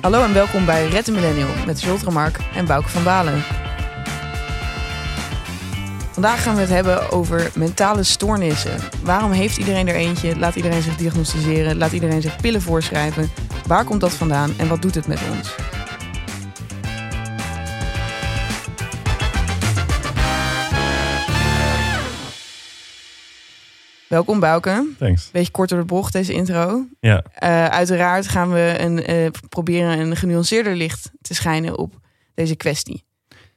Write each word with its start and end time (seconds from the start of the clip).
Hallo 0.00 0.24
en 0.24 0.32
welkom 0.32 0.64
bij 0.64 0.88
Red 0.88 1.06
de 1.06 1.12
Millennial 1.12 1.48
met 1.66 1.82
Jolt 1.82 2.10
Mark 2.10 2.38
en 2.54 2.66
Bouke 2.66 2.88
van 2.88 3.02
Balen. 3.02 3.42
Vandaag 6.10 6.42
gaan 6.42 6.54
we 6.54 6.60
het 6.60 6.70
hebben 6.70 7.10
over 7.10 7.50
mentale 7.54 8.02
stoornissen. 8.02 8.78
Waarom 9.02 9.30
heeft 9.30 9.56
iedereen 9.56 9.88
er 9.88 9.94
eentje? 9.94 10.38
Laat 10.38 10.56
iedereen 10.56 10.82
zich 10.82 10.96
diagnosticeren? 10.96 11.76
Laat 11.78 11.92
iedereen 11.92 12.22
zich 12.22 12.36
pillen 12.36 12.62
voorschrijven? 12.62 13.30
Waar 13.66 13.84
komt 13.84 14.00
dat 14.00 14.12
vandaan 14.12 14.52
en 14.58 14.68
wat 14.68 14.82
doet 14.82 14.94
het 14.94 15.06
met 15.06 15.20
ons? 15.30 15.54
Welkom 24.10 24.40
Bouke. 24.40 24.88
Thanks. 24.98 25.30
Beetje 25.30 25.50
kort 25.50 25.68
door 25.68 25.78
de 25.78 25.84
bocht 25.84 26.12
deze 26.12 26.32
intro. 26.32 26.86
Ja, 27.00 27.24
Uh, 27.42 27.66
uiteraard 27.66 28.28
gaan 28.28 28.50
we 28.50 28.76
een, 28.78 29.04
eh, 29.04 29.30
proberen 29.48 29.98
een 29.98 30.16
genuanceerder 30.16 30.76
licht 30.76 31.10
te 31.20 31.34
schijnen 31.34 31.78
op 31.78 32.00
deze 32.34 32.56
kwestie. 32.56 33.04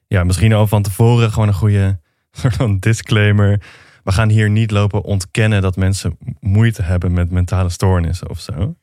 ja, 0.08 0.24
misschien 0.24 0.54
al 0.54 0.68
van 0.68 0.82
tevoren 0.82 1.32
gewoon 1.32 1.48
een 1.48 1.54
goede 1.54 2.00
soort 2.32 2.56
van 2.56 2.80
disclaimer. 2.80 3.62
We 4.04 4.12
gaan 4.12 4.30
hier 4.30 4.50
niet 4.50 4.72
lopen 4.72 5.04
ontkennen 5.04 5.62
dat 5.62 5.76
mensen 5.76 6.18
moeite 6.40 6.82
hebben 6.82 7.14
met 7.14 7.32
mentale 7.32 7.70
stoornissen 7.70 8.30
of 8.30 8.40
zo. 8.40 8.76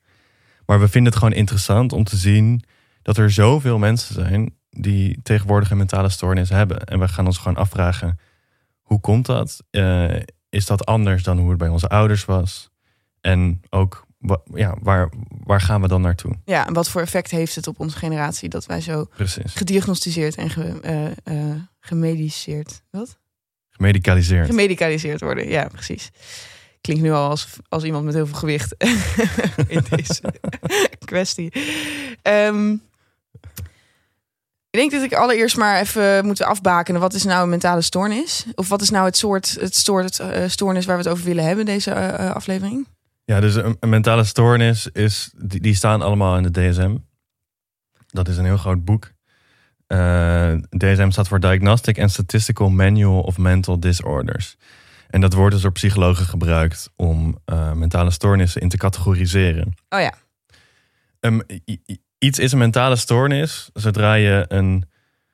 Maar 0.67 0.81
we 0.81 0.89
vinden 0.89 1.13
het 1.13 1.21
gewoon 1.21 1.39
interessant 1.39 1.93
om 1.93 2.05
te 2.05 2.17
zien 2.17 2.63
dat 3.03 3.17
er 3.17 3.31
zoveel 3.31 3.79
mensen 3.79 4.15
zijn 4.15 4.55
die 4.71 5.19
tegenwoordig 5.23 5.71
een 5.71 5.77
mentale 5.77 6.09
stoornis 6.09 6.49
hebben. 6.49 6.85
En 6.85 6.99
we 6.99 7.09
gaan 7.09 7.27
ons 7.27 7.39
gewoon 7.39 7.57
afvragen, 7.57 8.19
hoe 8.81 9.01
komt 9.01 9.27
dat? 9.27 9.63
Eh, 9.71 10.07
is 10.51 10.67
dat 10.67 10.87
anders 10.87 11.23
dan 11.23 11.39
hoe 11.39 11.49
het 11.49 11.59
bij 11.59 11.69
onze 11.69 11.89
ouders 11.89 12.25
was? 12.25 12.71
En 13.21 13.61
ook, 13.71 14.07
ja, 14.55 14.77
waar, 14.83 15.09
waar 15.45 15.61
gaan 15.61 15.81
we 15.81 15.89
dan 15.89 16.01
naartoe? 16.01 16.33
Ja, 16.45 16.67
en 16.67 16.73
wat 16.73 16.89
voor 16.89 17.01
effect 17.01 17.31
heeft 17.31 17.55
het 17.55 17.67
op 17.67 17.81
onze 17.81 17.97
generatie 17.97 18.49
dat 18.49 18.67
wij 18.67 18.81
zo 18.81 19.05
Precies. 19.05 19.55
gediagnosticeerd 19.55 20.35
en 20.35 20.51
ge, 20.51 20.81
eh, 20.81 21.51
eh, 21.51 21.57
gemediceerd, 21.81 22.83
wat? 22.91 23.19
Gemedicaliseerd. 23.71 24.47
Gemedicaliseerd 24.47 25.21
worden. 25.21 25.49
Ja, 25.49 25.69
precies. 25.69 26.11
Klinkt 26.81 27.03
nu 27.03 27.11
al 27.11 27.29
als, 27.29 27.49
als 27.69 27.85
iemand 27.85 28.05
met 28.05 28.15
heel 28.15 28.27
veel 28.27 28.39
gewicht 28.39 28.75
in 29.69 29.85
deze 29.89 30.23
kwestie. 31.05 31.53
Ehm, 32.23 32.77
ik 34.71 34.79
denk 34.79 34.91
dat 34.91 35.03
ik 35.03 35.13
allereerst 35.13 35.57
maar 35.57 35.81
even 35.81 36.27
moet 36.27 36.43
afbakenen. 36.43 37.01
Wat 37.01 37.15
is 37.15 37.25
nou 37.25 37.43
een 37.43 37.49
mentale 37.49 37.81
stoornis? 37.83 38.47
Of 38.55 38.69
wat 38.69 38.83
is 38.83 38.91
nou 38.91 39.05
het 39.05 39.17
soort, 39.17 39.57
het 39.61 39.77
soort 39.77 40.19
eh, 40.19 40.49
stoornis 40.49 40.85
waar 40.87 40.97
we 40.97 41.03
het 41.03 41.13
over 41.13 41.25
willen 41.25 41.45
hebben, 41.45 41.65
deze 41.65 41.91
eh, 41.91 42.27
eh, 42.29 42.35
aflevering? 42.35 42.87
Ja, 43.25 43.41
dus 43.41 43.55
een, 43.55 43.77
een 43.81 43.89
mentale 43.89 44.25
stoornis 44.25 44.87
is, 44.87 45.31
die, 45.37 45.61
die 45.61 45.75
staan 45.75 46.03
allemaal 46.03 46.37
in 46.37 46.43
de 46.43 46.51
DSM. 46.51 46.97
Dat 48.07 48.29
is 48.29 48.37
een 48.37 48.45
heel 48.45 48.57
groot 48.57 48.85
boek. 48.85 49.11
DSM 50.79 51.11
staat 51.11 51.29
voor 51.29 51.41
Diagnostic 51.41 51.99
and 52.01 52.11
Statistical 52.11 52.69
Manual 52.71 53.21
of 53.21 53.39
Mental 53.39 53.81
Disorders. 53.81 54.57
En 55.09 55.21
dat 55.21 55.33
wordt 55.33 55.53
dus 55.55 55.63
door 55.63 55.73
psychologen 55.73 56.27
gebruikt 56.27 56.91
om 56.97 57.39
mentale 57.75 58.11
stoornissen 58.11 58.61
in 58.61 58.69
te 58.69 58.77
categoriseren. 58.77 59.75
Oh 59.89 60.01
ja, 60.01 60.13
Um, 61.21 61.43
i- 61.69 61.81
iets 62.21 62.39
is 62.39 62.53
een 62.53 62.59
mentale 62.59 62.97
stoornis 62.97 63.71
zodra 63.75 64.15
je 64.15 64.45
een 64.49 64.85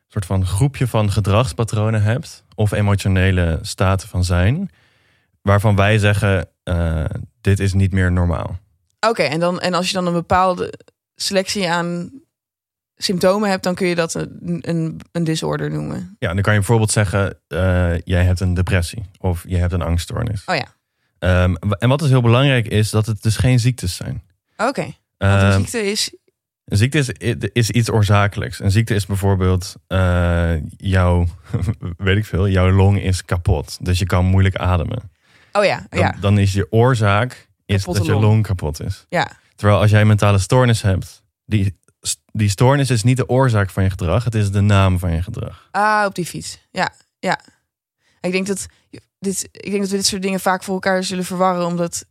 soort 0.08 0.26
van 0.26 0.46
groepje 0.46 0.86
van 0.86 1.12
gedragspatronen 1.12 2.02
hebt 2.02 2.44
of 2.54 2.72
emotionele 2.72 3.58
staten 3.62 4.08
van 4.08 4.24
zijn, 4.24 4.70
waarvan 5.42 5.76
wij 5.76 5.98
zeggen: 5.98 6.48
eh, 6.62 7.04
dit 7.40 7.60
is 7.60 7.72
niet 7.72 7.92
meer 7.92 8.12
normaal. 8.12 8.58
oké. 9.08 9.22
en 9.22 9.40
dan 9.40 9.60
en 9.60 9.74
als 9.74 9.86
je 9.88 9.94
dan 9.94 10.06
een 10.06 10.12
bepaalde 10.12 10.72
selectie 11.14 11.68
aan 11.70 12.10
symptomen 12.96 13.50
hebt, 13.50 13.62
dan 13.62 13.74
kun 13.74 13.86
je 13.86 13.94
dat 13.94 14.14
een, 14.14 14.58
een, 14.60 15.00
een 15.12 15.24
disorder 15.24 15.70
noemen. 15.70 16.16
Ja, 16.18 16.32
dan 16.34 16.42
kan 16.42 16.52
je 16.52 16.58
bijvoorbeeld 16.58 16.90
zeggen: 16.90 17.38
eh, 17.48 17.98
jij 18.04 18.24
hebt 18.24 18.40
een 18.40 18.54
depressie 18.54 19.02
of 19.18 19.44
je 19.48 19.56
hebt 19.56 19.72
een 19.72 19.82
angststoornis. 19.82 20.42
Oh 20.46 20.54
ja, 20.56 20.74
Ehm, 21.18 21.54
en 21.54 21.88
wat 21.88 21.98
dus 21.98 22.08
heel 22.08 22.20
belangrijk 22.22 22.66
is, 22.68 22.90
dat 22.90 23.06
het 23.06 23.22
dus 23.22 23.36
geen 23.36 23.60
ziektes 23.60 23.96
zijn. 23.96 24.22
oké. 24.56 24.80
Want 25.18 25.42
een 25.42 25.48
Ehm, 25.50 25.58
ziekte 25.60 25.90
is 25.90 26.14
Een 26.66 26.76
ziekte 26.76 26.98
is, 26.98 27.10
is 27.52 27.70
iets 27.70 27.90
oorzakelijks. 27.90 28.60
Een 28.60 28.70
ziekte 28.70 28.94
is 28.94 29.06
bijvoorbeeld 29.06 29.74
eh, 29.86 30.52
jouw, 30.76 31.26
weet 31.96 32.16
ik 32.16 32.24
veel, 32.24 32.48
jouw 32.48 32.70
long 32.70 33.00
is 33.00 33.24
kapot. 33.24 33.78
Dus 33.80 33.98
je 33.98 34.06
kan 34.06 34.24
moeilijk 34.24 34.56
ademen. 34.56 35.10
Oh 35.52 35.64
ja, 35.64 35.86
Dan, 35.90 36.00
ja, 36.00 36.16
dan 36.20 36.38
is 36.38 36.52
je 36.52 36.66
oorzaak 36.70 37.48
is 37.66 37.78
Kapotte 37.78 37.98
dat 37.98 38.08
je 38.08 38.12
long. 38.14 38.24
long 38.24 38.42
kapot 38.46 38.80
is. 38.82 39.06
ja. 39.08 39.30
Terwijl 39.54 39.80
als 39.80 39.90
jij 39.90 40.04
mentale 40.04 40.38
stoornis 40.38 40.82
hebt, 40.82 41.22
die, 41.44 41.78
die 42.32 42.48
stoornis 42.48 42.90
is 42.90 43.02
niet 43.02 43.16
de 43.16 43.28
oorzaak 43.28 43.70
van 43.70 43.82
je 43.82 43.90
gedrag, 43.90 44.24
het 44.24 44.34
is 44.34 44.50
de 44.50 44.60
naam 44.60 44.98
van 44.98 45.12
je 45.12 45.22
gedrag. 45.22 45.68
Ah, 45.70 46.04
op 46.06 46.14
die 46.14 46.26
fiets. 46.26 46.58
Ja, 46.70 46.92
ja. 47.18 47.40
Ik 48.20 48.32
denk 48.32 48.46
dat 48.46 48.66
dit, 49.18 49.48
ik 49.52 49.70
denk 49.70 49.80
dat 49.80 49.90
we 49.90 49.96
dit 49.96 50.06
soort 50.06 50.22
dingen 50.22 50.40
vaak 50.40 50.62
voor 50.62 50.74
elkaar 50.74 51.04
zullen 51.04 51.24
verwarren, 51.24 51.66
omdat 51.66 52.04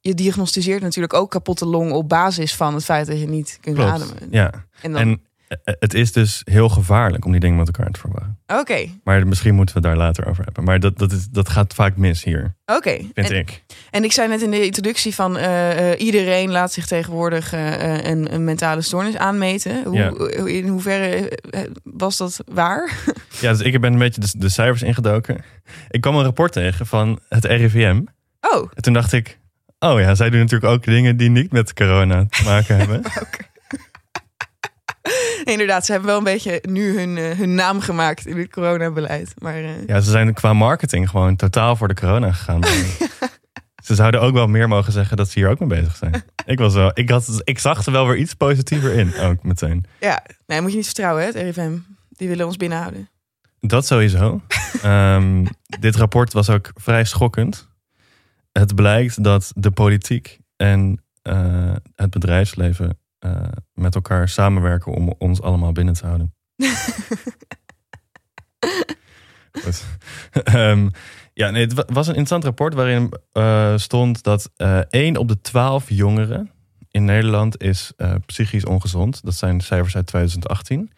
je 0.00 0.14
diagnosticeert 0.14 0.82
natuurlijk 0.82 1.14
ook 1.14 1.30
kapotte 1.30 1.66
long 1.66 1.92
op 1.92 2.08
basis 2.08 2.54
van 2.54 2.74
het 2.74 2.84
feit 2.84 3.06
dat 3.06 3.20
je 3.20 3.28
niet 3.28 3.58
kunt 3.60 3.76
Klopt. 3.76 3.90
ademen. 3.90 4.28
Ja. 4.30 4.52
En 4.82 4.92
dan, 4.92 5.00
En 5.00 5.20
eh, 5.48 5.74
het 5.78 5.94
is 5.94 6.12
dus 6.12 6.40
heel 6.44 6.68
gevaarlijk 6.68 7.24
om 7.24 7.30
die 7.30 7.40
dingen 7.40 7.56
met 7.56 7.66
elkaar 7.66 7.90
te 7.90 8.00
verwarren. 8.00 8.38
oké, 8.46 8.86
Maar 9.04 9.26
misschien 9.26 9.54
moeten 9.54 9.74
we 9.74 9.80
daar 9.80 9.96
later 9.96 10.26
over 10.26 10.44
hebben. 10.44 10.64
Maar 10.64 10.80
dat, 10.80 10.98
dat, 10.98 11.12
is, 11.12 11.28
dat 11.28 11.48
gaat 11.48 11.74
vaak 11.74 11.96
mis 11.96 12.24
hier, 12.24 12.56
oké. 12.66 12.90
vind 12.96 13.12
En, 13.30 13.36
ik. 13.36 13.62
en 13.90 14.04
ik 14.04 14.12
zei 14.12 14.28
net 14.28 14.42
in 14.42 14.50
de 14.50 14.64
introduccie 14.64 15.14
van 15.14 15.36
eh, 15.38 15.92
eh, 15.92 16.00
iedereen 16.00 16.50
laat 16.50 16.72
zich 16.72 16.86
tegenwoordig 16.86 17.52
een, 17.52 18.34
een 18.34 18.44
mentale 18.44 18.80
stoornis 18.82 19.16
aanmeten. 19.16 19.84
Hoe, 19.84 19.96
Ja. 19.96 20.44
In 20.46 20.66
hoeverre 20.68 21.38
was 21.82 22.16
dat 22.16 22.40
waar? 22.52 22.92
Ja, 23.40 23.52
dus 23.52 23.60
ik 23.60 23.80
ben 23.80 23.92
een 23.92 23.98
beetje 23.98 24.20
de, 24.20 24.30
de 24.38 24.48
cijfers 24.48 24.82
ingedoken. 24.82 25.44
Ik 25.88 26.00
kwam 26.00 26.16
een 26.16 26.24
rapport 26.24 26.52
tegen 26.52 26.86
van 26.86 27.18
het 27.28 27.44
RIVM. 27.44 28.00
Oh, 28.40 28.70
En 28.74 28.82
toen 28.82 28.92
dacht 28.92 29.12
ik, 29.12 29.38
oh 29.80 30.00
ja, 30.00 30.14
zij 30.14 30.30
doen 30.30 30.40
natuurlijk 30.40 30.72
ook 30.72 30.84
dingen 30.84 31.16
die 31.16 31.30
niet 31.30 31.52
met 31.52 31.72
corona 31.72 32.26
te 32.28 32.42
maken 32.44 32.76
hebben. 32.76 33.02
inderdaad. 35.44 35.86
Ze 35.86 35.92
hebben 35.92 36.10
wel 36.10 36.18
een 36.18 36.24
beetje 36.24 36.62
nu 36.68 36.98
hun, 36.98 37.16
eh, 37.16 37.38
hun 37.38 37.54
naam 37.54 37.80
gemaakt 37.80 38.26
in 38.26 38.38
het 38.38 38.50
coronabeleid. 38.50 39.34
Maar 39.38 39.56
eh, 39.56 39.86
Ja, 39.86 40.00
ze 40.00 40.10
zijn 40.10 40.34
qua 40.34 40.52
marketing 40.52 41.10
gewoon 41.10 41.36
totaal 41.36 41.76
voor 41.76 41.88
de 41.88 41.94
corona 41.94 42.32
gegaan. 42.32 42.64
ze 43.84 43.94
zouden 43.94 44.20
ook 44.20 44.32
wel 44.32 44.46
meer 44.46 44.68
mogen 44.68 44.92
zeggen 44.92 45.16
dat 45.16 45.30
ze 45.30 45.38
hier 45.38 45.48
ook 45.48 45.58
mee 45.58 45.68
bezig 45.68 45.96
zijn. 45.96 46.24
Ik, 46.46 46.58
was 46.58 46.74
wel, 46.74 46.90
ik, 46.94 47.10
had, 47.10 47.40
ik 47.44 47.58
zag 47.58 47.86
er 47.86 47.92
wel 47.92 48.06
weer 48.06 48.16
iets 48.16 48.34
positiever 48.34 48.92
in, 48.92 49.16
ook 49.16 49.42
meteen. 49.42 49.84
Ja, 50.00 50.22
nee, 50.46 50.60
moet 50.60 50.70
je 50.70 50.76
niet 50.76 50.86
vertrouwen, 50.86 51.22
hè, 51.22 51.28
het 51.28 51.36
RIVM. 51.36 51.78
Die 52.08 52.28
willen 52.28 52.46
ons 52.46 52.56
binnenhouden. 52.56 53.08
Dat 53.60 53.86
sowieso. 53.86 54.40
Ehm, 54.82 55.46
dit 55.80 55.96
rapport 55.96 56.32
was 56.32 56.50
ook 56.50 56.70
vrij 56.74 57.04
schokkend. 57.04 57.68
Het 58.52 58.74
blijkt 58.74 59.24
dat 59.24 59.52
de 59.54 59.70
politiek 59.70 60.38
en 60.56 61.02
eh, 61.22 61.74
het 61.94 62.10
bedrijfsleven 62.10 62.98
eh, 63.18 63.42
met 63.74 63.94
elkaar 63.94 64.28
samenwerken 64.28 64.92
om 64.92 65.14
ons 65.18 65.42
allemaal 65.42 65.72
binnen 65.72 65.94
te 65.94 66.06
houden. 66.06 66.34
Goed. 69.62 69.84
Ehm, 70.32 70.88
ja, 71.32 71.50
nee, 71.50 71.62
het 71.64 71.72
wa- 71.74 71.84
was 71.86 72.06
een 72.06 72.14
interessant 72.14 72.44
rapport 72.44 72.74
waarin 72.74 73.12
eh, 73.32 73.76
stond 73.76 74.22
dat 74.22 74.50
1 74.88 75.16
op 75.16 75.28
de 75.28 75.40
12 75.40 75.88
jongeren 75.90 76.50
in 76.90 77.04
Nederland 77.04 77.62
is 77.62 77.92
psychisch 78.26 78.64
ongezond. 78.64 79.22
Dat 79.24 79.34
zijn 79.34 79.60
cijfers 79.60 79.96
uit 79.96 80.06
2018. 80.06 80.90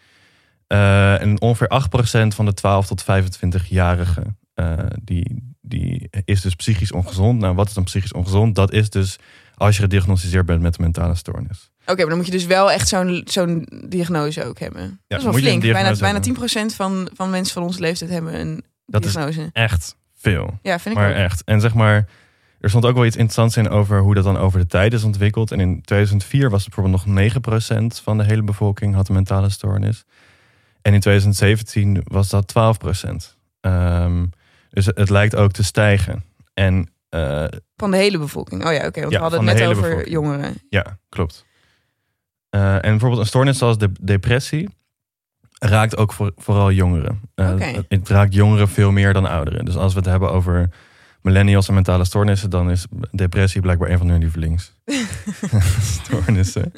Eh, 0.72 1.20
en 1.20 1.40
ongeveer 1.40 1.68
8% 1.68 2.34
van 2.34 2.44
de 2.44 2.54
12 2.54 2.86
tot 2.86 3.02
25-jarigen 3.02 4.38
eh, 4.54 4.78
die, 5.02 5.51
die 5.62 6.10
is 6.24 6.40
dus 6.40 6.54
psychisch 6.54 6.92
ongezond. 6.92 7.40
Nou, 7.40 7.54
wat 7.54 7.68
is 7.68 7.74
dan 7.74 7.84
psychisch 7.84 8.12
ongezond? 8.12 8.54
Dat 8.54 8.72
is 8.72 8.90
dus 8.90 9.18
als 9.54 9.76
je 9.76 9.82
gediagnosticeerd 9.82 10.46
bent 10.46 10.62
met 10.62 10.78
een 10.78 10.84
mentale 10.84 11.14
stoornis. 11.14 11.70
Oké, 11.86 11.96
maar 11.96 12.06
dan 12.06 12.16
moet 12.16 12.26
je 12.26 12.32
dus 12.32 12.46
wel 12.46 12.70
echt 12.72 12.88
zo'n 12.88 13.22
zo'n 13.24 13.68
diagnose 13.88 14.44
ook 14.44 14.58
hebben. 14.58 15.00
dat 15.08 15.18
is 15.18 15.24
wel 15.24 15.32
flink. 15.32 15.62
Bijna, 15.62 15.96
bijna 15.96 16.20
10% 16.20 16.74
van, 16.74 17.08
van 17.14 17.30
mensen 17.30 17.54
van 17.54 17.62
onze 17.62 17.80
leeftijd 17.80 18.10
hebben 18.10 18.40
een 18.40 18.64
Dat 18.86 19.04
is 19.04 19.12
diagnose. 19.12 19.50
Echt 19.52 19.96
veel. 20.16 20.58
Ja, 20.62 20.78
vind 20.78 20.94
ik 20.94 21.00
Maar 21.00 21.10
ook. 21.10 21.16
echt. 21.16 21.44
En 21.44 21.60
zeg 21.60 21.74
maar, 21.74 22.08
er 22.60 22.68
stond 22.68 22.84
ook 22.84 22.94
wel 22.94 23.04
iets 23.06 23.16
interessants 23.16 23.56
in 23.56 23.68
over 23.68 24.00
hoe 24.00 24.14
dat 24.14 24.24
dan 24.24 24.36
over 24.36 24.58
de 24.60 24.66
tijd 24.66 24.92
is 24.92 25.04
ontwikkeld. 25.04 25.50
En 25.52 25.60
in 25.60 25.82
2004 25.82 26.50
was 26.50 26.64
het 26.64 26.74
bijvoorbeeld 26.74 27.04
nog 27.06 27.32
9% 27.98 28.02
van 28.02 28.18
de 28.18 28.24
hele 28.24 28.42
bevolking 28.42 28.94
had 28.94 29.08
een 29.08 29.14
mentale 29.14 29.48
stoornis. 29.50 30.04
En 30.82 30.94
in 30.94 31.00
2017 31.00 32.00
was 32.04 32.28
dat 32.28 32.48
12%. 32.48 33.36
Ehm, 33.60 34.24
dus 34.72 34.86
het, 34.86 35.10
lijkt 35.10 35.36
ook 35.36 35.52
te 35.52 35.64
stijgen. 35.64 36.24
En 36.54 36.90
eh, 37.08 37.44
Van 37.76 37.90
de 37.90 37.96
hele 37.96 38.18
bevolking. 38.18 38.64
Oh 38.66 38.72
ja, 38.72 38.86
oké. 38.86 39.00
want 39.00 39.12
Ja, 39.12 39.16
we 39.18 39.22
hadden 39.22 39.46
het 39.46 39.58
net 39.58 39.68
over 39.68 39.82
bevolking. 39.82 40.10
jongeren. 40.12 40.54
ja, 40.68 40.98
klopt. 41.08 41.44
Eh, 42.50 42.74
en 42.74 42.80
bijvoorbeeld 42.80 43.20
een 43.20 43.26
stoornis 43.26 43.58
zoals 43.58 43.78
de 43.78 43.90
depressie 44.00 44.68
raakt 45.58 45.96
ook 45.96 46.12
voor, 46.12 46.32
vooral 46.36 46.72
jongeren. 46.72 47.20
Eh, 47.34 47.58
het, 47.58 47.84
het 47.88 48.08
raakt 48.08 48.34
jongeren 48.34 48.68
veel 48.68 48.90
meer 48.90 49.12
dan 49.12 49.26
ouderen. 49.26 49.64
Dus 49.64 49.76
als 49.76 49.92
we 49.92 49.98
het 49.98 50.08
hebben 50.08 50.32
over 50.32 50.68
millennials 51.22 51.68
en 51.68 51.74
mentale 51.74 52.04
stoornissen, 52.04 52.50
dan 52.50 52.70
is 52.70 52.86
depressie 53.10 53.60
blijkbaar 53.60 53.90
een 53.90 53.98
van 53.98 54.08
hun 54.08 54.20
lievelingsstoornissen. 54.20 56.72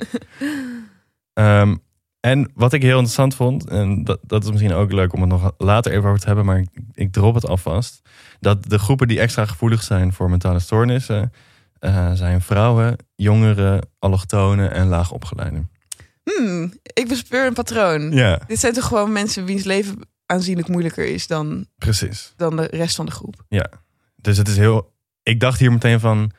Ehm, 1.33 1.77
en 2.25 2.51
wat 2.55 2.73
ik 2.73 2.83
heel 2.83 2.91
interessant 2.93 3.35
vond, 3.35 3.69
en 3.69 4.05
dat, 4.05 4.19
dat 4.23 4.45
is 4.45 4.51
misschien 4.51 4.73
ook 4.73 4.93
leuk 4.93 5.13
om 5.13 5.21
het 5.21 5.31
nog 5.31 5.53
later 5.59 5.93
even 5.93 6.09
over 6.09 6.21
te 6.21 6.27
hebben, 6.27 6.45
maar 6.45 6.59
ik, 6.59 6.69
ik 6.93 7.13
drop 7.13 7.35
het 7.35 7.47
alvast. 7.47 8.03
Dat 8.41 8.71
de 8.71 8.79
groepen 8.79 9.09
die 9.09 9.21
extra 9.21 9.47
gevoelig 9.47 9.83
zijn 9.83 10.13
voor 10.13 10.31
mentale 10.31 10.59
stoornissen, 10.59 11.33
eh, 11.79 12.13
zijn 12.13 12.41
vrouwen, 12.41 12.97
jongeren, 13.15 13.89
allochtonen 13.99 14.73
en 14.73 14.87
laagopgeleiden. 14.87 15.71
Hmm, 16.23 16.73
ik 16.83 17.09
bespeur 17.09 17.47
een 17.47 17.53
patroon. 17.53 18.11
Ja, 18.13 18.41
Dit 18.47 18.59
zijn 18.59 18.73
toch 18.73 18.87
gewoon 18.87 19.13
mensen 19.13 19.45
wiens 19.45 19.65
leven 19.65 19.99
aanzienlijk 20.27 20.69
moeilijker 20.69 21.07
is 21.07 21.27
dan, 21.27 21.67
precies. 21.79 22.33
dan 22.37 22.57
de 22.57 22.67
rest 22.71 22.97
van 22.97 23.07
de 23.07 23.13
groep. 23.13 23.45
Dus 24.17 24.37
het 24.37 24.49
is 24.49 24.57
heel. 24.57 24.93
Ik 25.23 25.41
dacht 25.41 25.59
hier 25.59 25.73
meteen 25.73 26.01
van. 26.01 26.31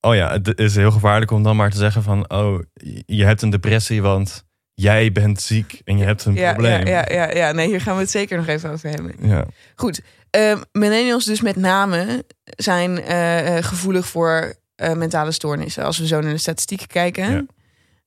Oh 0.00 0.14
ja, 0.14 0.30
het 0.30 0.58
is 0.58 0.74
heel 0.74 0.90
gevaarlijk 0.90 1.30
om 1.30 1.42
dan 1.42 1.56
maar 1.56 1.70
te 1.70 1.76
zeggen 1.76 2.02
van. 2.02 2.30
Oh, 2.30 2.60
je 3.06 3.24
hebt 3.24 3.42
een 3.42 3.50
depressie, 3.50 4.02
want 4.02 4.43
jij 4.74 5.12
bent 5.12 5.40
ziek 5.40 5.80
en 5.84 5.98
je 5.98 6.04
hebt 6.04 6.24
een 6.24 6.34
Ja, 6.34 6.52
probleem. 6.52 6.86
ja, 6.86 7.04
ja, 7.08 7.12
ja, 7.12 7.34
ja, 7.34 7.52
nee, 7.52 7.66
hier 7.66 7.80
gaan 7.80 7.94
we 7.94 8.00
het 8.00 8.10
zeker 8.10 8.36
nog 8.36 8.46
even 8.46 8.70
over 8.70 8.88
hebben. 8.88 9.14
Ja. 9.28 9.44
Goed, 9.74 10.00
ehm, 10.30 10.62
millennials 10.72 11.24
dus 11.24 11.40
met 11.40 11.56
name 11.56 12.24
zijn 12.44 13.00
eh, 13.02 13.56
eh, 13.56 13.64
gevoelig 13.64 14.06
voor 14.06 14.54
eh, 14.74 14.92
mentale 14.92 15.32
stoornissen. 15.32 15.84
Als 15.84 15.98
we 15.98 16.06
zo 16.06 16.20
naar 16.20 16.32
de 16.32 16.38
statistieken 16.38 16.86
kijken. 16.86 17.48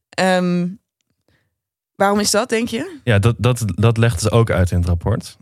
Ehm, 0.09 0.67
waarom 1.95 2.19
is 2.19 2.31
dat, 2.31 2.49
denk 2.49 2.67
je? 2.67 2.99
Ja, 3.03 3.19
dat, 3.19 3.35
dat, 3.37 3.63
dat 3.65 3.97
legden 3.97 4.19
ze 4.21 4.31
ook 4.31 4.51
uit 4.51 4.71
in 4.71 4.77
het 4.77 4.87
rapport. 4.87 5.37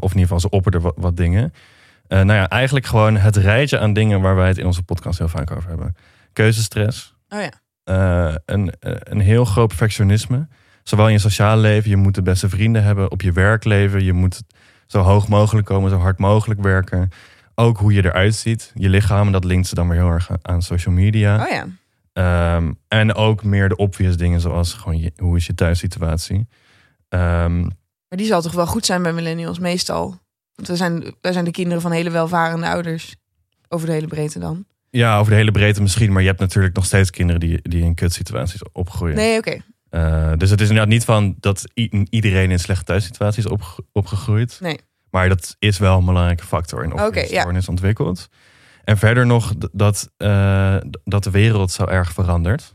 Of 0.00 0.12
in 0.12 0.18
ieder 0.18 0.20
geval, 0.20 0.40
ze 0.40 0.50
opperden 0.50 0.80
wat, 0.80 0.94
wat 0.96 1.16
dingen. 1.16 1.52
Nou 2.08 2.32
ja, 2.32 2.48
eigenlijk 2.48 2.86
gewoon 2.86 3.16
het 3.16 3.36
rijtje 3.36 3.78
aan 3.78 3.92
dingen 3.92 4.20
waar 4.20 4.36
wij 4.36 4.48
het 4.48 4.58
in 4.58 4.66
onze 4.66 4.82
podcast 4.82 5.18
heel 5.18 5.28
vaak 5.28 5.50
over 5.50 5.68
hebben. 5.68 5.96
Keuzestress. 6.32 7.14
Oh 7.28 7.40
ja. 7.40 7.52
Eh, 7.86 8.34
een, 8.44 8.70
eh, 8.80 8.92
een 8.98 9.20
heel 9.20 9.44
groot 9.44 9.66
perfectionisme. 9.68 10.48
Zowel 10.82 11.06
in 11.06 11.12
je 11.12 11.18
sociale 11.18 11.60
leven, 11.60 11.90
je 11.90 11.96
moet 11.96 12.14
de 12.14 12.22
beste 12.22 12.48
vrienden 12.48 12.82
hebben. 12.82 13.10
Op 13.10 13.22
je 13.22 13.32
werkleven, 13.32 14.04
je 14.04 14.12
moet 14.12 14.42
zo 14.86 15.00
hoog 15.00 15.28
mogelijk 15.28 15.66
komen, 15.66 15.90
zo 15.90 15.96
hard 15.96 16.18
mogelijk 16.18 16.60
werken. 16.62 17.08
Ook 17.54 17.78
hoe 17.78 17.92
je 17.92 18.04
eruit 18.04 18.34
ziet. 18.34 18.72
Je 18.74 18.88
lichaam, 18.88 19.32
dat 19.32 19.44
linkt 19.44 19.66
ze 19.66 19.74
dan 19.74 19.88
weer 19.88 19.98
heel 19.98 20.10
erg 20.10 20.30
aan 20.42 20.62
social 20.62 20.94
media. 20.94 21.42
Oh 21.44 21.48
ja. 21.50 21.66
Ehm, 22.12 22.72
en 22.88 23.14
ook 23.14 23.44
meer 23.44 23.68
de 23.68 23.76
obvious 23.76 24.16
dingen, 24.16 24.40
zoals 24.40 24.72
gewoon 24.72 24.98
je- 24.98 25.12
hoe 25.16 25.36
is 25.36 25.46
je 25.46 25.54
thuissituatie. 25.54 26.48
Ehm, 27.08 27.60
Maar 28.08 28.18
die 28.18 28.26
zal 28.26 28.42
toch 28.42 28.52
wel 28.52 28.66
goed 28.66 28.86
zijn 28.86 29.02
bij 29.02 29.12
millennials, 29.12 29.58
meestal. 29.58 30.18
Want 30.54 30.68
we 30.68 30.76
zijn, 30.76 31.14
wij 31.20 31.32
zijn 31.32 31.44
de 31.44 31.50
kinderen 31.50 31.82
van 31.82 31.90
hele 31.92 32.10
welvarende 32.10 32.66
ouders. 32.68 33.16
Over 33.68 33.86
de 33.86 33.92
hele 33.92 34.06
breedte 34.06 34.38
dan. 34.38 34.64
Ja, 34.96 35.18
over 35.18 35.30
de 35.30 35.36
hele 35.38 35.50
breedte 35.50 35.82
misschien, 35.82 36.12
maar 36.12 36.22
je 36.22 36.28
hebt 36.28 36.40
natuurlijk 36.40 36.74
nog 36.74 36.84
steeds 36.84 37.10
kinderen 37.10 37.40
die, 37.40 37.58
die 37.62 37.82
in 37.82 37.94
kutsituaties 37.94 38.62
opgroeien. 38.72 39.16
Nee, 39.16 39.38
oké. 39.38 39.56
Eh, 39.90 40.32
dus 40.36 40.50
het 40.50 40.60
is 40.60 40.68
inderdaad 40.68 40.92
niet 40.92 41.04
van 41.04 41.34
dat 41.40 41.64
iedereen 42.10 42.50
in 42.50 42.58
slechte 42.58 42.84
thuissituaties 42.84 43.44
is 43.44 43.50
opge- 43.50 43.82
opgegroeid. 43.92 44.58
Nee. 44.60 44.78
Maar 45.10 45.28
dat 45.28 45.56
is 45.58 45.78
wel 45.78 45.98
een 45.98 46.04
belangrijke 46.04 46.44
factor 46.44 46.84
in 46.84 46.92
Oké, 46.92 47.20
een 47.20 47.28
ja. 47.28 47.40
stoornis 47.40 47.68
ontwikkelt. 47.68 48.28
En 48.84 48.98
verder 48.98 49.26
nog 49.26 49.52
dat, 49.72 50.10
eh, 50.16 50.76
dat 51.04 51.24
de 51.24 51.30
wereld 51.30 51.72
zo 51.72 51.84
erg 51.84 52.12
verandert. 52.12 52.74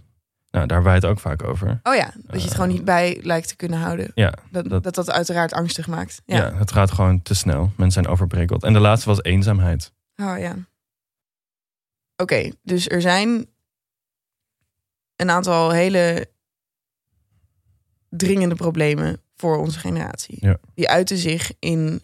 Nou, 0.51 0.67
daar 0.67 0.83
wij 0.83 0.93
het 0.93 1.05
ook 1.05 1.19
vaak 1.19 1.43
over. 1.43 1.79
Oh 1.83 1.95
ja, 1.95 2.13
dat 2.27 2.41
je 2.41 2.47
het 2.47 2.53
gewoon 2.55 2.69
niet 2.69 2.85
bij 2.85 3.19
lijkt 3.21 3.47
te 3.47 3.55
kunnen 3.55 3.79
houden. 3.79 4.11
Ja, 4.15 4.33
Dat 4.51 4.69
Dat- 4.69 4.83
dat, 4.83 4.95
dat, 4.95 5.11
uiteraard 5.11 5.53
angstig 5.53 5.87
maakt. 5.87 6.21
ja. 6.25 6.35
Ja. 6.35 6.53
het 6.57 6.71
gaat 6.71 6.91
gewoon 6.91 7.21
te 7.21 7.33
snel. 7.35 7.61
Mensen 7.77 8.03
zijn 8.03 8.07
overprikkeld. 8.13 8.63
En 8.63 8.73
de 8.73 8.79
laatste 8.79 9.09
was 9.09 9.23
eenzaamheid. 9.23 9.93
Oh 10.15 10.39
ja. 10.39 10.55
Oké, 12.21 12.51
dus 12.61 12.89
er 12.89 13.01
zijn 13.01 13.45
een 15.15 15.29
aantal 15.29 15.71
hele 15.71 16.29
dringende 18.09 18.55
problemen 18.55 19.21
voor 19.35 19.57
onze 19.57 19.79
generatie. 19.79 20.37
Ja. 20.39 20.59
Die 20.73 20.89
uiten 20.89 21.17
zich 21.17 21.51
in 21.59 22.01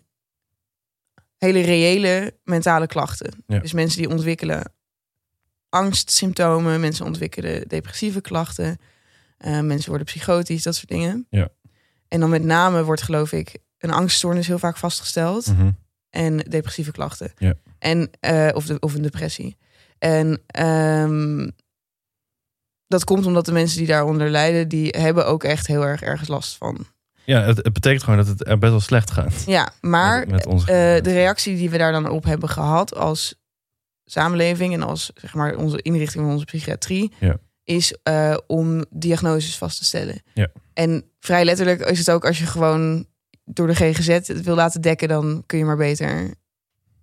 hele 1.38 1.62
reële 1.62 2.38
mentale 2.44 2.88
klachten. 2.88 3.44
Ja. 3.48 3.60
Dus 3.60 3.74
mensen 3.74 3.98
die 4.02 4.10
ontwikkelen 4.10 4.72
angstsymptomen, 5.70 6.80
mensen 6.80 7.06
ontwikkelen 7.06 7.68
depressieve 7.68 8.22
klachten, 8.22 8.78
eh, 9.38 9.60
mensen 9.60 9.90
worden 9.90 10.08
psychotisch, 10.08 10.64
dat 10.64 10.76
soort 10.76 10.90
dingen. 10.90 11.28
Ja. 11.30 11.50
En 12.08 12.20
dan 12.20 12.30
met 12.30 12.44
name 12.44 12.84
wordt, 12.84 13.02
geloof 13.02 13.32
ik, 13.32 13.58
een 13.78 13.92
angststoornis 13.92 14.48
heel 14.48 14.60
vaak 14.60 14.78
vastgesteld 14.78 15.48
Mhm. 15.48 15.72
en 16.10 16.38
depressieve 16.38 16.92
klachten. 16.92 17.32
Ja. 17.38 17.54
En, 17.80 18.10
eh, 18.20 18.50
of, 18.54 18.66
de, 18.66 18.80
of 18.80 18.94
een 18.94 19.02
depressie. 19.02 19.58
En 20.00 20.42
ehm, 20.48 21.50
dat 22.88 23.04
komt 23.04 23.26
omdat 23.26 23.46
de 23.46 23.52
mensen 23.52 23.78
die 23.78 23.88
daaronder 23.88 24.30
lijden, 24.30 24.68
die 24.68 24.90
hebben 24.98 25.26
ook 25.28 25.44
echt 25.44 25.68
heel 25.68 25.86
erg 25.86 26.02
ergens 26.02 26.30
last 26.30 26.56
van. 26.58 26.86
Ja, 27.26 27.42
het, 27.42 27.58
het 27.58 27.74
betekent 27.74 28.04
gewoon 28.04 28.18
dat 28.20 28.28
het 28.28 28.48
er 28.48 28.58
best 28.58 28.72
wel 28.72 28.82
slecht 28.82 29.12
gaat. 29.12 29.44
Ja, 29.46 29.72
maar 29.82 30.20
met, 30.20 30.30
met 30.30 30.46
onze 30.46 30.66
eh, 30.66 31.04
de 31.04 31.14
reactie 31.14 31.56
die 31.56 31.70
we 31.70 31.78
daar 31.78 31.92
dan 31.92 32.10
op 32.10 32.24
hebben 32.24 32.50
gehad 32.50 32.96
als 32.96 33.36
samenleving 34.06 34.74
en 34.74 34.82
als 34.84 35.12
zeg 35.16 35.34
maar 35.34 35.56
onze 35.56 35.82
inrichting 35.82 36.24
van 36.24 36.34
onze 36.34 36.46
psychiatrie, 36.46 37.14
Ja. 37.20 37.38
is 37.64 37.96
eh, 38.04 38.38
om 38.48 38.86
diagnoses 38.90 39.58
vast 39.58 39.78
te 39.78 39.86
stellen. 39.86 40.22
Ja. 40.34 40.48
En 40.74 41.04
vrij 41.20 41.46
letterlijk 41.46 41.82
is 41.82 42.00
het 42.00 42.12
ook 42.12 42.26
als 42.26 42.40
je 42.40 42.46
gewoon 42.46 43.06
door 43.46 43.68
de 43.68 43.76
GGZ 43.76 44.08
het 44.08 44.42
wil 44.44 44.56
laten 44.56 44.82
dekken, 44.82 45.08
dan 45.08 45.44
kun 45.46 45.58
je 45.58 45.66
maar 45.66 45.78
beter 45.78 46.34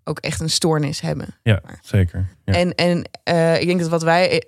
ook 0.04 0.18
echt 0.18 0.40
een 0.40 0.50
stoornis 0.50 1.00
hebben. 1.00 1.34
Ja, 1.42 1.62
zeker. 1.82 2.28
Ja. 2.44 2.52
En, 2.52 2.74
en 2.74 3.04
eh, 3.22 3.60
ik 3.60 3.66
denk 3.66 3.80
dat 3.80 3.88
wat 3.88 4.02
wij 4.02 4.30
eh, 4.30 4.38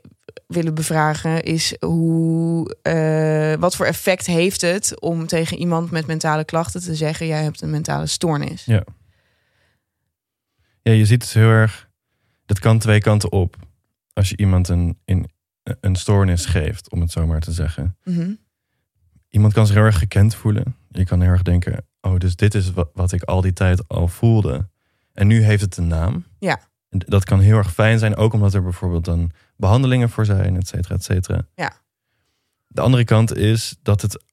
willen 0.47 0.75
bevragen 0.75 1.43
is 1.43 1.76
hoe, 1.81 2.76
eh, 2.82 3.55
wat 3.61 3.76
voor 3.76 3.87
effect 3.87 4.26
heeft 4.26 4.61
het 4.61 5.00
om 5.00 5.26
tegen 5.26 5.58
iemand 5.58 5.91
met 5.91 6.06
mentale 6.06 6.44
klachten 6.44 6.81
te 6.81 6.94
zeggen: 6.94 7.26
jij 7.26 7.43
hebt 7.43 7.61
een 7.62 7.70
mentale 7.70 8.06
stoornis. 8.06 8.64
Ja. 8.64 8.85
Ja, 10.82 10.93
je 10.93 11.06
ziet 11.06 11.23
het 11.23 11.32
heel 11.32 11.49
erg. 11.49 11.88
Dat 12.44 12.58
kan 12.58 12.79
twee 12.79 13.00
kanten 13.00 13.32
op. 13.32 13.56
Als 14.12 14.29
je 14.29 14.37
iemand 14.37 14.69
een, 14.69 14.99
in, 15.05 15.31
een 15.81 15.97
stoornis 15.97 16.47
geeft, 16.47 16.91
om 16.91 17.00
het 17.00 17.11
zo 17.11 17.26
maar 17.26 17.41
te 17.41 17.53
zeggen. 17.53 17.97
Mhm. 18.05 18.32
Iemand 19.29 19.53
kan 19.53 19.67
zich 19.67 19.75
heel 19.75 19.85
erg 19.85 19.99
gekend 19.99 20.35
voelen. 20.35 20.76
Je 20.88 21.05
kan 21.05 21.20
heel 21.20 21.31
erg 21.31 21.43
denken: 21.43 21.87
oh, 22.00 22.17
dus 22.17 22.37
dit 22.37 22.55
is 22.55 22.73
wat, 22.73 22.91
wat 22.93 23.12
ik 23.12 23.23
al 23.23 23.41
die 23.41 23.53
tijd 23.53 23.88
al 23.88 24.08
voelde. 24.08 24.69
En 25.16 25.26
nu 25.26 25.42
heeft 25.42 25.62
het 25.62 25.76
een 25.76 25.86
naam. 25.86 26.24
Ja. 26.38 26.60
En 26.88 26.98
dat 27.06 27.24
kan 27.24 27.40
heel 27.40 27.56
erg 27.56 27.72
fijn 27.72 27.98
zijn, 27.98 28.17
ook 28.17 28.32
omdat 28.32 28.55
er 28.55 28.62
bijvoorbeeld 28.62 29.05
dan 29.05 29.31
behandelingen 29.56 30.10
voor 30.10 30.24
zijn, 30.24 30.56
et 30.56 30.69
cetera, 30.69 30.94
et 30.94 31.05
cetera. 31.05 31.46
Ja. 31.55 31.72
De 32.67 32.81
andere 32.81 33.05
kant 33.05 33.36
is 33.36 33.76
dat 33.82 34.02
het, 34.02 34.24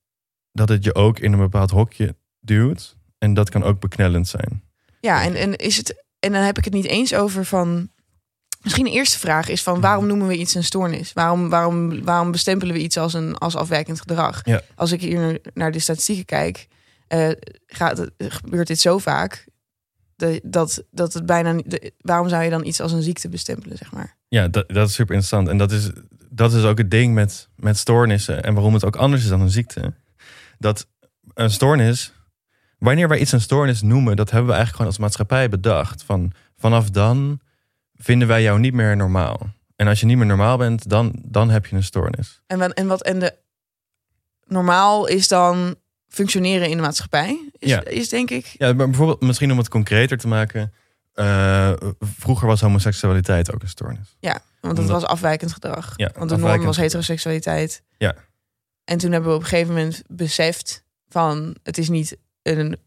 dat 0.51 0.69
het 0.69 0.83
je 0.83 0.95
ook 0.95 1.19
in 1.19 1.33
een 1.33 1.39
bepaald 1.39 1.71
hokje 1.71 2.15
duwt. 2.39 2.97
En 3.17 3.33
dat 3.33 3.49
kan 3.49 3.63
ook 3.63 3.79
beknellend 3.79 4.27
zijn. 4.27 4.63
Ja, 4.99 5.23
en, 5.23 5.35
en, 5.35 5.55
is 5.55 5.77
het, 5.77 6.03
en 6.19 6.31
dan 6.31 6.41
heb 6.41 6.57
ik 6.57 6.63
het 6.63 6.73
niet 6.73 6.85
eens 6.85 7.13
over 7.13 7.45
van. 7.45 7.91
Misschien 8.61 8.85
de 8.85 8.91
eerste 8.91 9.19
vraag 9.19 9.49
is 9.49 9.63
van 9.63 9.81
waarom 9.81 10.07
noemen 10.07 10.27
we 10.27 10.37
iets 10.37 10.55
een 10.55 10.63
stoornis? 10.63 11.13
Waarom, 11.13 11.49
waarom, 11.49 12.03
waarom 12.03 12.31
bestempelen 12.31 12.75
we 12.75 12.81
iets 12.81 12.97
als 12.97 13.13
een 13.13 13.37
als 13.37 13.55
afwijkend 13.55 13.99
gedrag? 13.99 14.45
Ja. 14.45 14.61
Als 14.75 14.91
ik 14.91 15.01
hier 15.01 15.41
naar 15.53 15.71
de 15.71 15.79
statistieken 15.79 16.25
kijk, 16.25 16.67
eh, 17.07 17.29
gaat 17.67 17.97
het, 17.97 18.11
gebeurt 18.17 18.67
dit 18.67 18.79
zo 18.79 18.97
vaak 18.97 19.45
dat, 20.23 20.39
dat, 20.43 20.83
dat 20.91 21.13
het 21.13 21.25
bijna 21.25 21.53
de- 21.65 21.93
waarom 22.01 22.29
zou 22.29 22.43
je 22.43 22.49
dan 22.49 22.65
iets 22.65 22.79
als 22.81 22.91
een 22.91 23.01
ziekte 23.01 23.29
bestempelen, 23.29 23.77
zeg 23.77 23.91
maar? 23.91 24.17
Ja, 24.27 24.47
dat, 24.47 24.69
dat 24.69 24.87
is 24.87 24.93
super 24.93 25.15
interessant. 25.15 25.47
En 25.47 25.57
dat 25.57 25.71
is, 25.71 25.89
dat 26.29 26.53
is 26.53 26.63
ook 26.63 26.77
het 26.77 26.91
ding 26.91 27.13
met, 27.13 27.49
met 27.55 27.77
stoornissen. 27.77 28.43
En 28.43 28.53
waarom 28.53 28.73
het 28.73 28.85
ook 28.85 28.95
anders 28.95 29.23
is 29.23 29.29
dan 29.29 29.41
een 29.41 29.49
ziekte. 29.49 29.93
Dat 30.59 30.87
een 31.33 31.51
stoornis, 31.51 32.13
wanneer 32.77 33.07
wij 33.07 33.19
iets 33.19 33.31
een 33.31 33.41
stoornis 33.41 33.81
noemen, 33.81 34.15
dat 34.15 34.29
hebben 34.29 34.47
we 34.47 34.55
eigenlijk 34.55 34.75
gewoon 34.75 34.91
als 34.91 35.01
maatschappij 35.01 35.49
bedacht. 35.49 36.03
Van, 36.03 36.31
vanaf 36.57 36.89
dan 36.89 37.39
vinden 37.95 38.27
wij 38.27 38.41
jou 38.41 38.59
niet 38.59 38.73
meer 38.73 38.95
normaal. 38.95 39.49
En 39.75 39.87
als 39.87 39.99
je 39.99 40.05
niet 40.05 40.17
meer 40.17 40.25
normaal 40.25 40.57
bent, 40.57 40.89
dan, 40.89 41.21
dan 41.25 41.49
heb 41.49 41.65
je 41.65 41.75
een 41.75 41.83
stoornis. 41.83 42.41
En, 42.47 42.73
en 42.73 42.87
wat 42.87 43.03
en 43.03 43.19
de 43.19 43.35
normaal 44.45 45.07
is 45.07 45.27
dan 45.27 45.75
functioneren 46.13 46.69
in 46.69 46.75
de 46.77 46.83
maatschappij, 46.83 47.49
is, 47.57 47.69
Ja. 47.69 47.83
is 47.85 48.09
denk 48.09 48.29
ik. 48.29 48.55
Ja, 48.57 48.73
maar 48.73 48.87
bijvoorbeeld, 48.89 49.21
misschien 49.21 49.51
om 49.51 49.57
het 49.57 49.69
concreter 49.69 50.17
te 50.17 50.27
maken. 50.27 50.73
eh, 51.13 51.73
vroeger 51.99 52.47
was 52.47 52.61
homoseksualiteit 52.61 53.53
ook 53.53 53.61
een 53.61 53.67
stoornis. 53.69 54.15
Ja, 54.19 54.31
want 54.31 54.75
dat 54.75 54.85
Omdat- 54.85 55.01
was 55.01 55.05
afwijkend 55.11 55.53
gedrag. 55.53 55.93
Ja, 55.95 56.11
want 56.17 56.29
de 56.29 56.37
norm 56.37 56.63
was 56.63 56.77
heteroseksualiteit. 56.77 57.83
Ja. 57.97 58.15
En 58.83 58.97
toen 58.97 59.11
hebben 59.11 59.29
we 59.29 59.35
op 59.35 59.41
een 59.41 59.47
gegeven 59.47 59.73
moment 59.73 60.03
beseft 60.07 60.83
van 61.07 61.55
het 61.63 61.77
is 61.77 61.89
niet 61.89 62.17
een 62.41 62.77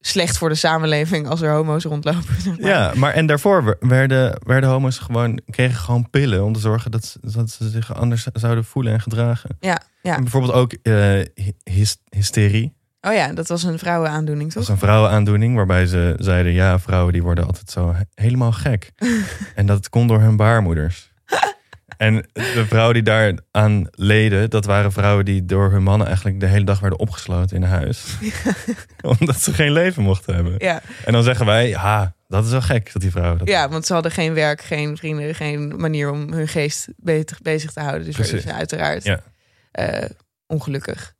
slecht 0.00 0.38
voor 0.38 0.48
de 0.48 0.54
samenleving 0.54 1.28
als 1.28 1.40
er 1.40 1.52
homo's 1.52 1.84
rondlopen. 1.84 2.40
zeg 2.40 2.58
maar. 2.58 2.68
Ja, 2.70 2.92
maar 2.96 3.12
en 3.12 3.26
daarvoor 3.26 3.64
wer- 3.64 3.76
werden, 3.80 4.38
werden 4.46 4.70
homo's 4.70 4.98
gewoon, 4.98 5.40
kregen 5.50 5.78
gewoon 5.80 6.10
pillen 6.10 6.44
om 6.44 6.52
te 6.52 6.60
zorgen 6.60 6.90
dat, 6.90 7.04
ze- 7.04 7.18
dat 7.22 7.50
ze 7.50 7.68
zich 7.68 7.94
anders 7.94 8.26
zouden 8.32 8.64
voelen 8.64 8.92
en 8.92 9.00
gedragen. 9.00 9.56
Ja, 9.60 9.80
ja. 10.02 10.14
En 10.16 10.22
bijvoorbeeld 10.22 10.52
ook 10.52 10.72
eh, 10.72 11.20
hys- 11.64 12.00
hysterie. 12.08 12.78
Oh 13.00 13.12
ja, 13.12 13.32
dat 13.32 13.48
was 13.48 13.62
een 13.62 13.78
vrouwenaandoening, 13.78 14.44
Dat 14.52 14.54
was 14.54 14.64
toch? 14.66 14.74
een 14.74 14.80
vrouwenaandoening 14.80 15.56
waarbij 15.56 15.86
ze 15.86 16.14
zeiden, 16.18 16.52
ja, 16.52 16.78
vrouwen 16.78 17.12
die 17.12 17.22
worden 17.22 17.46
altijd 17.46 17.70
zo 17.70 17.92
he- 17.94 18.02
helemaal 18.24 18.52
gek. 18.52 18.90
en 19.54 19.66
dat 19.66 19.88
komt 19.88 20.08
door 20.08 20.20
hun 20.20 20.36
baarmoeders. 20.36 21.08
En 22.00 22.26
de 22.32 22.64
vrouwen 22.68 22.94
die 22.94 23.02
daar 23.02 23.34
aan 23.50 23.86
leden, 23.90 24.50
dat 24.50 24.64
waren 24.64 24.92
vrouwen 24.92 25.24
die 25.24 25.44
door 25.44 25.70
hun 25.70 25.82
mannen 25.82 26.06
eigenlijk 26.06 26.40
de 26.40 26.46
hele 26.46 26.64
dag 26.64 26.80
werden 26.80 26.98
opgesloten 26.98 27.56
in 27.56 27.62
huis. 27.62 28.04
Omdat 29.18 29.40
ze 29.40 29.52
geen 29.52 29.72
leven 29.72 30.02
mochten 30.02 30.34
hebben. 30.34 30.54
Ja. 30.58 30.82
En 31.04 31.12
dan 31.12 31.22
zeggen 31.22 31.46
wij, 31.46 31.68
ja, 31.68 32.14
dat 32.28 32.44
is 32.44 32.50
wel 32.50 32.62
gek 32.62 32.92
dat 32.92 33.02
die 33.02 33.10
vrouwen 33.10 33.38
dat 33.38 33.48
ja, 33.48 33.68
want 33.68 33.86
ze 33.86 33.92
hadden 33.92 34.12
geen 34.12 34.34
werk, 34.34 34.60
geen 34.62 34.96
vrienden, 34.96 35.34
geen 35.34 35.76
manier 35.76 36.10
om 36.10 36.32
hun 36.32 36.48
geest 36.48 36.88
bezig, 36.96 37.40
bezig 37.42 37.72
te 37.72 37.80
houden. 37.80 38.04
Dus 38.04 38.16
werden 38.16 38.40
ze 38.40 38.52
uiteraard 38.52 39.04
Ja. 39.04 39.20
eh, 39.70 40.08
ongelukkig. 40.46 41.14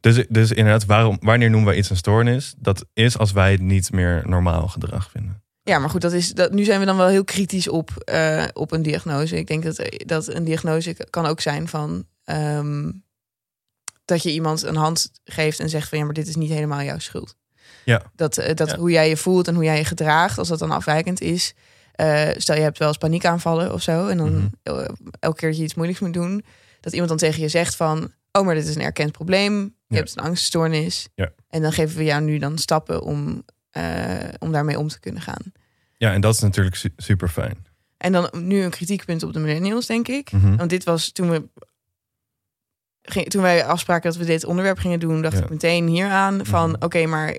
Dus, 0.00 0.24
dus 0.28 0.52
inderdaad, 0.52 0.84
waarom, 0.84 1.16
wanneer 1.20 1.50
noemen 1.50 1.68
wij 1.68 1.78
iets 1.78 1.90
een 1.90 1.96
stoornis? 1.96 2.54
Dat 2.58 2.86
is 2.92 3.18
als 3.18 3.32
wij 3.32 3.52
het 3.52 3.60
niet 3.60 3.92
meer 3.92 4.22
normaal 4.26 4.68
gedrag 4.68 5.10
vinden. 5.10 5.43
Ja, 5.66 5.78
maar 5.78 5.90
goed, 5.90 6.00
dat 6.00 6.12
is, 6.12 6.32
dat, 6.32 6.52
nu 6.52 6.64
zijn 6.64 6.80
we 6.80 6.86
dan 6.86 6.96
wel 6.96 7.06
heel 7.06 7.24
kritisch 7.24 7.68
op, 7.68 7.90
eh, 8.04 8.44
op 8.52 8.72
een 8.72 8.82
diagnose. 8.82 9.36
Ik 9.36 9.46
denk 9.46 9.62
dat, 9.64 9.82
dat 10.06 10.28
een 10.28 10.44
diagnose 10.44 10.96
kan 11.10 11.26
ook 11.26 11.40
zijn 11.40 11.68
van 11.68 12.06
ehm, 12.24 12.90
dat 14.04 14.22
je 14.22 14.32
iemand 14.32 14.62
een 14.62 14.76
hand 14.76 15.10
geeft 15.24 15.60
en 15.60 15.68
zegt 15.68 15.88
van 15.88 15.98
ja, 15.98 16.04
maar 16.04 16.14
dit 16.14 16.28
is 16.28 16.36
niet 16.36 16.50
helemaal 16.50 16.82
jouw 16.82 16.98
schuld. 16.98 17.36
Ja. 17.84 18.02
Dat, 18.16 18.38
eh, 18.38 18.54
dat 18.54 18.70
Ja. 18.70 18.76
hoe 18.78 18.90
jij 18.90 19.08
je 19.08 19.16
voelt 19.16 19.48
en 19.48 19.54
hoe 19.54 19.64
jij 19.64 19.76
je 19.78 19.84
gedraagt, 19.84 20.38
als 20.38 20.48
dat 20.48 20.58
dan 20.58 20.70
afwijkend 20.70 21.20
is. 21.20 21.54
eh, 21.94 22.28
stel 22.36 22.56
je 22.56 22.62
hebt 22.62 22.78
wel 22.78 22.88
eens 22.88 22.96
paniekaanvallen 22.96 23.72
of 23.72 23.82
zo. 23.82 24.06
En 24.06 24.16
dan 24.16 24.32
Mhm. 24.62 24.86
elke 25.20 25.36
keer 25.38 25.48
dat 25.48 25.58
je 25.58 25.64
iets 25.64 25.74
moeilijks 25.74 26.00
moet 26.00 26.12
doen, 26.12 26.44
dat 26.80 26.92
iemand 26.92 27.08
dan 27.10 27.18
tegen 27.18 27.40
je 27.42 27.48
zegt 27.48 27.76
van 27.76 28.12
oh, 28.32 28.44
maar 28.44 28.54
dit 28.54 28.66
is 28.68 28.74
een 28.74 28.82
erkend 28.82 29.12
probleem. 29.12 29.62
Je 29.62 29.72
Ja. 29.86 29.96
hebt 29.96 30.16
een 30.16 30.22
angststoornis. 30.24 31.08
Ja. 31.14 31.32
En 31.48 31.62
dan 31.62 31.72
geven 31.72 31.96
we 31.96 32.04
jou 32.04 32.22
nu 32.22 32.38
dan 32.38 32.58
stappen 32.58 33.02
om, 33.02 33.44
eh, 33.74 34.28
om 34.38 34.52
daarmee 34.52 34.78
om 34.78 34.88
te 34.88 35.00
kunnen 35.00 35.22
gaan. 35.22 35.52
Ja, 35.96 36.12
en 36.12 36.20
dat 36.20 36.34
is 36.34 36.40
natuurlijk 36.40 36.76
su- 36.76 36.92
super 36.96 37.28
fijn. 37.28 37.66
En 37.96 38.12
dan 38.12 38.30
nu 38.32 38.62
een 38.62 38.70
kritiekpunt 38.70 39.22
op 39.22 39.32
de 39.32 39.38
millennials, 39.38 39.86
denk 39.86 40.08
ik. 40.08 40.32
Mhm. 40.32 40.56
Want 40.56 40.70
dit 40.70 40.84
was 40.84 41.12
toen 41.12 41.30
we. 41.30 41.48
ging- 43.02 43.28
Toen 43.30 43.42
wij 43.42 43.64
afspraken 43.64 44.10
dat 44.10 44.18
we 44.18 44.24
dit 44.26 44.44
onderwerp 44.44 44.78
gingen 44.78 45.00
doen, 45.00 45.22
dacht 45.22 45.36
Ja. 45.38 45.42
ik 45.42 45.50
meteen 45.50 45.86
hier 45.86 46.08
aan 46.08 46.46
van 46.46 46.70
Mhm. 46.70 46.84
oké, 46.84 47.06
maar 47.06 47.38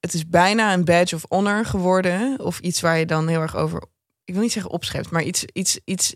het 0.00 0.14
is 0.14 0.26
bijna 0.28 0.72
een 0.72 0.84
badge 0.84 1.14
of 1.14 1.24
honor 1.28 1.64
geworden. 1.64 2.38
Of 2.40 2.58
iets 2.58 2.80
waar 2.80 2.98
je 2.98 3.06
dan 3.06 3.28
heel 3.28 3.40
erg 3.40 3.56
over. 3.56 3.82
Ik 4.24 4.34
wil 4.34 4.42
niet 4.42 4.52
zeggen 4.52 4.70
opschept, 4.72 5.10
maar 5.10 5.22
iets, 5.22 5.44
iets, 5.44 5.80
iets 5.84 6.14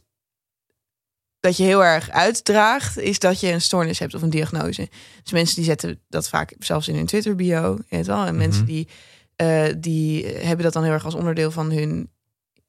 dat 1.45 1.57
je 1.57 1.63
heel 1.65 1.85
erg 1.85 2.11
uitdraagt, 2.11 2.99
is 2.99 3.19
dat 3.19 3.41
je 3.41 3.53
een 3.53 3.61
stoornis 3.61 3.99
hebt 3.99 4.15
of 4.15 4.23
een 4.23 4.31
diagnose. 4.31 4.89
Dus 5.23 5.33
mensen 5.33 5.57
die 5.57 5.65
zetten 5.65 6.01
dat 6.09 6.29
vaak 6.29 6.55
zelfs 6.59 6.89
in 6.89 6.95
hun 6.95 7.07
Twitter 7.07 7.35
bio. 7.35 7.79
Weet 7.89 8.07
wel. 8.07 8.25
En 8.25 8.37
mensen 8.37 8.63
Mhm. 8.63 8.73
die, 8.73 8.89
eh, 9.37 9.65
die 9.79 10.27
hebben 10.27 10.65
dat 10.65 10.73
dan 10.73 10.83
heel 10.83 10.93
erg 10.93 11.05
als 11.05 11.15
onderdeel 11.15 11.51
van 11.51 11.71
hun 11.71 12.11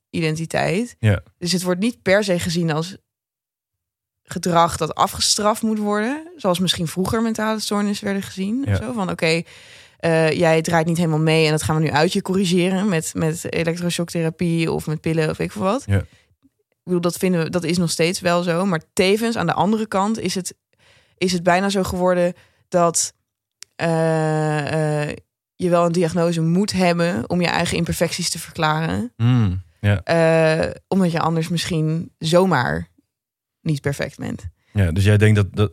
identiteit. 0.10 0.96
Ja. 1.00 1.24
Dus 1.38 1.52
het 1.52 1.64
wordt 1.64 1.80
niet 1.80 2.02
per 2.02 2.24
se 2.24 2.40
gezien 2.40 2.72
als 2.72 2.98
gedrag 4.24 4.78
dat 4.78 4.96
afgestraft 4.96 5.62
moet 5.62 5.80
worden. 5.80 6.32
Zoals 6.36 6.60
misschien 6.60 6.88
vroeger 6.88 7.22
mentale 7.22 7.60
stoornissen 7.60 8.06
werden 8.06 8.24
gezien. 8.24 8.64
Ja. 8.66 8.72
Of 8.72 8.78
zo. 8.78 8.94
Van 8.94 9.10
oké, 9.10 9.42
eh, 10.00 10.32
jij 10.32 10.62
draait 10.62 10.86
niet 10.86 10.98
helemaal 10.98 11.20
mee 11.20 11.46
en 11.46 11.52
dat 11.52 11.64
gaan 11.64 11.76
we 11.76 11.82
nu 11.82 11.90
uit 11.92 12.14
je 12.14 12.22
corrigeren 12.22 12.90
met, 12.90 13.12
met 13.14 13.54
elektroshocktherapie 13.54 14.72
of 14.72 14.88
met 14.88 15.02
pillen 15.02 15.30
of 15.30 15.40
ik 15.40 15.52
veel 15.52 15.62
wat. 15.62 15.84
Ja. 15.86 16.06
Ik 16.86 16.92
bedoel, 16.92 17.12
dat 17.12 17.18
vinden 17.18 17.44
we, 17.44 17.50
dat 17.50 17.64
is 17.64 17.78
nog 17.78 17.90
steeds 17.90 18.20
wel 18.20 18.44
zo. 18.44 18.66
Maar 18.66 18.82
tevens 18.94 19.36
aan 19.38 19.46
de 19.46 19.54
andere 19.54 19.88
kant 19.88 20.20
is 20.20 20.36
het, 20.36 20.56
is 21.18 21.32
het 21.32 21.44
bijna 21.44 21.70
zo 21.70 21.84
geworden 21.84 22.34
dat 22.68 23.14
eh, 23.76 25.04
eh, 25.04 25.16
je 25.56 25.70
wel 25.70 25.86
een 25.86 25.92
diagnose 25.92 26.42
moet 26.42 26.72
hebben 26.72 27.30
om 27.30 27.42
je 27.42 27.48
eigen 27.48 27.78
imperfecties 27.78 28.30
te 28.30 28.40
verklaren. 28.40 29.14
Mm. 29.18 29.64
Eh, 30.04 30.70
omdat 30.88 31.12
je 31.12 31.20
anders 31.20 31.48
misschien 31.48 32.12
zomaar 32.18 32.90
niet 33.62 33.82
perfect 33.82 34.18
bent. 34.18 34.46
ja, 34.74 34.92
dus 34.92 35.04
jij 35.04 35.18
denkt 35.18 35.36
dat, 35.36 35.48
dat. 35.56 35.72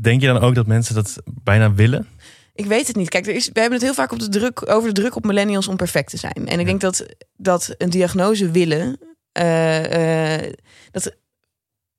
Denk 0.00 0.20
je 0.20 0.26
dan 0.26 0.38
ook 0.38 0.54
dat 0.54 0.66
mensen 0.66 0.94
dat 0.94 1.22
bijna 1.42 1.74
willen? 1.74 2.08
Ik 2.54 2.66
weet 2.66 2.86
het 2.86 2.96
niet. 2.96 3.08
Kijk, 3.08 3.26
er 3.26 3.34
is, 3.34 3.50
we 3.52 3.60
hebben 3.60 3.78
het 3.78 3.86
heel 3.86 3.94
vaak 3.94 4.12
op 4.12 4.18
de 4.18 4.28
druk, 4.28 4.70
over 4.70 4.94
de 4.94 5.00
druk 5.00 5.16
op 5.16 5.24
millennials 5.24 5.68
om 5.68 5.76
perfect 5.76 6.10
te 6.10 6.16
zijn. 6.16 6.46
En 6.48 6.60
ik 6.60 6.66
denk 6.66 6.80
dat, 6.80 7.06
dat 7.36 7.74
een 7.78 7.90
diagnose 7.90 8.50
willen, 8.50 8.98
eh, 9.32 10.34
eh, 10.44 10.52
dat, 10.90 11.16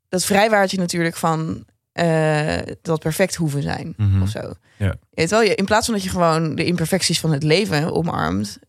dat 0.10 0.26
vrijwaart 0.26 0.72
je 0.72 0.78
natuurlijk 0.78 1.16
van 1.16 1.66
eh, 1.92 2.58
dat 2.82 3.00
perfect 3.00 3.36
hoeven 3.36 3.62
zijn 3.62 3.94
Mhm. 3.98 4.22
of 4.22 4.30
zo. 4.30 4.54
Ja. 4.78 4.96
Weet 5.12 5.30
wel, 5.30 5.42
je, 5.42 5.56
in 5.56 5.66
plaats 5.66 5.86
van 5.86 5.94
dat 5.96 6.04
je 6.04 6.10
gewoon 6.10 6.56
de 6.56 6.66
imperfecties 6.66 7.20
van 7.20 7.32
het 7.32 7.44
leven 7.44 7.92
omarmt, 7.94 8.60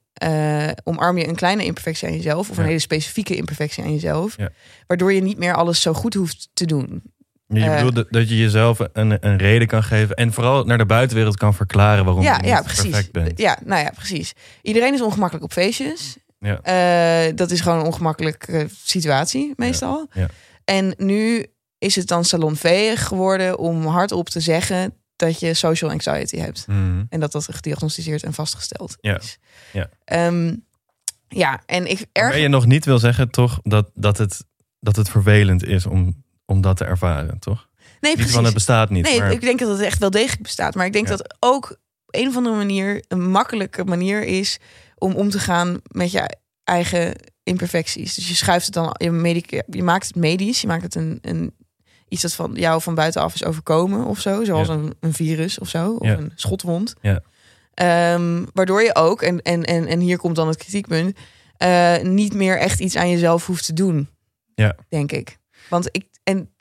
omarm 0.85 1.18
je 1.18 1.28
een 1.28 1.35
kleine 1.35 1.64
imperfectie 1.64 2.09
aan 2.09 2.14
jezelf 2.14 2.50
of 2.50 2.59
een 2.59 2.64
hele 2.64 2.78
specifieke 2.78 3.37
imperfectie 3.37 3.85
aan 3.85 3.92
jezelf, 3.92 4.37
Ja. 4.37 4.50
waardoor 4.87 5.12
je 5.12 5.23
niet 5.23 5.38
meer 5.38 5.54
alles 5.54 5.80
zo 5.80 5.92
goed 5.92 6.14
hoeft 6.14 6.49
te 6.54 6.64
doen. 6.66 7.02
Je 7.47 7.71
bedoelt 7.75 7.94
dat- 7.94 8.06
dat 8.12 8.28
je 8.28 8.37
jezelf 8.37 8.78
een, 8.92 9.26
een 9.26 9.37
reden 9.37 9.68
kan 9.68 9.83
geven 9.83 10.16
en 10.16 10.33
vooral 10.33 10.64
naar 10.64 10.78
de 10.78 10.87
buitenwereld 10.87 11.37
kan 11.37 11.54
verklaren 11.54 12.04
waarom 12.04 12.23
ja, 12.23 12.35
je 12.35 12.40
niet 12.40 12.50
ja, 12.50 12.62
precies. 12.62 12.83
perfect 12.90 13.12
bent. 13.12 13.38
Ja, 13.38 13.59
nou 13.64 13.83
ja, 13.83 13.90
precies. 13.90 14.33
Iedereen 14.62 14.94
is 14.94 15.02
ongemakkelijk 15.02 15.44
op 15.44 15.52
feestjes. 15.52 16.16
Ja. 16.45 16.61
Eh, 16.63 17.37
dat 17.37 17.51
is 17.51 17.61
gewoon 17.61 17.79
een 17.79 17.85
ongemakkelijke 17.87 18.67
situatie, 18.85 19.53
meestal. 19.57 20.07
ja. 20.13 20.27
En 20.65 20.95
nu 20.97 21.47
is 21.79 21.97
het 21.97 22.07
dan 22.07 22.25
salonveeg 22.25 23.07
geworden 23.07 23.59
om 23.59 23.87
hardop 23.87 24.29
te 24.29 24.41
zeggen 24.41 24.95
dat 25.17 25.41
je 25.41 25.55
social 25.55 25.91
anxiety 25.91 26.37
hebt. 26.37 26.67
Mhm. 26.67 27.03
En 27.09 27.21
dat 27.21 27.33
dat 27.33 27.47
gediagnosticeerd 27.51 28.23
en 28.23 28.33
vastgesteld 28.35 28.97
Ja. 29.01 29.17
is. 29.19 29.39
Ja. 29.73 29.89
Ehm, 30.05 30.55
ja, 31.29 31.63
en 31.67 31.87
ik 31.91 31.99
erg. 31.99 32.07
Waarbij 32.13 32.41
je 32.41 32.49
nog 32.49 32.67
niet 32.67 32.85
wil 32.85 32.99
zeggen, 32.99 33.31
toch, 33.31 33.61
dat, 33.63 33.91
dat, 33.95 34.19
het, 34.19 34.45
dat 34.81 34.97
het 34.97 35.09
vervelend 35.09 35.65
is 35.67 35.87
om, 35.87 36.25
om 36.47 36.61
dat 36.61 36.77
te 36.77 36.85
ervaren, 36.85 37.39
toch? 37.39 37.69
Nee, 37.79 37.87
Niet 38.01 38.15
precies. 38.15 38.35
van 38.35 38.45
het 38.45 38.55
bestaat 38.55 38.91
niet. 38.91 39.05
Nee, 39.05 39.19
maar, 39.19 39.33
ik 39.33 39.41
denk 39.41 39.59
dat 39.59 39.69
het 39.69 39.81
echt 39.81 39.99
wel 39.99 40.11
degelijk 40.11 40.43
bestaat. 40.43 40.75
Maar 40.75 40.87
ik 40.87 40.93
denk 40.93 41.07
dat 41.09 41.37
ook 41.41 41.77
een 42.11 42.29
of 42.29 42.37
andere 42.37 42.57
manier 42.57 43.05
een 43.09 43.31
makkelijke 43.31 43.85
manier 43.85 44.23
is 44.23 44.59
om 45.05 45.15
om 45.15 45.31
te 45.31 45.39
gaan 45.39 45.81
met 45.89 46.11
je 46.13 46.37
eigen 46.65 47.15
imperfecties. 47.43 48.15
Dus 48.15 48.29
je 48.29 48.35
schuift 48.35 48.65
het 48.65 48.75
dan, 48.75 48.95
je, 48.99 49.11
medica, 49.11 49.63
je 49.71 49.83
maakt 49.83 50.07
het 50.07 50.17
medisch, 50.17 50.61
je 50.61 50.67
maakt 50.67 50.83
het 50.83 50.95
een, 50.95 51.19
een 51.23 51.55
iets 52.09 52.23
dat 52.23 52.35
van 52.35 52.53
jou 52.55 52.83
van 52.83 52.95
buitenaf 52.95 53.35
is 53.35 53.45
overkomen 53.45 54.05
of 54.05 54.21
zo, 54.21 54.45
zoals 54.45 54.69
Ja. 54.69 54.75
een, 54.75 54.95
een 55.01 55.13
virus 55.13 55.59
of 55.59 55.69
zo, 55.69 55.93
of 55.93 56.07
Ja. 56.07 56.17
een 56.17 56.33
schotwond. 56.35 56.95
Ja. 57.01 57.23
Ehm, 57.75 58.45
waardoor 58.53 58.83
je 58.83 58.95
ook, 58.95 59.23
en, 59.23 59.43
en, 59.43 59.65
en, 59.65 59.87
en 59.87 60.01
hier 60.01 60.19
komt 60.19 60.37
dan 60.37 60.49
het 60.49 60.57
kritiekpunt, 60.57 61.17
eh, 61.57 61.99
niet 62.03 62.35
meer 62.35 62.59
echt 62.59 62.81
iets 62.81 62.97
aan 62.97 63.11
jezelf 63.11 63.47
hoeft 63.47 63.67
te 63.67 63.73
doen. 63.73 64.09
Ja. 64.55 64.77
Denk 64.89 65.13
ik. 65.13 65.39
Want 65.69 65.89
ik, 65.91 66.07
en 66.23 66.55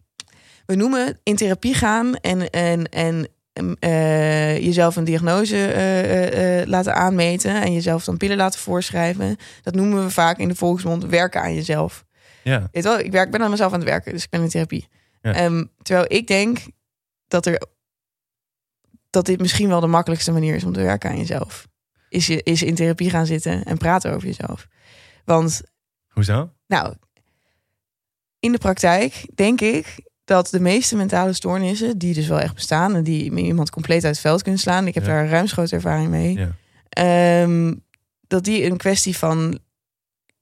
we 0.66 0.76
noemen 0.76 1.20
in 1.24 1.36
therapie 1.36 1.74
gaan 1.74 2.16
en, 2.16 2.50
en, 2.50 2.90
en 2.90 3.28
em, 3.54 3.76
eh, 3.80 4.58
jezelf 4.58 4.96
een 4.96 5.04
diagnose 5.04 5.72
eh, 5.72 6.62
eh, 6.62 6.68
laten 6.68 6.96
aanmeten 6.96 7.62
en 7.62 7.74
jezelf 7.74 8.04
dan 8.04 8.18
pillen 8.18 8.38
laten 8.38 8.60
voorschrijven. 8.60 9.38
Dat 9.62 9.76
noemen 9.76 10.04
we 10.04 10.10
vaak 10.10 10.38
in 10.38 10.48
de 10.48 10.56
volksmond 10.56 11.06
werken 11.06 11.42
aan 11.42 11.54
jezelf. 11.54 12.06
ja, 12.44 12.70
Weet 12.72 12.84
wel, 12.84 13.00
ik, 13.00 13.12
werk, 13.12 13.32
ben 13.32 13.42
aan 13.42 13.50
mezelf 13.50 13.74
aan 13.74 13.80
het 13.80 13.90
werken, 13.90 14.12
dus 14.12 14.24
ik 14.24 14.30
ben 14.30 14.42
in 14.42 14.50
therapie. 14.50 14.88
Ja. 15.22 15.34
Ehm, 15.34 15.66
terwijl 15.82 16.06
ik 16.08 16.28
denk 16.28 16.60
dat 17.28 17.46
er 17.46 17.62
dat 19.10 19.26
dit 19.26 19.40
misschien 19.40 19.68
wel 19.68 19.80
de 19.80 19.88
makkelijkste 19.88 20.32
manier 20.32 20.56
is 20.56 20.64
om 20.64 20.74
te 20.74 20.82
werken 20.82 21.10
aan 21.10 21.18
jezelf. 21.18 21.68
Is, 22.10 22.28
je, 22.28 22.44
is 22.44 22.64
in 22.64 22.76
therapie 22.76 23.10
gaan 23.10 23.26
zitten 23.26 23.64
en 23.64 23.78
praten 23.78 24.14
over 24.14 24.28
jezelf. 24.28 24.68
Want 25.26 25.62
hoezo? 26.08 26.54
nou, 26.68 26.94
in 28.40 28.52
de 28.52 28.58
praktijk 28.58 29.26
denk 29.36 29.62
ik 29.62 29.96
dat 30.26 30.50
de 30.50 30.60
meeste 30.60 30.96
mentale 30.96 31.34
stoornissen, 31.34 31.98
die 31.98 32.14
dus 32.14 32.28
wel 32.28 32.40
echt 32.40 32.54
bestaan 32.56 32.96
en 32.96 33.04
die 33.04 33.32
iemand 33.36 33.70
compleet 33.70 34.04
uit 34.04 34.14
het 34.14 34.22
veld 34.22 34.42
kunnen 34.42 34.62
slaan, 34.62 34.88
ik 34.88 34.94
heb 34.94 35.06
Ja. 35.06 35.10
daar 35.10 35.28
ruimschoots 35.30 35.72
ervaring 35.72 36.10
mee, 36.10 36.38
Ja. 36.38 36.56
ehm, 36.90 37.74
dat 38.28 38.44
die 38.44 38.64
een 38.66 38.78
kwestie 38.78 39.18
van 39.18 39.60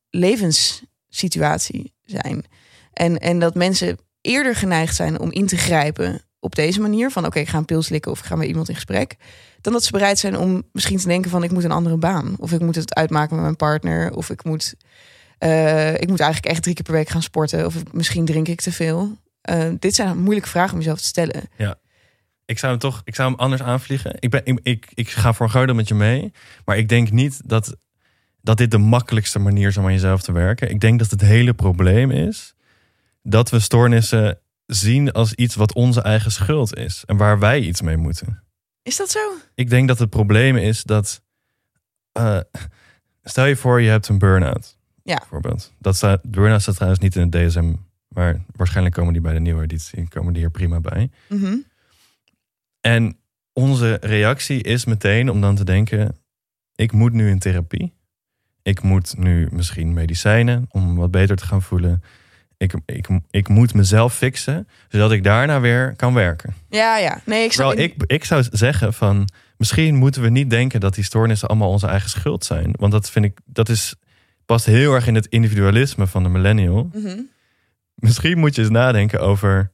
levenssituatie 0.09 1.93
zijn. 2.05 2.43
En, 2.93 3.17
en 3.19 3.39
dat 3.39 3.55
mensen 3.55 3.97
eerder 4.21 4.55
geneigd 4.55 4.95
zijn 4.95 5.19
om 5.19 5.31
in 5.31 5.47
te 5.47 5.57
grijpen 5.57 6.21
op 6.39 6.55
deze 6.55 6.81
manier, 6.81 7.11
van 7.11 7.25
oké, 7.25 7.39
ik 7.39 7.47
ga 7.47 7.57
een 7.57 7.65
pil 7.65 7.81
slikken 7.81 8.11
of 8.11 8.19
ik 8.19 8.25
ga 8.25 8.35
met 8.35 8.47
iemand 8.47 8.69
in 8.69 8.75
gesprek, 8.75 9.15
dan 9.61 9.73
dat 9.73 9.83
ze 9.83 9.91
bereid 9.91 10.19
zijn 10.19 10.37
om 10.37 10.63
misschien 10.71 10.97
te 10.97 11.07
denken 11.07 11.31
van 11.31 11.43
ik 11.43 11.51
moet 11.51 11.63
een 11.63 11.71
andere 11.71 11.97
baan, 11.97 12.35
of 12.39 12.51
ik 12.51 12.59
moet 12.61 12.75
het 12.75 12.95
uitmaken 12.95 13.35
met 13.35 13.43
mijn 13.43 13.55
partner, 13.55 14.13
of 14.13 14.29
ik 14.29 14.43
moet 14.43 14.75
eh, 15.37 15.93
ik 15.93 16.07
moet 16.09 16.19
eigenlijk 16.19 16.53
echt 16.53 16.61
drie 16.63 16.75
keer 16.75 16.83
per 16.83 16.93
week 16.93 17.09
gaan 17.09 17.21
sporten. 17.21 17.65
Of 17.65 17.75
misschien 17.91 18.25
drink 18.25 18.47
ik 18.47 18.61
te 18.61 18.71
veel. 18.71 19.17
Eh, 19.41 19.69
dit 19.79 19.95
zijn 19.95 20.17
moeilijke 20.17 20.49
vragen 20.49 20.71
om 20.73 20.77
jezelf 20.77 20.97
te 20.97 21.05
stellen. 21.07 21.43
Ik 22.45 22.59
zou 22.59 22.71
hem 22.71 22.81
toch, 22.81 23.01
ik 23.03 23.15
zou 23.15 23.29
hem 23.29 23.39
anders 23.39 23.61
aanvliegen. 23.61 24.15
Ik, 24.19 24.29
ben, 24.29 24.41
ik, 24.45 24.59
ik, 24.63 24.91
ik 24.93 25.09
ga 25.09 25.33
voor 25.33 25.65
deel 25.65 25.75
met 25.75 25.87
je 25.87 25.93
mee. 25.93 26.33
Maar 26.65 26.77
ik 26.77 26.89
denk 26.89 27.11
niet 27.11 27.49
dat, 27.49 27.75
dat 28.41 28.57
dit 28.57 28.71
de 28.71 28.77
makkelijkste 28.77 29.39
manier 29.39 29.67
is 29.67 29.77
om 29.77 29.85
aan 29.85 29.91
jezelf 29.91 30.21
te 30.21 30.31
werken. 30.31 30.69
Ik 30.69 30.79
denk 30.79 30.99
dat 30.99 31.09
het 31.11 31.21
hele 31.21 31.53
probleem 31.53 32.11
is 32.11 32.53
dat 33.23 33.49
we 33.49 33.59
stoornissen 33.59 34.39
zien 34.65 35.11
als 35.11 35.33
iets 35.33 35.55
wat 35.55 35.73
onze 35.73 36.01
eigen 36.01 36.31
schuld 36.31 36.75
is. 36.77 37.03
En 37.05 37.17
waar 37.17 37.39
wij 37.39 37.59
iets 37.59 37.81
mee 37.81 37.97
moeten. 37.97 38.43
Is 38.83 38.97
dat 38.97 39.09
zo? 39.09 39.19
Ik 39.55 39.69
denk 39.69 39.87
dat 39.87 39.99
het 39.99 40.09
probleem 40.09 40.57
is 40.57 40.83
dat. 40.83 41.21
eh, 42.11 42.39
stel 43.23 43.45
je 43.45 43.55
voor, 43.55 43.81
je 43.81 43.89
hebt 43.89 44.07
een 44.07 44.17
burn-out. 44.19 44.77
Ja. 45.03 45.17
Bijvoorbeeld. 45.17 45.73
Dat 45.79 45.95
staat, 45.95 46.21
burn-out 46.23 46.61
staat 46.61 46.75
trouwens 46.75 47.01
niet 47.01 47.15
in 47.15 47.21
het 47.21 47.31
DSM 47.31 47.73
Maar 48.13 48.41
waarschijnlijk 48.55 48.95
komen 48.95 49.13
die 49.13 49.21
bij 49.21 49.33
de 49.33 49.39
nieuwe 49.39 49.63
editie, 49.63 50.07
komen 50.07 50.33
die 50.33 50.43
er 50.43 50.51
prima 50.51 50.79
bij. 50.79 51.09
Mhm. 51.29 51.55
En 52.81 53.17
onze 53.53 53.97
reactie 54.01 54.63
is 54.63 54.85
meteen 54.85 55.29
om 55.29 55.41
dan 55.41 55.55
te 55.55 55.63
denken: 55.63 56.15
ik 56.75 56.91
moet 56.91 57.13
nu 57.13 57.29
in 57.29 57.39
therapie. 57.39 57.93
Ik 58.63 58.81
moet 58.81 59.17
nu 59.17 59.47
misschien 59.51 59.93
medicijnen 59.93 60.65
om 60.69 60.95
wat 60.95 61.11
beter 61.11 61.35
te 61.35 61.45
gaan 61.45 61.61
voelen. 61.61 62.03
Ik, 62.57 62.73
ik, 62.85 63.07
ik 63.29 63.47
moet 63.47 63.73
mezelf 63.73 64.15
fixen, 64.15 64.67
zodat 64.87 65.11
ik 65.11 65.23
daarna 65.23 65.59
weer 65.59 65.95
kan 65.95 66.13
werken. 66.13 66.53
Ja, 66.69 66.97
ja. 66.97 67.21
Nee, 67.25 67.43
ik 67.43 67.53
zou... 67.53 67.75
Ik, 67.75 68.03
ik 68.05 68.25
zou 68.25 68.43
zeggen 68.51 68.93
van 68.93 69.29
misschien 69.57 69.95
moeten 69.95 70.21
we 70.21 70.29
niet 70.29 70.49
denken 70.49 70.79
dat 70.79 70.95
die 70.95 71.03
stoornissen 71.03 71.47
allemaal 71.47 71.69
onze 71.69 71.87
eigen 71.87 72.09
schuld 72.09 72.45
zijn. 72.45 72.73
Want 72.77 72.91
dat 72.91 73.09
vind 73.09 73.25
ik, 73.25 73.39
dat 73.45 73.69
is, 73.69 73.95
past 74.45 74.65
heel 74.65 74.93
erg 74.93 75.07
in 75.07 75.15
het 75.15 75.25
individualisme 75.25 76.07
van 76.07 76.23
de 76.23 76.29
millennial. 76.29 76.89
Mhm. 76.93 77.19
Misschien 78.01 78.37
moet 78.37 78.55
je 78.55 78.61
eens 78.61 78.71
nadenken 78.71 79.19
over, 79.19 79.71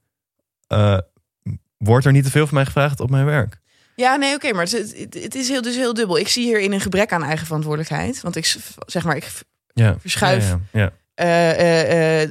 eh, 0.68 0.98
wordt 1.78 2.06
er 2.06 2.12
niet 2.12 2.24
te 2.24 2.32
veel 2.32 2.46
van 2.46 2.56
mij 2.56 2.66
gevraagd 2.66 3.00
op 3.00 3.10
mijn 3.10 3.26
werk? 3.26 3.60
Ja, 3.96 4.16
nee, 4.16 4.36
oké, 4.36 4.54
maar 4.54 4.64
het, 4.64 4.96
het, 4.98 5.14
het 5.14 5.36
is 5.36 5.50
heel, 5.50 5.62
dus 5.62 5.76
heel 5.76 5.94
dubbel. 5.94 6.18
Ik 6.18 6.28
zie 6.28 6.46
hierin 6.46 6.72
een 6.72 6.82
gebrek 6.82 7.12
aan 7.12 7.24
eigen 7.24 7.46
verantwoordelijkheid. 7.46 8.22
Want 8.22 8.36
ik 8.36 8.56
zeg 8.86 9.04
maar, 9.04 9.16
ik, 9.16 9.30
Ja. 9.74 9.96
Verschuif. 10.00 10.56
Ja, 10.72 10.92
eh, 11.14 12.22
eh, 12.22 12.30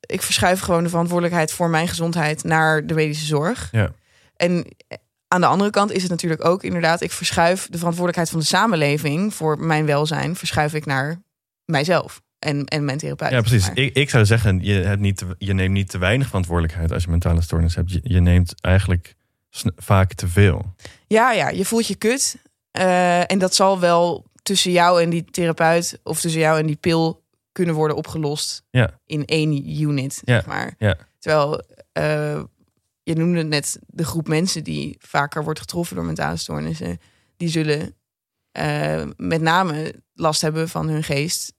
ik 0.00 0.22
verschuif 0.22 0.60
gewoon 0.60 0.82
de 0.82 0.88
verantwoordelijkheid 0.88 1.52
voor 1.52 1.70
mijn 1.70 1.88
gezondheid 1.88 2.44
naar 2.44 2.86
de 2.86 2.94
medische 2.94 3.26
zorg. 3.26 3.68
Ja. 3.72 3.92
En 4.36 4.66
aan 5.28 5.40
de 5.40 5.46
andere 5.46 5.70
kant 5.70 5.92
is 5.92 6.02
het 6.02 6.10
natuurlijk 6.10 6.44
ook 6.44 6.62
inderdaad, 6.62 7.00
ik 7.00 7.12
verschuif 7.12 7.66
de 7.70 7.78
verantwoordelijkheid 7.78 8.30
van 8.30 8.38
de 8.40 8.46
samenleving 8.46 9.34
voor 9.34 9.58
mijn 9.58 9.86
welzijn, 9.86 10.36
verschuif 10.36 10.74
ik 10.74 10.86
naar 10.86 11.22
mijzelf 11.64 12.22
en, 12.42 12.64
en 12.66 12.84
mijn 12.84 12.98
therapeut. 12.98 13.30
Ja, 13.30 13.40
precies. 13.40 13.66
Maar- 13.66 13.78
Ik, 13.78 13.94
ik 13.96 14.10
zou 14.10 14.24
zeggen, 14.26 14.58
je, 14.62 14.72
hebt 14.72 15.00
niet 15.00 15.16
te- 15.16 15.34
je 15.38 15.52
neemt 15.52 15.72
niet 15.74 15.88
te 15.90 15.98
weinig 15.98 16.26
verantwoordelijkheid 16.26 16.92
als 16.92 17.04
je 17.04 17.10
mentale 17.10 17.40
stoornis 17.42 17.74
hebt. 17.74 17.92
Je, 17.92 18.00
je 18.02 18.20
neemt 18.20 18.54
eigenlijk 18.60 19.14
vaak 19.76 20.12
te 20.14 20.28
veel. 20.28 20.74
Ja, 21.06 21.32
ja, 21.32 21.48
je 21.48 21.64
voelt 21.64 21.86
je 21.86 21.94
kut. 21.94 22.36
Eh, 22.70 23.30
en 23.30 23.38
dat 23.38 23.54
zal 23.54 23.80
wel 23.80 24.24
tussen 24.42 24.72
jou 24.72 25.02
en 25.02 25.10
die 25.10 25.24
therapeut 25.24 26.00
of 26.02 26.20
tussen 26.20 26.40
jou 26.40 26.58
en 26.58 26.66
die 26.66 26.76
pil 26.76 27.24
kunnen 27.52 27.74
worden 27.74 27.96
opgelost 27.96 28.62
Ja. 28.70 28.98
in 29.06 29.24
één 29.24 29.80
unit, 29.82 30.20
Ja, 30.24 30.34
zeg 30.34 30.46
maar. 30.46 30.74
ja. 30.78 30.96
Terwijl 31.18 31.62
eh, 31.92 32.42
je 33.02 33.14
noemde 33.14 33.42
net 33.42 33.78
de 33.86 34.04
groep 34.04 34.28
mensen 34.28 34.64
die 34.64 34.96
vaker 34.98 35.44
wordt 35.44 35.60
getroffen 35.60 35.96
door 35.96 36.04
mentale 36.04 36.36
stoornissen, 36.36 36.98
die 37.36 37.48
zullen 37.48 37.94
eh, 38.52 39.02
met 39.16 39.40
name 39.40 39.94
last 40.14 40.40
hebben 40.40 40.68
van 40.68 40.88
hun 40.88 41.02
geest 41.02 41.52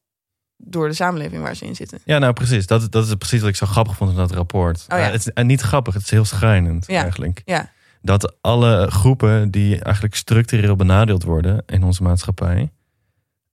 door 0.65 0.87
de 0.87 0.93
samenleving 0.93 1.41
waar 1.41 1.55
ze 1.55 1.65
in 1.65 1.75
zitten. 1.75 1.99
Ja, 2.05 2.17
nou 2.17 2.33
precies. 2.33 2.67
Dat, 2.67 2.91
dat 2.91 3.05
is 3.07 3.15
precies 3.15 3.39
wat 3.39 3.49
ik 3.49 3.55
zo 3.55 3.65
grappig 3.65 3.95
vond 3.95 4.09
in 4.11 4.15
dat 4.17 4.31
rapport. 4.31 4.85
Oh 4.89 4.97
ja. 4.97 5.05
Eh, 5.05 5.11
het 5.11 5.19
is 5.19 5.29
en 5.33 5.47
niet 5.47 5.61
grappig, 5.61 5.93
het 5.93 6.03
is 6.03 6.09
heel 6.09 6.25
schrijnend 6.25 6.87
Ja. 6.87 7.01
eigenlijk. 7.01 7.41
Ja. 7.45 7.71
Dat 8.01 8.35
alle 8.41 8.91
groepen 8.91 9.51
die 9.51 9.79
eigenlijk 9.83 10.15
structureel 10.15 10.75
benadeeld 10.75 11.23
worden 11.23 11.63
in 11.65 11.83
onze 11.83 12.03
maatschappij, 12.03 12.71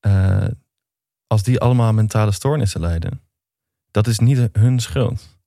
eh, 0.00 0.44
als 1.26 1.42
die 1.42 1.60
allemaal 1.60 1.92
mentale 1.92 2.32
stoornissen 2.32 2.80
lijden, 2.80 3.20
dat 3.90 4.06
is 4.06 4.18
niet 4.18 4.48
hun 4.52 4.80
schuld. 4.80 5.38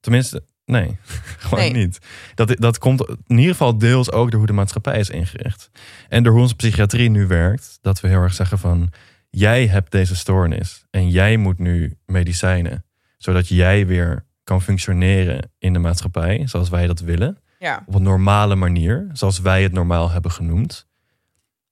Tenminste, 0.00 0.42
nee, 0.64 0.96
gewoon 1.38 1.58
Nee. 1.72 1.72
niet. 1.72 1.98
Dat, 2.34 2.54
dat 2.58 2.78
komt 2.78 3.08
in 3.26 3.36
ieder 3.38 3.52
geval 3.52 3.78
deels 3.78 4.12
ook 4.12 4.28
door 4.30 4.38
hoe 4.38 4.46
de 4.46 4.52
maatschappij 4.52 4.98
is 4.98 5.10
ingericht. 5.10 5.70
En 6.08 6.22
door 6.22 6.32
hoe 6.32 6.42
onze 6.42 6.56
psychiatrie 6.56 7.10
nu 7.10 7.26
werkt, 7.26 7.78
dat 7.80 8.00
we 8.00 8.08
heel 8.08 8.20
erg 8.22 8.34
zeggen 8.34 8.58
van, 8.58 8.90
jij 9.38 9.66
hebt 9.66 9.90
deze 9.92 10.16
stoornis 10.16 10.84
en 10.90 11.08
jij 11.10 11.36
moet 11.36 11.58
nu 11.58 11.96
medicijnen, 12.06 12.84
zodat 13.16 13.48
jij 13.48 13.86
weer 13.86 14.26
kan 14.44 14.62
functioneren 14.62 15.52
in 15.58 15.72
de 15.72 15.78
maatschappij 15.78 16.42
zoals 16.46 16.68
wij 16.68 16.86
dat 16.86 17.00
willen 17.00 17.38
Ja. 17.58 17.82
op 17.86 17.94
een 17.94 18.02
normale 18.02 18.54
manier, 18.54 19.06
zoals 19.12 19.40
wij 19.40 19.62
het 19.62 19.72
normaal 19.72 20.10
hebben 20.10 20.30
genoemd. 20.30 20.86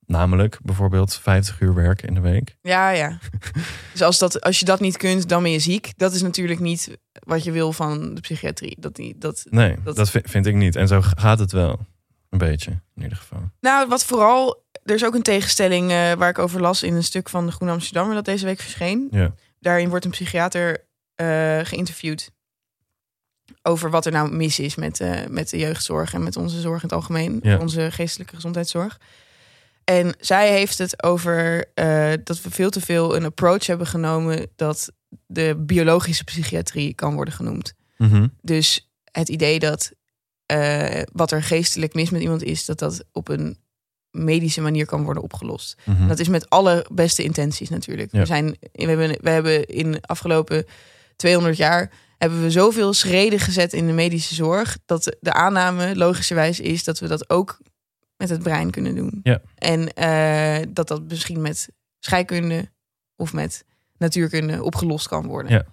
Namelijk 0.07 0.59
bijvoorbeeld 0.63 1.15
50 1.17 1.61
uur 1.61 1.75
werken 1.75 2.09
in 2.09 2.15
de 2.15 2.21
week. 2.21 2.57
Ja, 2.63 2.91
ja. 2.91 3.19
dus 3.93 4.03
als, 4.03 4.19
dat, 4.19 4.41
als 4.41 4.59
je 4.59 4.65
dat 4.65 4.81
niet 4.81 4.97
kunt, 4.97 5.29
dan 5.29 5.43
ben 5.43 5.53
je 5.53 5.59
ziek. 5.59 5.93
Dat 5.97 6.15
is 6.15 6.23
natuurlijk 6.23 6.61
niet 6.61 6.99
wat 7.13 7.45
je 7.45 7.51
wil 7.53 7.73
van 7.73 8.15
de 8.15 8.21
psychiatrie. 8.21 8.77
Dat 8.81 8.97
die, 8.97 9.15
dat... 9.19 9.47
Nee, 9.51 9.77
Dat- 9.85 9.97
dat, 9.97 10.11
vi- 10.11 10.21
vind 10.25 10.47
ik 10.47 10.55
niet. 10.55 10.77
En 10.77 10.89
zo 10.89 11.01
gaat 11.03 11.39
het 11.39 11.53
wel. 11.53 11.87
Een 12.41 12.49
beetje, 12.49 12.71
in 12.71 13.03
ieder 13.03 13.19
geval. 13.19 13.51
Nou, 13.61 13.89
wat 13.89 14.05
vooral... 14.05 14.65
Er 14.85 14.95
is 14.95 15.05
ook 15.05 15.15
een 15.15 15.23
tegenstelling 15.23 15.91
eh, 15.91 16.13
waar 16.13 16.29
ik 16.29 16.39
over 16.39 16.61
las 16.61 16.83
in 16.83 16.95
een 16.95 17.05
stuk 17.05 17.29
van 17.29 17.47
de 17.47 17.53
Groene 17.53 17.73
Amsterdammer... 17.73 18.15
dat 18.15 18.25
deze 18.25 18.45
week 18.45 18.61
verscheen. 18.61 19.09
Ja. 19.11 19.35
Daarin 19.61 19.89
wordt 19.89 20.05
een 20.05 20.11
psychiater 20.11 20.87
eh, 21.15 21.61
geïnterviewd... 21.63 22.31
over 23.63 23.91
wat 23.91 24.07
er 24.07 24.13
nou 24.13 24.33
mis 24.33 24.59
is 24.59 24.75
met, 24.75 25.01
eh, 25.01 25.27
met 25.29 25.51
de 25.51 25.59
jeugdzorg... 25.59 26.15
en 26.15 26.23
met 26.23 26.37
onze 26.37 26.61
zorg 26.61 26.83
in 26.83 26.89
het 26.89 26.97
algemeen. 26.97 27.39
Ja. 27.43 27.59
Onze 27.59 27.91
geestelijke 27.91 28.35
gezondheidszorg. 28.35 29.01
En 29.85 30.15
zij 30.21 30.51
heeft 30.51 30.79
het 30.79 31.03
over 31.03 31.69
dat 32.25 32.43
we 32.43 32.51
veel 32.51 32.71
te 32.71 32.81
veel 32.81 33.17
een 33.17 33.25
approach 33.25 33.67
hebben 33.67 33.87
genomen... 33.87 34.47
dat 34.57 34.93
de 35.27 35.55
biologische 35.59 36.25
psychiatrie 36.25 36.95
kan 36.95 37.15
worden 37.15 37.35
genoemd. 37.35 37.75
Mhm. 37.97 38.27
Dus 38.43 38.91
het 39.11 39.29
idee 39.29 39.59
dat 39.59 39.93
eh, 40.47 41.03
wat 41.13 41.31
er 41.31 41.43
geestelijk 41.43 41.95
mis 41.95 42.11
met 42.11 42.23
iemand 42.23 42.43
is, 42.43 42.65
dat 42.65 42.79
dat 42.79 43.05
op 43.13 43.29
een 43.29 43.59
medische 44.11 44.61
manier 44.61 44.87
kan 44.87 45.05
worden 45.05 45.23
opgelost. 45.23 45.77
Mhm. 45.85 46.09
Dat 46.09 46.19
is 46.19 46.29
met 46.29 46.51
alle 46.51 46.87
beste 46.93 47.23
intenties 47.23 47.69
natuurlijk. 47.69 48.13
Ja. 48.13 48.21
We, 48.21 48.27
zijn, 48.27 48.57
we, 48.73 48.85
hebben, 48.85 49.19
we 49.21 49.31
hebben 49.31 49.67
in 49.67 49.93
de 49.93 50.03
afgelopen 50.03 50.65
200 51.17 51.57
jaar 51.57 51.91
hebben 52.19 52.43
we 52.43 52.51
zoveel 52.51 52.93
schreden 52.93 53.39
gezet 53.39 53.73
in 53.73 53.87
de 53.87 53.93
medische 53.93 54.35
zorg 54.35 54.79
dat 54.87 55.17
de 55.21 55.33
aanname 55.33 55.97
logischerwijs 55.97 56.61
is 56.61 56.85
dat 56.85 56.99
we 56.99 57.09
dat 57.09 57.31
ook 57.31 57.59
met 58.17 58.29
het 58.29 58.43
brein 58.43 58.71
kunnen 58.71 58.95
doen. 58.95 59.21
Ja. 59.23 59.41
En 59.55 59.93
eh, 59.93 60.67
dat 60.69 60.89
dat 60.89 61.03
misschien 61.09 61.41
met 61.41 61.69
scheikunde 61.99 62.71
of 63.17 63.33
met 63.33 63.65
natuurkunde 63.99 64.63
opgelost 64.63 65.09
kan 65.09 65.27
worden. 65.27 65.53
Ja. 65.53 65.65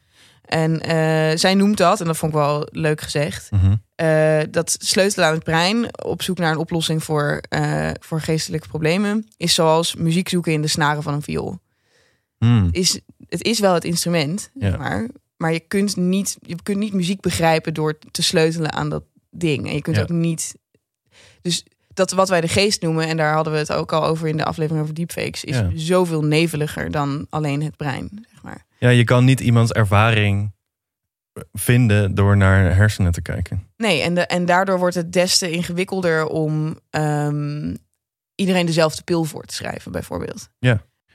En 0.43 0.81
eh, 0.81 1.37
zij 1.37 1.53
noemt 1.55 1.77
dat, 1.77 1.99
en 2.01 2.05
dat 2.05 2.17
vond 2.17 2.31
ik 2.33 2.37
wel 2.39 2.67
leuk 2.71 3.01
gezegd, 3.01 3.51
Mhm. 3.51 3.75
eh, 3.95 4.39
dat 4.51 4.77
sleutelen 4.81 5.27
aan 5.27 5.33
het 5.33 5.43
brein 5.43 6.03
op 6.05 6.21
zoek 6.21 6.37
naar 6.37 6.51
een 6.51 6.57
oplossing 6.57 7.03
voor, 7.03 7.41
eh, 7.49 7.89
voor 7.99 8.21
geestelijke 8.21 8.67
problemen 8.67 9.27
is 9.37 9.53
zoals 9.53 9.95
muziek 9.95 10.29
zoeken 10.29 10.51
in 10.53 10.61
de 10.61 10.67
snaren 10.67 11.03
van 11.03 11.13
een 11.13 11.21
viool. 11.21 11.59
Hmm. 12.37 12.67
Is, 12.71 12.99
het 13.27 13.43
is 13.43 13.59
wel 13.59 13.73
het 13.73 13.83
instrument, 13.83 14.49
Ja. 14.53 14.77
maar, 14.77 15.07
maar 15.37 15.53
je 15.53 15.59
kunt, 15.59 15.95
niet, 15.95 16.37
je 16.41 16.55
kunt 16.63 16.77
niet 16.77 16.93
muziek 16.93 17.21
begrijpen 17.21 17.73
door 17.73 17.97
te 18.11 18.23
sleutelen 18.23 18.73
aan 18.73 18.89
dat 18.89 19.03
ding. 19.31 19.67
En 19.67 19.73
je 19.73 19.81
kunt 19.81 19.95
Ja. 19.95 20.01
ook 20.01 20.09
niet. 20.09 20.55
Dus 21.41 21.65
dat 21.93 22.11
wat 22.11 22.29
wij 22.29 22.41
de 22.41 22.47
geest 22.47 22.81
noemen, 22.81 23.07
en 23.07 23.17
daar 23.17 23.33
hadden 23.33 23.53
we 23.53 23.59
het 23.59 23.71
ook 23.73 23.91
al 23.93 24.03
over 24.05 24.27
in 24.27 24.37
de 24.37 24.45
aflevering 24.45 24.81
over 24.83 24.93
deepfakes, 24.95 25.43
is 25.43 25.55
Ja. 25.55 25.71
zoveel 25.75 26.23
neveliger 26.23 26.91
dan 26.91 27.27
alleen 27.29 27.63
het 27.63 27.77
brein. 27.77 28.25
Zeg 28.31 28.43
maar. 28.43 28.65
Ja, 28.83 28.89
je 28.89 29.03
kan 29.03 29.25
niet 29.25 29.39
iemands 29.39 29.71
ervaring 29.71 30.51
vinden 31.53 32.15
door 32.15 32.37
naar 32.37 32.75
hersenen 32.75 33.11
te 33.11 33.21
kijken. 33.21 33.67
Nee, 33.77 34.01
en, 34.01 34.13
de, 34.15 34.21
en 34.21 34.45
daardoor 34.45 34.79
wordt 34.79 34.95
het 34.95 35.13
des 35.13 35.37
te 35.37 35.51
ingewikkelder 35.51 36.25
om 36.27 36.79
ehm, 36.89 37.75
iedereen 38.35 38.65
dezelfde 38.65 39.03
pil 39.03 39.23
voor 39.23 39.43
te 39.45 39.53
schrijven, 39.55 39.91
bijvoorbeeld. 39.91 40.49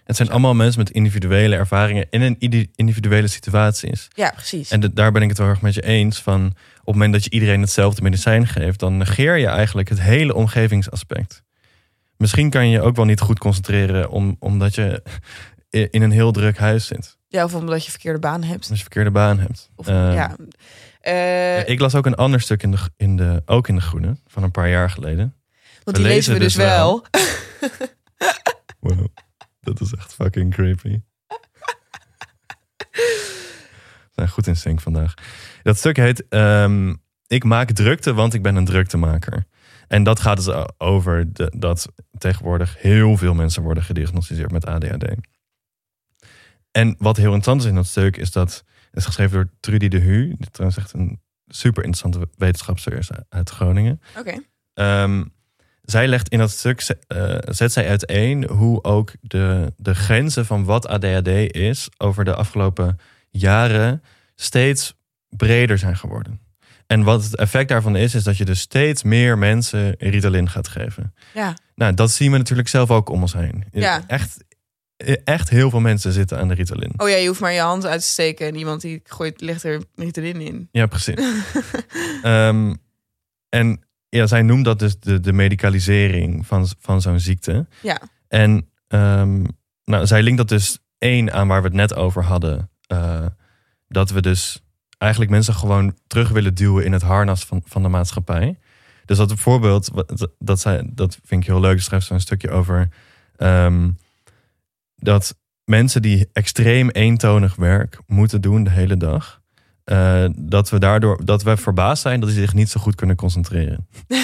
Het 0.05 0.17
zijn 0.17 0.31
allemaal 0.31 0.55
mensen 0.55 0.79
met 0.79 0.91
individuele 0.91 1.57
ervaringen 1.57 2.07
in 2.11 2.23
een 2.23 2.37
individuele 2.75 3.27
situaties. 3.27 4.09
Ja, 4.15 4.31
precies. 4.31 4.71
En 4.71 4.81
de- 4.81 4.93
daar 4.93 5.13
ben 5.13 5.23
ik 5.23 5.29
het 5.29 5.39
wel 5.39 5.49
erg 5.49 5.61
met 5.63 5.75
je 5.75 5.83
eens 5.83 6.23
van 6.23 6.47
op 6.47 6.55
het 6.85 6.95
moment 6.95 7.13
dat 7.13 7.25
je 7.25 7.31
iedereen 7.31 7.61
hetzelfde 7.61 8.03
medicijn 8.03 8.47
geeft, 8.47 8.79
dan 8.81 8.97
negeer 8.97 9.37
je 9.37 9.47
eigenlijk 9.47 9.89
het 9.89 10.01
hele 10.01 10.35
omgevingsaspect. 10.35 11.43
Misschien 12.17 12.51
kan 12.51 12.67
je 12.67 12.71
je 12.73 12.81
ook 12.81 12.97
wel 12.97 13.05
niet 13.05 13.21
goed 13.21 13.39
concentreren 13.39 14.11
om, 14.11 14.37
omdat 14.39 14.75
je 14.75 15.03
in 15.91 16.03
een 16.03 16.11
heel 16.11 16.33
druk 16.33 16.59
huis 16.59 16.87
zit. 16.87 17.18
Ja, 17.29 17.45
of 17.45 17.55
omdat 17.55 17.85
je 17.85 17.91
verkeerde 17.91 18.19
baan 18.19 18.43
hebt. 18.43 18.69
Als 18.69 18.77
je 18.77 18.85
verkeerde 18.85 19.11
baan 19.11 19.39
hebt. 19.39 19.71
Of, 19.77 19.87
Eh, 19.87 20.15
ja. 20.15 20.37
Eh, 21.01 21.57
ja, 21.57 21.65
ik 21.65 21.81
las 21.81 21.95
ook 21.95 22.07
een 22.07 22.15
ander 22.15 22.41
stuk 22.41 22.63
in 22.63 22.71
de, 22.71 22.79
in 22.97 23.17
de, 23.17 23.43
ook 23.47 23.69
in 23.69 23.75
de 23.75 23.81
Groene 23.81 24.17
van 24.27 24.43
een 24.43 24.51
paar 24.51 24.69
jaar 24.69 24.91
geleden. 24.91 25.35
want 25.85 25.97
die 25.97 26.07
lezen 26.07 26.33
we 26.33 26.39
dus 26.39 26.55
wel. 26.55 27.07
Wow, 28.81 29.07
dat 29.61 29.81
is 29.81 29.93
echt 29.95 30.15
fucking 30.15 30.55
creepy. 30.55 31.01
We 32.89 34.25
zijn 34.25 34.29
goed 34.29 34.47
in 34.47 34.57
sync 34.57 34.81
vandaag. 34.81 35.15
Dat 35.63 35.77
stuk 35.79 35.97
heet 35.97 36.29
ehm, 36.29 36.95
Ik 37.27 37.45
maak 37.45 37.71
drukte, 37.71 38.15
want 38.15 38.35
ik 38.35 38.43
ben 38.43 38.57
een 38.57 38.65
druktemaker. 38.65 39.45
En 39.89 40.03
dat 40.03 40.21
gaat 40.21 40.45
dus 40.45 40.55
over 40.79 41.33
de, 41.33 41.53
dat 41.57 41.89
tegenwoordig 42.19 42.77
heel 42.79 43.17
veel 43.17 43.35
mensen 43.35 43.63
worden 43.63 43.83
gediagnosticeerd 43.83 44.51
met 44.51 44.67
ADHD. 44.67 45.05
En 46.71 46.95
wat 46.99 47.17
heel 47.17 47.25
interessant 47.25 47.61
is 47.61 47.69
in 47.69 47.75
dat 47.75 47.87
stuk 47.87 48.17
is 48.17 48.33
dat 48.33 48.65
het 48.87 48.97
is 48.97 49.05
geschreven 49.05 49.37
door 49.37 49.49
Trudy 49.61 49.89
de 49.89 49.99
Hu. 49.99 50.35
Die 50.39 50.51
trouwens 50.51 50.81
echt 50.81 50.93
een 50.93 51.21
super 51.47 51.85
interessante 51.85 52.29
wetenschapster 52.37 52.93
is 52.93 53.11
uit 53.29 53.51
Groningen. 53.51 54.01
Oké. 54.19 54.43
Ehm, 54.75 55.25
zij 55.83 56.09
legt 56.09 56.29
in 56.29 56.39
dat 56.39 56.51
stuk, 56.51 56.81
eh, 57.07 57.37
zet 57.45 57.73
zij 57.73 57.89
uiteen 57.89 58.49
hoe 58.49 58.85
ook 58.85 59.13
de, 59.21 59.73
de 59.77 59.95
grenzen 59.95 60.47
van 60.47 60.65
wat 60.65 60.87
ADHD 60.87 61.55
is 61.55 61.89
over 61.97 62.25
de 62.25 62.35
afgelopen 62.35 62.99
jaren 63.31 64.03
steeds 64.35 64.95
breder 65.29 65.79
zijn 65.79 65.97
geworden. 65.97 66.41
En 66.87 67.03
wat 67.03 67.25
het 67.25 67.37
effect 67.37 67.69
daarvan 67.69 67.97
is, 67.97 68.15
is 68.15 68.23
dat 68.25 68.37
je 68.37 68.45
dus 68.45 68.61
steeds 68.61 69.03
meer 69.03 69.39
mensen 69.39 69.95
Ritalin 69.99 70.51
gaat 70.51 70.69
geven. 70.69 71.15
Ja. 71.35 71.57
Nou, 71.75 71.95
dat 71.95 72.11
zien 72.11 72.33
we 72.33 72.39
natuurlijk 72.39 72.69
zelf 72.69 72.91
ook 72.91 73.09
om 73.09 73.21
ons 73.21 73.33
heen. 73.33 73.65
Ja. 73.73 74.05
Echt, 74.07 74.45
echt 75.25 75.49
heel 75.49 75.71
veel 75.71 75.81
mensen 75.81 76.13
zitten 76.13 76.39
aan 76.39 76.49
de 76.49 76.55
Ritalin. 76.55 76.93
Oh 76.97 77.09
ja, 77.09 77.17
je 77.17 77.27
hoeft 77.27 77.41
maar 77.41 77.53
je 77.53 77.61
hand 77.61 77.87
uit 77.87 78.01
te 78.01 78.07
steken 78.07 78.47
en 78.47 78.55
iemand 78.57 78.81
die 78.81 79.01
gooit, 79.05 79.41
legt 79.41 79.63
er 79.65 79.83
Ritalin 79.95 80.41
in. 80.41 80.69
Ja, 80.73 80.87
precies. 80.87 81.15
Ehm, 82.23 82.75
en 83.49 83.83
ja, 84.09 84.27
zij 84.27 84.43
noemt 84.43 84.65
dat 84.65 84.79
dus 84.79 85.01
de, 85.01 85.21
de 85.21 85.33
medicalisering 85.33 86.47
van, 86.47 86.67
van 86.79 87.01
zo'n 87.01 87.21
ziekte. 87.21 87.67
Ja. 87.83 88.01
En 88.29 88.69
ehm, 88.89 89.45
nou, 89.85 90.07
zij 90.07 90.23
linkt 90.23 90.39
dat 90.39 90.49
dus 90.49 90.79
één 90.99 91.33
aan 91.33 91.49
waar 91.49 91.61
we 91.63 91.67
het 91.69 91.77
net 91.77 91.95
over 91.95 92.25
hadden. 92.25 92.71
eh, 92.87 93.27
dat 93.89 94.11
we 94.11 94.21
dus 94.23 94.63
eigenlijk 94.99 95.31
mensen 95.31 95.55
gewoon 95.55 95.97
terug 96.07 96.29
willen 96.29 96.55
duwen 96.55 96.85
in 96.85 96.93
het 96.93 97.03
harnas 97.03 97.45
van, 97.45 97.63
van 97.65 97.83
de 97.83 97.89
maatschappij. 97.89 98.59
Dus 99.05 99.17
dat 99.17 99.29
bijvoorbeeld, 99.29 99.91
dat, 100.39 100.61
zij, 100.61 100.83
dat 100.93 101.19
vind 101.25 101.43
ik 101.43 101.49
heel 101.49 101.61
leuk, 101.61 101.81
schrijft 101.81 102.07
ze 102.07 102.13
een 102.15 102.21
stukje 102.21 102.51
over. 102.51 102.89
ehm, 103.37 103.91
dat 104.99 105.35
mensen 105.65 106.03
die 106.03 106.29
extreem 106.33 106.89
eentonig 106.91 107.55
werk 107.57 107.99
moeten 108.07 108.41
doen 108.41 108.65
de 108.65 108.71
hele 108.71 108.97
dag. 108.97 109.41
eh, 109.85 110.25
dat 110.37 110.71
we 110.71 110.79
daardoor 110.79 111.25
dat 111.25 111.43
we 111.43 111.57
verbaasd 111.57 112.03
zijn 112.03 112.21
dat 112.21 112.29
die 112.29 112.39
zich 112.39 112.55
niet 112.55 112.69
zo 112.71 112.81
goed 112.81 112.95
kunnen 112.95 113.17
concentreren. 113.17 113.87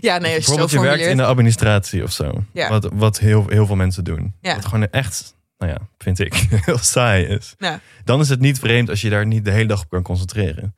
Ja, 0.00 0.18
nee, 0.18 0.32
Bijvoorbeeld 0.34 0.70
je 0.70 0.80
werkt 0.80 1.04
in 1.06 1.16
de 1.16 1.24
administratie 1.24 2.02
of 2.02 2.12
zo. 2.12 2.44
Ja. 2.52 2.68
Wat, 2.68 2.88
wat 2.92 3.18
heel, 3.18 3.44
heel 3.48 3.66
veel 3.66 3.76
mensen 3.76 4.04
doen. 4.04 4.34
Ja. 4.40 4.54
Wat 4.54 4.64
gewoon 4.64 4.90
echt, 4.90 5.34
nou 5.58 5.72
ja, 5.72 5.78
vind 5.98 6.18
ik, 6.18 6.34
heel 6.64 6.78
saai 6.78 7.24
is. 7.24 7.54
Ja. 7.58 7.80
Dan 8.04 8.20
is 8.20 8.28
het 8.28 8.40
niet 8.40 8.58
vreemd 8.58 8.90
als 8.90 9.00
je 9.00 9.10
daar 9.10 9.26
niet 9.26 9.44
de 9.44 9.50
hele 9.50 9.66
dag 9.68 9.80
op 9.82 9.90
kan 9.90 10.02
concentreren. 10.02 10.76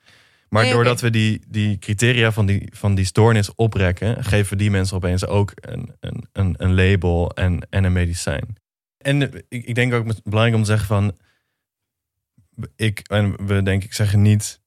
Maar 0.48 0.62
Nee, 0.62 0.72
doordat 0.72 1.00
we 1.00 1.10
die, 1.10 1.40
die 1.48 1.78
criteria 1.78 2.32
van 2.32 2.46
die, 2.46 2.68
van 2.72 2.94
die 2.94 3.04
stoornis 3.04 3.54
oprekken, 3.54 4.24
geven 4.24 4.50
we 4.52 4.56
die 4.56 4.70
mensen 4.70 4.96
opeens 4.96 5.26
ook 5.26 5.52
een, 5.54 5.92
een, 6.00 6.28
een, 6.32 6.54
een 6.58 6.74
label 6.74 7.30
en, 7.34 7.66
en 7.70 7.84
een 7.84 7.92
medicijn. 7.92 8.56
En 9.00 9.22
ik, 9.48 9.64
ik 9.66 9.74
denk 9.74 9.92
ook 9.92 10.04
met- 10.04 10.22
belangrijk 10.24 10.56
om 10.56 10.62
te 10.62 10.68
zeggen 10.70 10.86
van, 10.86 11.16
ik, 12.76 12.98
en 12.98 13.46
we 13.46 13.62
denk 13.62 13.84
ik 13.84 13.92
zeggen 13.94 14.22
niet, 14.22 14.60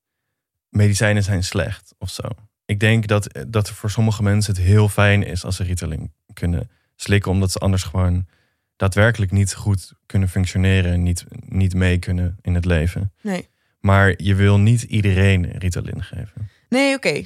medicijnen 0.70 1.24
zijn 1.24 1.44
slecht 1.44 1.94
of 1.98 2.10
zo. 2.10 2.24
Ik 2.66 2.80
denk 2.80 3.08
dat, 3.08 3.46
dat 3.48 3.70
voor 3.70 3.90
sommige 3.92 4.24
mensen 4.24 4.54
het 4.56 4.64
heel 4.64 4.90
fijn 4.90 5.24
is 5.24 5.44
als 5.46 5.56
ze 5.56 5.64
Ritalin 5.64 6.14
kunnen 6.34 6.70
slikken, 6.96 7.32
omdat 7.32 7.52
ze 7.52 7.60
anders 7.60 7.84
gewoon 7.84 8.28
daadwerkelijk 8.76 9.32
niet 9.32 9.54
goed 9.54 9.94
kunnen 10.06 10.30
functioneren 10.30 10.92
en 10.92 11.04
niet, 11.04 11.26
niet 11.46 11.74
mee 11.74 12.00
kunnen 12.00 12.38
in 12.42 12.56
het 12.56 12.66
leven. 12.66 13.14
Nee, 13.22 13.48
Maar 13.80 14.14
je 14.24 14.36
wil 14.36 14.60
niet 14.60 14.82
iedereen 14.84 15.46
Ritalin 15.46 16.04
geven. 16.04 16.50
nee 16.70 16.96
oké. 16.96 17.22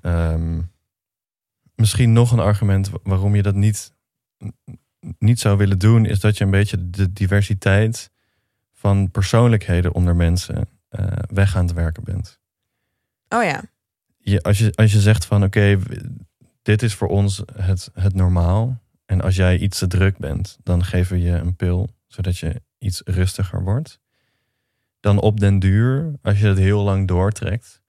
Ehm, 0.00 0.60
misschien 1.74 2.12
nog 2.12 2.32
een 2.32 2.38
argument 2.38 2.88
wa- 2.90 2.98
waarom 3.02 3.34
je 3.34 3.42
dat 3.42 3.54
niet, 3.54 3.92
niet 5.18 5.40
zou 5.40 5.56
willen 5.56 5.78
doen, 5.78 6.04
is 6.04 6.20
dat 6.20 6.38
je 6.38 6.44
een 6.44 6.50
beetje 6.50 6.90
de 6.90 7.12
diversiteit 7.12 8.10
van 8.72 9.10
persoonlijkheden 9.10 9.94
onder 9.94 10.16
mensen 10.16 10.68
eh, 10.88 11.06
weg 11.26 11.56
aan 11.56 11.66
het 11.66 11.74
werken 11.74 12.04
bent. 12.04 12.40
Oh 13.28 13.42
ja. 13.42 13.62
Je, 14.18 14.42
als, 14.42 14.58
je, 14.58 14.72
als 14.74 14.92
je 14.92 15.00
zegt 15.00 15.24
van 15.24 15.44
oké, 15.44 15.78
dit 16.62 16.82
is 16.82 16.94
voor 16.94 17.08
ons 17.08 17.42
het, 17.52 17.90
het 17.94 18.14
normaal. 18.14 18.82
En 19.06 19.20
als 19.20 19.36
jij 19.36 19.58
iets 19.58 19.78
te 19.78 19.86
druk 19.86 20.18
bent, 20.18 20.58
dan 20.62 20.84
geven 20.84 21.16
we 21.16 21.22
je 21.22 21.32
een 21.32 21.56
pil, 21.56 21.88
zodat 22.06 22.38
je 22.38 22.62
iets 22.78 23.02
rustiger 23.04 23.62
wordt. 23.62 24.00
Dan 25.00 25.20
op 25.20 25.40
den 25.40 25.58
duur, 25.58 26.12
als 26.22 26.40
je 26.40 26.46
het 26.46 26.58
heel 26.58 26.82
lang 26.82 27.08
doortrekt, 27.08 27.82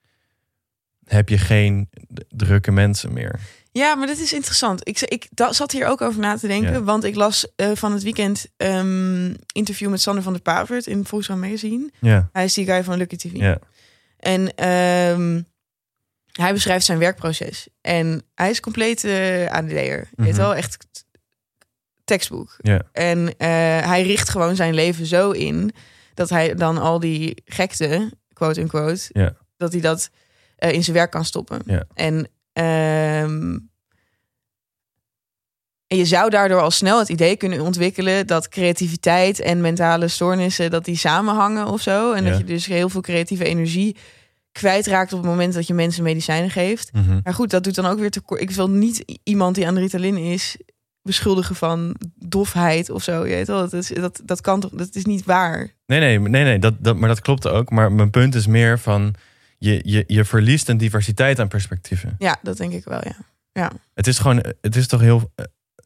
heb 1.04 1.30
je 1.30 1.38
geen 1.38 1.89
drukke 2.28 2.71
mensen 2.71 3.13
meer. 3.13 3.39
Ja, 3.77 3.95
maar 3.95 4.07
dat 4.07 4.17
is 4.17 4.33
interessant. 4.33 4.88
Ik, 4.88 4.99
ik 5.01 5.27
zat 5.49 5.71
hier 5.71 5.88
ook 5.88 6.01
over 6.01 6.19
na 6.19 6.38
te 6.38 6.47
denken. 6.47 6.71
Ja. 6.71 6.83
Want 6.83 7.03
ik 7.03 7.15
las 7.15 7.47
eh, 7.55 7.71
van 7.73 7.91
het 7.93 8.03
weekend 8.03 8.45
ehm 8.57 9.33
interview 9.53 9.89
met 9.89 10.01
Sander 10.01 10.23
van 10.23 10.33
der 10.33 10.41
Pavert 10.41 10.88
in 10.88 11.05
Volkswagen 11.05 11.43
Magazine. 11.43 11.89
Ja, 11.99 12.29
Hij 12.31 12.43
is 12.43 12.53
die 12.53 12.65
guy 12.65 12.83
van 12.83 12.97
Lucky 12.97 13.15
TV. 13.15 13.29
ja, 13.33 13.59
En 14.17 14.55
ehm, 14.55 15.41
hij 16.31 16.53
beschrijft 16.53 16.85
zijn 16.85 16.99
werkproces. 16.99 17.67
En 17.81 18.23
hij 18.35 18.49
is 18.49 18.59
compleet 18.59 19.03
eh 19.03 19.47
ADD'er. 19.51 19.97
Je 19.99 20.07
weet 20.15 20.27
Mhm. 20.31 20.38
wel, 20.41 20.55
echt 20.55 20.77
tekstboek. 22.03 22.55
ja, 22.57 22.81
En 22.91 23.38
eh, 23.38 23.47
hij 23.88 24.03
richt 24.03 24.29
gewoon 24.29 24.55
zijn 24.55 24.73
leven 24.73 25.05
zo 25.05 25.31
in... 25.31 25.71
dat 26.13 26.29
hij 26.29 26.55
dan 26.55 26.77
al 26.77 26.99
die 26.99 27.41
gekte, 27.45 28.11
quote-unquote... 28.33 29.09
Ja. 29.09 29.35
dat 29.57 29.71
hij 29.71 29.81
dat 29.81 30.09
eh, 30.55 30.71
in 30.71 30.83
zijn 30.83 30.95
werk 30.95 31.11
kan 31.11 31.25
stoppen. 31.25 31.61
Ja. 31.65 31.83
En, 31.93 32.27
ehm, 32.55 33.57
en 35.87 35.97
je 35.97 36.05
zou 36.05 36.29
daardoor 36.29 36.61
al 36.61 36.71
snel 36.71 36.99
het 36.99 37.09
idee 37.09 37.35
kunnen 37.35 37.59
ontwikkelen... 37.61 38.27
dat 38.27 38.47
creativiteit 38.47 39.39
en 39.39 39.61
mentale 39.61 40.07
stoornissen... 40.07 40.71
dat 40.71 40.85
die 40.85 40.97
samenhangen 40.97 41.67
of 41.67 41.81
zo. 41.81 42.13
En 42.13 42.23
Ja. 42.23 42.29
dat 42.29 42.37
je 42.37 42.43
dus 42.43 42.65
heel 42.65 42.89
veel 42.89 43.01
creatieve 43.01 43.45
energie 43.45 43.95
kwijtraakt... 44.51 45.13
op 45.13 45.19
het 45.19 45.27
moment 45.27 45.53
dat 45.53 45.67
je 45.67 45.73
mensen 45.73 46.03
medicijnen 46.03 46.49
geeft. 46.49 46.93
mhm. 46.93 47.19
Maar 47.23 47.33
goed, 47.33 47.49
dat 47.49 47.63
doet 47.63 47.75
dan 47.75 47.85
ook 47.85 47.99
weer 47.99 48.11
tekort. 48.11 48.41
Ik 48.41 48.51
wil 48.51 48.69
niet 48.69 49.19
iemand 49.23 49.55
die 49.55 49.67
aan 49.67 49.73
de 49.75 49.79
Ritalin 49.81 50.17
is 50.17 50.57
beschuldigen 51.01 51.55
van 51.55 51.95
dofheid 52.15 52.89
of 52.89 53.03
zo. 53.03 53.25
Je 53.25 53.35
weet 53.35 53.47
wel, 53.47 53.59
dat, 53.59 53.73
is, 53.73 53.87
dat, 53.87 54.21
dat 54.23 54.41
kan 54.41 54.59
toch, 54.59 54.71
dat 54.71 54.95
is 54.95 55.05
niet 55.05 55.25
waar. 55.25 55.73
Nee, 55.85 55.99
nee, 55.99 56.19
nee, 56.19 56.43
nee 56.43 56.59
dat, 56.59 56.73
dat, 56.79 56.95
maar 56.95 57.09
dat 57.09 57.21
klopt 57.21 57.47
ook. 57.47 57.69
Maar 57.69 57.91
mijn 57.91 58.09
punt 58.09 58.35
is 58.35 58.47
meer 58.47 58.79
van, 58.79 59.15
je, 59.65 59.82
je, 59.84 60.04
je 60.08 60.25
verliest 60.25 60.69
een 60.69 60.78
diversiteit 60.78 61.39
aan 61.39 61.47
perspectieven. 61.47 62.15
Ja, 62.17 62.38
dat 62.41 62.58
denk 62.58 62.73
ik 62.73 62.84
wel, 62.84 63.01
ja. 63.04 63.71
Het 63.93 64.08
is 64.08 64.19
gewoon, 64.19 64.43
het 64.62 64.75
is 64.75 64.88
toch 64.88 65.01
heel, 65.01 65.32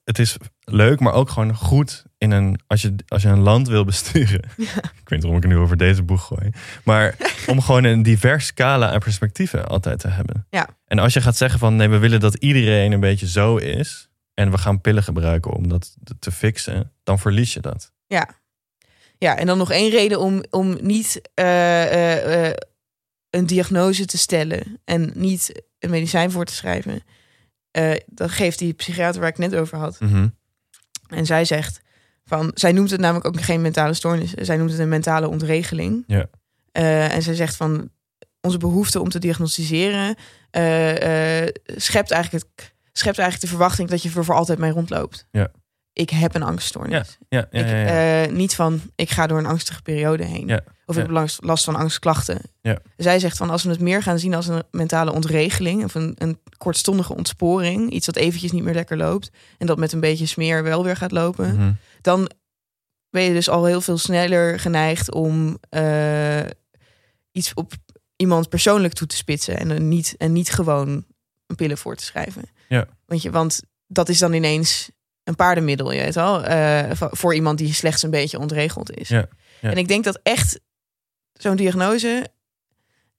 het 0.04 0.20
is 0.20 0.38
leuk, 0.60 1.00
maar 1.00 1.14
ook 1.14 1.30
gewoon 1.30 1.56
goed 1.56 2.04
in 2.18 2.32
een, 2.32 2.60
als 2.68 2.82
je, 2.82 2.96
als 3.08 3.22
je 3.22 3.28
een 3.28 3.40
land 3.40 3.68
wil 3.68 3.86
besturen. 3.86 4.42
Ik 5.02 5.10
weet 5.10 5.10
niet 5.10 5.22
waarom 5.22 5.36
ik 5.36 5.44
het 5.44 5.52
nu 5.52 5.58
over 5.58 5.78
deze 5.78 6.04
boeg 6.04 6.26
gooi. 6.26 6.50
Maar 6.84 7.16
om 7.48 7.62
gewoon 7.62 7.84
een 7.84 8.04
divers 8.04 8.46
scala 8.46 8.92
aan 8.92 9.00
perspectieven 9.00 9.68
altijd 9.68 10.00
te 10.00 10.08
hebben. 10.08 10.48
Ja. 10.50 10.70
En 10.86 11.00
als 11.00 11.14
je 11.14 11.22
gaat 11.22 11.38
zeggen 11.38 11.60
van, 11.60 11.76
nee, 11.76 11.90
we 11.90 11.98
willen 11.98 12.20
dat 12.20 12.36
iedereen 12.36 12.92
een 12.92 13.00
beetje 13.00 13.28
zo 13.28 13.56
is. 13.56 14.10
En 14.34 14.52
we 14.52 14.58
gaan 14.58 14.82
pillen 14.82 15.04
gebruiken 15.04 15.52
om 15.52 15.68
dat 15.68 15.96
te 16.20 16.32
fixen. 16.32 16.92
Dan 17.04 17.20
verlies 17.20 17.54
je 17.54 17.60
dat. 17.60 17.92
Ja. 18.08 18.30
Ja, 19.18 19.38
en 19.38 19.46
dan 19.46 19.58
nog 19.58 19.72
één 19.72 19.90
reden 19.90 20.20
om, 20.20 20.44
om 20.50 20.78
niet 20.82 21.22
eh, 21.34 21.84
eh, 21.84 22.48
eh, 22.48 22.56
een 23.30 23.46
diagnose 23.46 24.06
te 24.06 24.18
stellen 24.18 24.80
en 24.86 25.12
niet 25.16 25.64
een 25.80 25.90
medicijn 25.90 26.32
voor 26.32 26.46
te 26.46 26.54
schrijven. 26.54 27.04
Eh 27.72 27.96
dat 28.06 28.32
geeft 28.32 28.60
die 28.60 28.74
psychiater 28.74 29.22
waar 29.22 29.30
ik 29.30 29.38
net 29.38 29.56
over 29.56 29.78
had. 29.78 30.00
Mhm. 30.00 30.28
En 31.08 31.26
zij 31.26 31.46
zegt 31.46 31.82
van, 32.26 32.52
zij 32.54 32.72
noemt 32.72 32.92
het 32.92 33.00
namelijk 33.00 33.28
ook 33.28 33.42
geen 33.42 33.62
mentale 33.62 33.94
stoornis. 33.94 34.34
Zij 34.34 34.58
noemt 34.58 34.72
het 34.72 34.80
een 34.80 34.90
mentale 34.90 35.28
ontregeling. 35.28 36.04
Ja. 36.08 36.26
Eh, 36.72 37.14
en 37.16 37.22
zij 37.22 37.34
zegt 37.34 37.56
van, 37.56 37.90
onze 38.42 38.58
behoefte 38.58 39.00
om 39.00 39.10
te 39.10 39.20
diagnosticeren 39.20 40.16
eh, 40.52 41.48
schept, 41.66 42.12
eigenlijk 42.12 42.44
het, 42.44 42.74
schept 42.92 43.18
eigenlijk 43.18 43.42
de 43.42 43.48
verwachting 43.48 43.90
dat 43.90 44.04
je 44.04 44.10
er 44.16 44.24
voor 44.24 44.36
altijd 44.36 44.60
mee 44.60 44.72
rondloopt. 44.72 45.28
Ja. 45.32 45.52
Ik 46.00 46.10
heb 46.10 46.36
een 46.36 46.44
angststoornis. 46.44 47.18
Ja, 47.30 47.38
ja, 47.40 47.60
Ik, 47.60 47.68
ja, 47.68 47.76
ja. 47.76 48.24
eh, 48.24 48.32
niet 48.32 48.56
van, 48.56 48.82
ik 48.96 49.10
ga 49.10 49.28
door 49.28 49.38
een 49.38 49.46
angstige 49.46 49.82
periode 49.82 50.24
heen. 50.24 50.62
Of 50.86 50.96
ik 50.96 51.02
heb 51.02 51.12
last, 51.12 51.44
last 51.44 51.64
van 51.64 51.76
angstklachten. 51.76 52.42
Ja. 52.62 52.80
Zij 52.98 53.20
zegt 53.20 53.38
van, 53.38 53.50
als 53.50 53.64
we 53.64 53.70
het 53.70 53.80
meer 53.80 54.04
gaan 54.04 54.20
zien 54.20 54.34
als 54.34 54.48
een 54.48 54.64
mentale 54.72 55.14
ontregeling... 55.14 55.84
of 55.84 55.96
een, 55.96 56.16
een 56.18 56.40
kortstondige 56.58 57.16
ontsporing, 57.16 57.90
iets 57.92 58.06
wat 58.06 58.16
eventjes 58.16 58.52
niet 58.52 58.64
meer 58.64 58.74
lekker 58.74 58.98
loopt... 58.98 59.32
en 59.58 59.68
dat 59.68 59.78
met 59.78 59.92
een 59.92 60.00
beetje 60.00 60.26
smeer 60.26 60.64
wel 60.64 60.84
weer 60.84 60.96
gaat 60.96 61.12
lopen... 61.12 61.56
Mhm. 61.56 61.72
dan 62.02 62.30
ben 63.10 63.22
je 63.22 63.34
dus 63.34 63.50
al 63.50 63.66
heel 63.66 63.82
veel 63.82 63.98
sneller 63.98 64.60
geneigd 64.60 65.14
om 65.14 65.58
eh, 65.70 66.40
iets 67.32 67.54
op 67.54 67.74
iemand 68.16 68.50
persoonlijk 68.50 68.94
toe 68.94 69.08
te 69.08 69.16
spitsen... 69.16 69.58
en, 69.58 69.88
niet, 69.88 70.16
en 70.18 70.32
niet 70.32 70.52
gewoon 70.52 71.06
een 71.48 71.56
pillen 71.56 71.78
voor 71.78 71.96
te 71.96 72.04
schrijven. 72.04 72.44
Ja. 72.68 72.88
Want, 73.06 73.22
je, 73.22 73.32
want 73.32 73.62
dat 73.88 74.10
is 74.10 74.20
dan 74.20 74.34
ineens 74.34 74.90
een 75.30 75.36
paardenmiddel, 75.36 75.92
je 75.92 76.02
weet 76.02 76.16
wel... 76.16 76.44
eh, 76.44 76.92
voor- 76.94 77.36
iemand 77.36 77.58
die 77.58 77.74
slechts 77.74 78.04
een 78.04 78.10
beetje 78.10 78.40
ontregeld 78.40 78.92
is. 78.92 79.08
Ja, 79.08 79.28
ja. 79.62 79.72
En 79.72 79.78
ik 79.78 79.88
denk 79.88 80.04
dat 80.04 80.20
echt 80.24 80.60
zo'n 81.34 81.56
diagnose... 81.56 82.28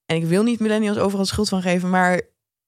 en 0.06 0.16
ik 0.16 0.24
wil 0.24 0.42
niet 0.42 0.60
millennials 0.60 0.98
overal 0.98 1.24
schuld 1.24 1.48
van 1.48 1.62
geven... 1.62 1.90
maar 1.90 2.20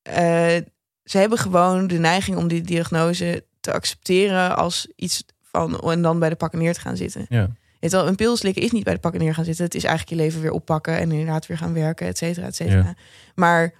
eh, 0.03 0.57
ze 1.05 1.19
hebben 1.19 1.39
gewoon 1.39 1.87
de 1.87 1.99
neiging 1.99 2.37
om 2.37 2.49
die 2.49 2.63
diagnose 2.63 3.45
te 3.61 3.73
accepteren... 3.73 4.57
als 4.57 4.89
iets 4.97 5.25
van... 5.43 5.81
en 5.81 6.03
dan 6.03 6.19
bij 6.19 6.29
de 6.29 6.37
pakken 6.37 6.59
neer 6.59 6.75
te 6.75 6.81
gaan 6.81 6.97
zitten. 6.97 7.27
Ja. 7.29 7.49
Je 7.81 7.89
wel, 7.89 8.07
een 8.07 8.17
pil 8.17 8.37
slikken 8.37 8.63
is 8.63 8.71
niet 8.71 8.85
bij 8.85 8.95
de 8.95 9.01
pakken 9.01 9.21
neer 9.21 9.35
gaan 9.35 9.45
zitten. 9.45 9.65
Het 9.65 9.75
is 9.75 9.85
eigenlijk 9.85 10.17
je 10.17 10.25
leven 10.25 10.41
weer 10.41 10.53
oppakken... 10.53 10.97
en 10.97 11.11
inderdaad 11.11 11.47
weer 11.47 11.59
gaan 11.59 11.75
werken, 11.75 12.07
et 12.07 12.19
cetera, 12.19 12.47
et 12.47 12.57
cetera. 12.57 12.77
Ja. 12.77 12.95
Maar 13.35 13.75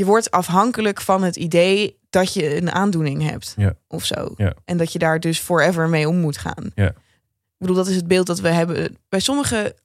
je 0.00 0.06
wordt 0.06 0.30
afhankelijk 0.30 1.00
van 1.00 1.22
het 1.22 1.36
idee 1.36 1.98
dat 2.10 2.34
je 2.34 2.56
een 2.56 2.70
aandoening 2.70 3.22
hebt. 3.30 3.54
Ja. 3.56 3.74
Of 3.88 4.04
zo. 4.04 4.34
Ja. 4.36 4.54
En 4.64 4.76
dat 4.76 4.92
je 4.92 4.98
daar 4.98 5.20
dus 5.20 5.38
forever 5.38 5.88
mee 5.88 6.08
om 6.08 6.16
moet 6.16 6.36
gaan. 6.38 6.70
Ja. 6.74 6.86
Ik 6.88 7.56
bedoel, 7.58 7.76
dat 7.76 7.86
is 7.88 7.96
het 7.96 8.06
beeld 8.06 8.26
dat 8.26 8.40
we 8.40 8.48
hebben. 8.48 8.96
Bij 9.08 9.20
sommige 9.20 9.76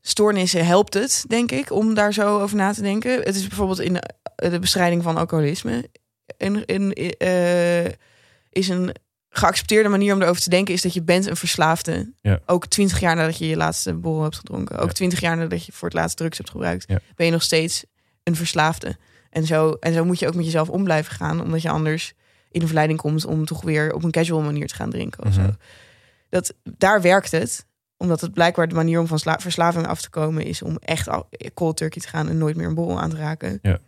stoornissen 0.00 0.66
helpt 0.66 0.94
het, 0.94 1.24
denk 1.28 1.50
ik, 1.50 1.70
om 1.72 1.94
daar 1.94 2.12
zo 2.12 2.40
over 2.40 2.56
na 2.56 2.72
te 2.72 2.82
denken. 2.82 3.22
Het 3.22 3.36
is 3.36 3.46
bijvoorbeeld 3.46 3.80
in 3.80 3.98
de 4.36 4.58
bestrijding 4.58 5.02
van 5.02 5.16
alcoholisme. 5.16 5.88
Een, 6.36 6.62
een, 6.66 6.92
eh, 7.18 7.84
is 8.50 8.68
een 8.68 8.94
geaccepteerde 9.30 9.88
manier 9.88 10.14
om 10.14 10.22
erover 10.22 10.42
te 10.42 10.50
denken... 10.50 10.74
is 10.74 10.82
dat 10.82 10.94
je 10.94 11.02
bent 11.02 11.26
een 11.26 11.36
verslaafde. 11.36 12.12
Ja. 12.20 12.40
Ook 12.46 12.66
twintig 12.66 13.00
jaar 13.00 13.16
nadat 13.16 13.38
je 13.38 13.48
je 13.48 13.56
laatste 13.56 13.94
borrel 13.94 14.22
hebt 14.22 14.36
gedronken. 14.36 14.78
Ook 14.78 14.86
Ja. 14.86 14.92
twintig 14.92 15.20
jaar 15.20 15.36
nadat 15.36 15.66
je 15.66 15.72
voor 15.72 15.88
het 15.88 15.96
laatst 15.96 16.16
drugs 16.16 16.38
hebt 16.38 16.50
gebruikt... 16.50 16.84
Ja. 16.88 16.98
ben 17.16 17.26
je 17.26 17.32
nog 17.32 17.42
steeds 17.42 17.84
een 18.28 18.36
verslaafde. 18.36 18.96
En 19.30 19.46
zo, 19.46 19.70
en 19.80 19.92
zo 19.92 20.04
moet 20.04 20.18
je 20.18 20.26
ook 20.26 20.34
met 20.34 20.44
jezelf 20.44 20.68
om 20.68 20.84
blijven 20.84 21.14
gaan... 21.14 21.42
omdat 21.42 21.62
je 21.62 21.68
anders 21.70 22.12
in 22.50 22.60
de 22.60 22.66
verleiding 22.66 22.98
komt... 22.98 23.24
om 23.24 23.44
toch 23.44 23.62
weer 23.62 23.92
op 23.94 24.04
een 24.04 24.10
casual 24.10 24.40
manier 24.42 24.66
te 24.66 24.74
gaan 24.74 24.90
drinken 24.90 25.24
of 25.26 25.36
Mhm. 25.36 25.44
zo. 25.46 25.54
Dat, 26.28 26.54
daar 26.62 27.00
werkt 27.02 27.30
het 27.30 27.66
omdat 27.96 28.20
het 28.20 28.32
blijkbaar 28.32 28.68
de 28.68 28.74
manier 28.74 29.00
om 29.00 29.06
van 29.06 29.18
sla- 29.18 29.38
verslaving 29.38 29.86
af 29.86 30.00
te 30.00 30.10
komen 30.10 30.44
is 30.44 30.62
om 30.62 30.76
echt 30.76 31.08
al- 31.08 31.28
cold 31.54 31.76
turkey 31.76 32.02
te 32.02 32.08
gaan 32.08 32.28
en 32.28 32.38
nooit 32.38 32.56
meer 32.56 32.66
een 32.66 32.74
borrel 32.74 33.00
aan 33.00 33.10
te 33.10 33.16
raken. 33.16 33.58
Ja. 33.62 33.78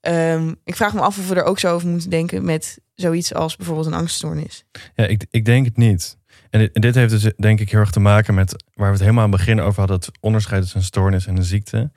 Ehm, 0.00 0.54
ik 0.64 0.76
vraag 0.76 0.94
me 0.94 1.00
af 1.00 1.18
of 1.18 1.28
we 1.28 1.34
er 1.34 1.44
ook 1.44 1.58
zo 1.58 1.74
over 1.74 1.88
moeten 1.88 2.10
denken 2.10 2.44
met 2.44 2.78
zoiets 2.94 3.34
als 3.34 3.56
bijvoorbeeld 3.56 3.86
een 3.86 3.94
angststoornis. 3.94 4.64
Ja, 4.94 5.06
ik, 5.06 5.26
ik 5.30 5.44
denk 5.44 5.64
het 5.64 5.76
niet. 5.76 6.18
En 6.50 6.60
dit, 6.60 6.72
en 6.72 6.80
dit 6.80 6.94
heeft 6.94 7.10
dus 7.10 7.32
denk 7.36 7.60
ik 7.60 7.70
heel 7.70 7.80
erg 7.80 7.90
te 7.90 8.00
maken 8.00 8.34
met 8.34 8.64
waar 8.74 8.86
we 8.86 8.92
het 8.92 9.00
helemaal 9.00 9.24
aan 9.24 9.30
het 9.30 9.38
begin 9.38 9.60
over 9.60 9.78
hadden: 9.78 9.96
het 9.96 10.10
onderscheid 10.20 10.60
tussen 10.62 10.78
een 10.78 10.84
stoornis 10.86 11.26
en 11.26 11.36
een 11.36 11.44
ziekte. 11.44 11.90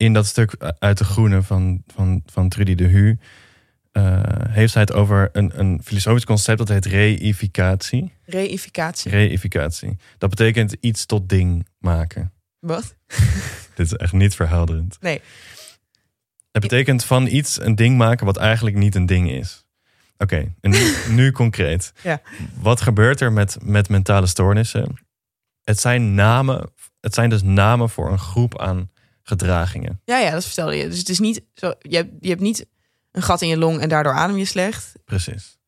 In 0.00 0.12
dat 0.12 0.26
stuk 0.26 0.74
uit 0.78 0.98
de 0.98 1.04
Groene 1.04 1.42
van, 1.42 1.82
van, 1.86 2.22
van 2.26 2.48
Trudy 2.48 2.74
de 2.74 2.84
Hu 2.84 3.18
eh, 3.92 4.22
heeft 4.48 4.72
zij 4.72 4.80
het 4.80 4.92
over 4.92 5.28
een, 5.32 5.58
een 5.58 5.80
filosofisch 5.84 6.24
concept 6.24 6.58
dat 6.58 6.68
heet 6.68 6.86
reificatie. 6.86 8.12
Reificatie. 8.24 9.10
Reificatie. 9.10 9.96
Dat 10.18 10.30
betekent 10.30 10.76
iets 10.80 11.06
tot 11.06 11.28
ding 11.28 11.66
maken. 11.78 12.32
Wat? 12.58 12.96
Dit 13.76 13.86
is 13.86 13.92
echt 13.92 14.12
niet 14.12 14.34
verhelderend. 14.34 14.96
Nee. 15.00 15.20
Het 16.50 16.62
betekent 16.62 17.04
van 17.04 17.26
iets 17.26 17.60
een 17.60 17.74
ding 17.74 17.96
maken 17.96 18.26
wat 18.26 18.36
eigenlijk 18.36 18.76
niet 18.76 18.94
een 18.94 19.06
ding 19.06 19.30
is. 19.30 19.64
Oké, 20.18 20.54
en 20.60 20.70
nu, 20.70 20.94
nu 21.22 21.32
concreet. 21.32 21.92
Ja. 22.02 22.20
Wat 22.54 22.80
gebeurt 22.80 23.20
er 23.20 23.32
met, 23.32 23.56
met 23.62 23.88
mentale 23.88 24.26
stoornissen? 24.26 24.94
Het 25.62 25.80
zijn 25.80 26.14
namen, 26.14 26.70
het 27.00 27.14
zijn 27.14 27.30
dus 27.30 27.42
namen 27.42 27.90
voor 27.90 28.10
een 28.10 28.18
groep 28.18 28.60
aan 28.60 28.90
gedragingen. 29.30 30.00
Ja, 30.04 30.18
ja, 30.18 30.30
dat 30.30 30.44
vertelde 30.44 30.76
je. 30.76 30.88
Dus 30.88 30.98
het 30.98 31.08
is 31.08 31.18
niet 31.18 31.42
zo. 31.54 31.74
Je 31.78 31.96
hebt, 31.96 32.10
je 32.20 32.28
hebt 32.28 32.40
niet 32.40 32.66
een 33.12 33.22
gat 33.22 33.42
in 33.42 33.48
je 33.48 33.56
long 33.56 33.80
en 33.80 33.88
daardoor 33.88 34.12
adem 34.12 34.36
je 34.36 34.44
slecht. 34.44 34.92
Precies. 35.04 35.58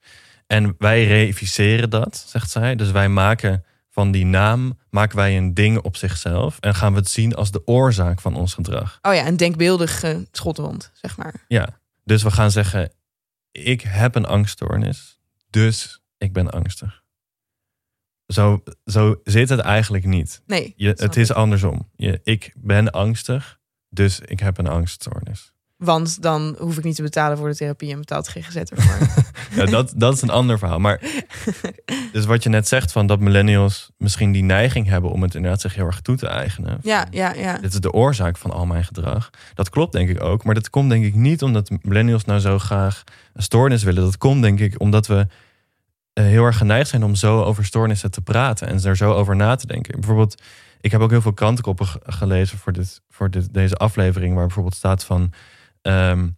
En 0.46 0.75
wij 0.79 1.07
reificeren 1.07 1.90
dat, 1.90 2.25
zegt 2.27 2.51
zij. 2.51 2.77
Dus 2.77 2.90
wij 2.90 3.09
maken 3.09 3.64
van 3.90 4.11
die 4.11 4.25
naam 4.25 4.79
maken 4.90 5.16
wij 5.16 5.37
een 5.37 5.55
ding 5.55 5.79
op 5.79 5.96
zichzelf 5.96 6.59
en 6.61 6.75
gaan 6.75 6.92
we 6.92 6.98
het 6.98 7.09
zien 7.09 7.35
als 7.35 7.51
de 7.51 7.66
oorzaak 7.66 8.20
van 8.20 8.35
ons 8.37 8.55
gedrag. 8.55 8.98
Oh 9.03 9.14
ja, 9.14 9.27
een 9.27 9.37
denkbeeldige 9.37 10.29
schotwond, 10.33 10.90
zeg 10.94 11.16
maar. 11.16 11.44
Ja, 11.48 11.79
dus 12.05 12.22
we 12.22 12.31
gaan 12.31 12.51
zeggen: 12.51 12.92
ik 13.53 13.81
heb 13.81 14.14
een 14.14 14.27
angststoornis, 14.27 15.18
dus 15.51 16.03
ik 16.18 16.33
ben 16.33 16.51
angstig. 16.51 17.02
Zo, 18.33 18.62
zo 18.85 19.21
zit 19.25 19.49
het 19.49 19.61
eigenlijk 19.61 20.05
niet. 20.05 20.42
Nee. 20.47 20.73
Je, 20.77 20.88
het 20.88 21.16
is 21.16 21.33
andersom. 21.33 21.88
Je, 21.97 22.21
ik 22.25 22.53
ben 22.57 22.90
angstig, 22.90 23.59
dus 23.88 24.21
ik 24.21 24.40
heb 24.40 24.59
een 24.59 24.66
angststoornis. 24.66 25.53
Want 25.85 26.23
dan 26.23 26.57
hoef 26.59 26.79
ik 26.79 26.85
niet 26.85 26.97
te 26.97 27.03
betalen 27.03 27.38
voor 27.38 27.49
de 27.49 27.57
therapie 27.57 27.92
en 27.92 27.99
betaalt 27.99 28.29
GGZ 28.29 28.57
ervoor. 28.57 29.09
Ja, 29.55 29.64
dat, 29.64 29.92
dat 29.97 30.14
is 30.14 30.23
een 30.23 30.31
ander 30.31 30.59
verhaal. 30.59 30.79
Maar 30.79 31.01
dus 32.12 32.25
wat 32.25 32.42
je 32.42 32.49
net 32.49 32.68
zegt 32.68 32.92
van 32.92 33.07
dat 33.07 33.21
millennials 33.21 33.90
misschien 33.99 34.33
die 34.33 34.42
neiging 34.42 34.87
hebben 34.87 35.11
om 35.11 35.23
het 35.23 35.35
inderdaad 35.35 35.61
zich 35.61 35.75
heel 35.75 35.87
erg 35.87 36.01
toe 36.01 36.16
te 36.16 36.27
eigenen. 36.27 36.79
ja, 36.83 37.07
ja, 37.11 37.33
ja. 37.33 37.59
Dit 37.59 37.73
is 37.73 37.81
de 37.81 37.92
oorzaak 37.92 38.37
van 38.37 38.51
al 38.51 38.66
mijn 38.66 38.85
gedrag. 38.85 39.31
Dat 39.55 39.71
klopt 39.71 39.92
denk 39.92 40.09
ik 40.09 40.23
ook. 40.23 40.45
Maar 40.45 40.55
dat 40.55 40.71
komt 40.71 40.90
denk 40.90 41.05
ik 41.05 41.14
niet 41.14 41.42
omdat 41.42 41.71
millennials 41.83 42.25
nou 42.25 42.40
zo 42.40 42.59
graag 42.59 43.03
een 43.33 43.42
stoornis 43.42 43.83
willen. 43.83 44.03
Dat 44.03 44.18
komt 44.18 44.42
denk 44.42 44.61
ik 44.61 44.81
omdat 44.81 45.07
we 45.07 45.27
heel 46.12 46.44
erg 46.44 46.57
geneigd 46.57 46.88
zijn 46.88 47.05
om 47.05 47.14
zo 47.14 47.42
over 47.42 47.64
stoornissen 47.64 48.11
te 48.11 48.20
praten. 48.20 48.68
En 48.68 48.85
er 48.85 48.96
zo 48.96 49.12
over 49.12 49.37
na 49.37 49.55
te 49.55 49.66
denken. 49.66 49.94
Bijvoorbeeld, 50.01 50.42
ik 50.81 50.90
heb 50.90 51.01
ook 51.01 51.11
heel 51.11 51.22
veel 51.22 51.33
krantenkoppen 51.33 51.87
ge- 51.87 52.01
gelezen 52.05 52.59
voor, 52.59 52.72
dit, 52.72 53.01
voor 53.09 53.31
dit, 53.31 53.55
deze 53.55 53.75
aflevering. 53.75 54.35
Waar 54.35 54.46
bijvoorbeeld 54.46 54.75
staat 54.75 55.05
van... 55.05 55.33
ehm, 55.83 56.29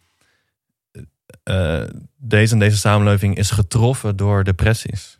eh, 1.42 1.82
deze 2.16 2.52
en 2.52 2.58
deze 2.58 2.76
samenleving 2.76 3.36
is 3.36 3.50
getroffen 3.50 4.16
door 4.16 4.44
depressies. 4.44 5.18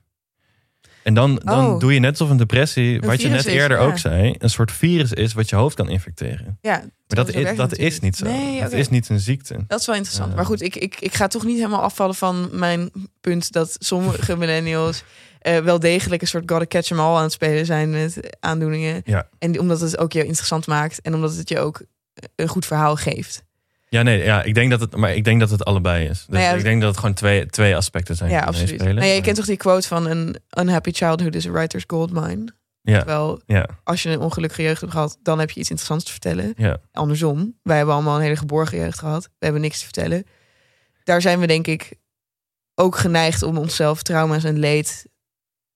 En 1.04 1.14
dan, 1.14 1.40
dan 1.44 1.66
Oh. 1.66 1.80
doe 1.80 1.94
je 1.94 2.00
net 2.00 2.10
alsof 2.10 2.30
een 2.30 2.36
depressie, 2.36 2.94
Een 2.94 3.08
wat 3.08 3.20
je 3.22 3.28
net 3.28 3.46
is, 3.46 3.52
eerder 3.52 3.78
ja. 3.78 3.84
ook 3.84 3.98
zei, 3.98 4.34
een 4.38 4.50
soort 4.50 4.72
virus 4.72 5.12
is 5.12 5.32
wat 5.32 5.48
je 5.48 5.56
hoofd 5.56 5.76
kan 5.76 5.88
infecteren. 5.88 6.58
ja 6.60 6.76
Maar 6.78 7.24
dat, 7.24 7.28
is, 7.34 7.56
dat 7.56 7.76
is 7.76 8.00
niet 8.00 8.16
zo. 8.16 8.24
Nee, 8.26 8.60
Dat 8.60 8.72
is 8.72 8.88
niet 8.88 9.08
een 9.08 9.20
ziekte. 9.20 9.64
Dat 9.66 9.80
is 9.80 9.86
wel 9.86 9.94
interessant. 9.96 10.34
Maar 10.34 10.46
goed, 10.46 10.62
ik, 10.62 10.76
ik, 10.76 10.96
ik 11.00 11.14
ga 11.14 11.26
toch 11.26 11.44
niet 11.44 11.56
helemaal 11.56 11.80
afvallen 11.82 12.14
van 12.14 12.48
mijn 12.52 12.90
punt 13.20 13.52
dat 13.52 13.76
sommige 13.78 14.36
millennials 14.42 15.02
eh, 15.40 15.58
wel 15.58 15.78
degelijk 15.78 16.22
een 16.22 16.28
soort 16.28 16.50
gotta 16.50 16.66
catch 16.66 16.90
'em 16.90 16.98
all 17.00 17.16
aan 17.16 17.22
het 17.22 17.32
spelen 17.32 17.66
zijn 17.66 17.90
met 17.90 18.36
aandoeningen. 18.40 19.02
Ja. 19.04 19.28
En 19.38 19.60
omdat 19.60 19.80
het 19.80 19.98
ook 19.98 20.12
je 20.12 20.24
interessant 20.24 20.66
maakt 20.66 21.00
en 21.00 21.14
omdat 21.14 21.36
het 21.36 21.48
je 21.48 21.58
ook 21.58 21.82
een 22.36 22.48
goed 22.48 22.66
verhaal 22.66 22.96
geeft. 22.96 23.42
Ja, 23.94 24.02
nee, 24.02 24.24
ja, 24.24 24.42
ik 24.42 24.54
denk 24.54 24.70
dat 24.70 24.80
het, 24.80 24.96
maar 24.96 25.14
ik 25.14 25.24
denk 25.24 25.40
dat 25.40 25.50
het 25.50 25.64
allebei 25.64 26.04
is. 26.08 26.18
Dus 26.18 26.26
Nou 26.28 26.42
ja, 26.42 26.52
ik 26.52 26.62
denk 26.62 26.80
dat 26.80 26.90
het 26.90 26.98
gewoon 26.98 27.14
twee, 27.14 27.46
twee 27.46 27.76
aspecten 27.76 28.16
zijn. 28.16 28.30
ja, 28.30 28.40
absoluut. 28.40 28.78
Nee, 28.82 28.88
je 28.94 28.94
Maar- 29.14 29.20
kent 29.20 29.36
toch 29.36 29.46
die 29.46 29.56
quote 29.56 29.88
van 29.88 30.06
een 30.06 30.36
unhappy 30.58 30.90
childhood 30.92 31.34
is 31.34 31.46
a 31.46 31.50
writer's 31.50 31.84
goldmine. 31.86 32.54
Ja, 32.80 32.96
Terwijl 32.96 33.40
ja, 33.46 33.66
als 33.84 34.02
je 34.02 34.10
een 34.10 34.18
ongelukkige 34.20 34.62
jeugd 34.62 34.80
hebt 34.80 34.92
gehad, 34.92 35.18
dan 35.22 35.38
heb 35.38 35.50
je 35.50 35.60
iets 35.60 35.68
interessants 35.70 36.04
te 36.04 36.10
vertellen. 36.10 36.52
ja, 36.56 36.78
Andersom, 36.92 37.58
wij 37.62 37.76
hebben 37.76 37.94
allemaal 37.94 38.16
een 38.16 38.22
hele 38.22 38.36
geborgen 38.36 38.78
jeugd 38.78 38.98
gehad. 38.98 39.22
We 39.24 39.44
hebben 39.44 39.60
niks 39.62 39.78
te 39.78 39.84
vertellen. 39.84 40.26
Daar 41.04 41.20
zijn 41.20 41.40
we 41.40 41.46
denk 41.46 41.66
ik 41.66 41.94
ook 42.74 42.96
geneigd 42.96 43.42
om 43.42 43.58
onszelf 43.58 44.02
trauma's 44.02 44.44
en 44.44 44.58
leed 44.58 45.06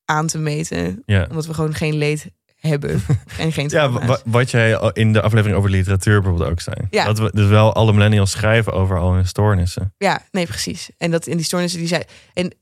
aan 0.05 0.27
te 0.27 0.39
meten. 0.39 1.03
ja. 1.07 1.27
Omdat 1.31 1.47
we 1.47 1.55
gewoon 1.55 1.75
geen 1.75 1.95
leed 1.95 2.27
hebben 2.59 3.03
en 3.39 3.53
geen 3.53 3.69
Ja, 3.69 4.19
wat 4.25 4.51
jij 4.51 4.77
al 4.77 4.91
in 4.93 5.13
de 5.13 5.21
aflevering 5.23 5.59
over 5.59 5.71
literatuur 5.71 6.21
bijvoorbeeld 6.21 6.51
ook 6.51 6.61
zei. 6.61 6.77
Ja. 6.91 7.05
Dat 7.05 7.19
we 7.19 7.31
dus 7.35 7.49
wel 7.49 7.75
alle 7.75 7.93
millennials 7.93 8.31
schrijven 8.31 8.73
over 8.73 8.99
al 8.99 9.13
hun 9.13 9.27
stoornissen. 9.27 9.95
Ja, 9.99 10.23
nee, 10.31 10.47
precies. 10.47 10.91
En 10.99 11.11
dat 11.11 11.27
in 11.27 11.37
die 11.37 11.45
stoornissen 11.47 11.79
die 11.79 11.89
zijn. 11.89 12.05
En 12.35 12.53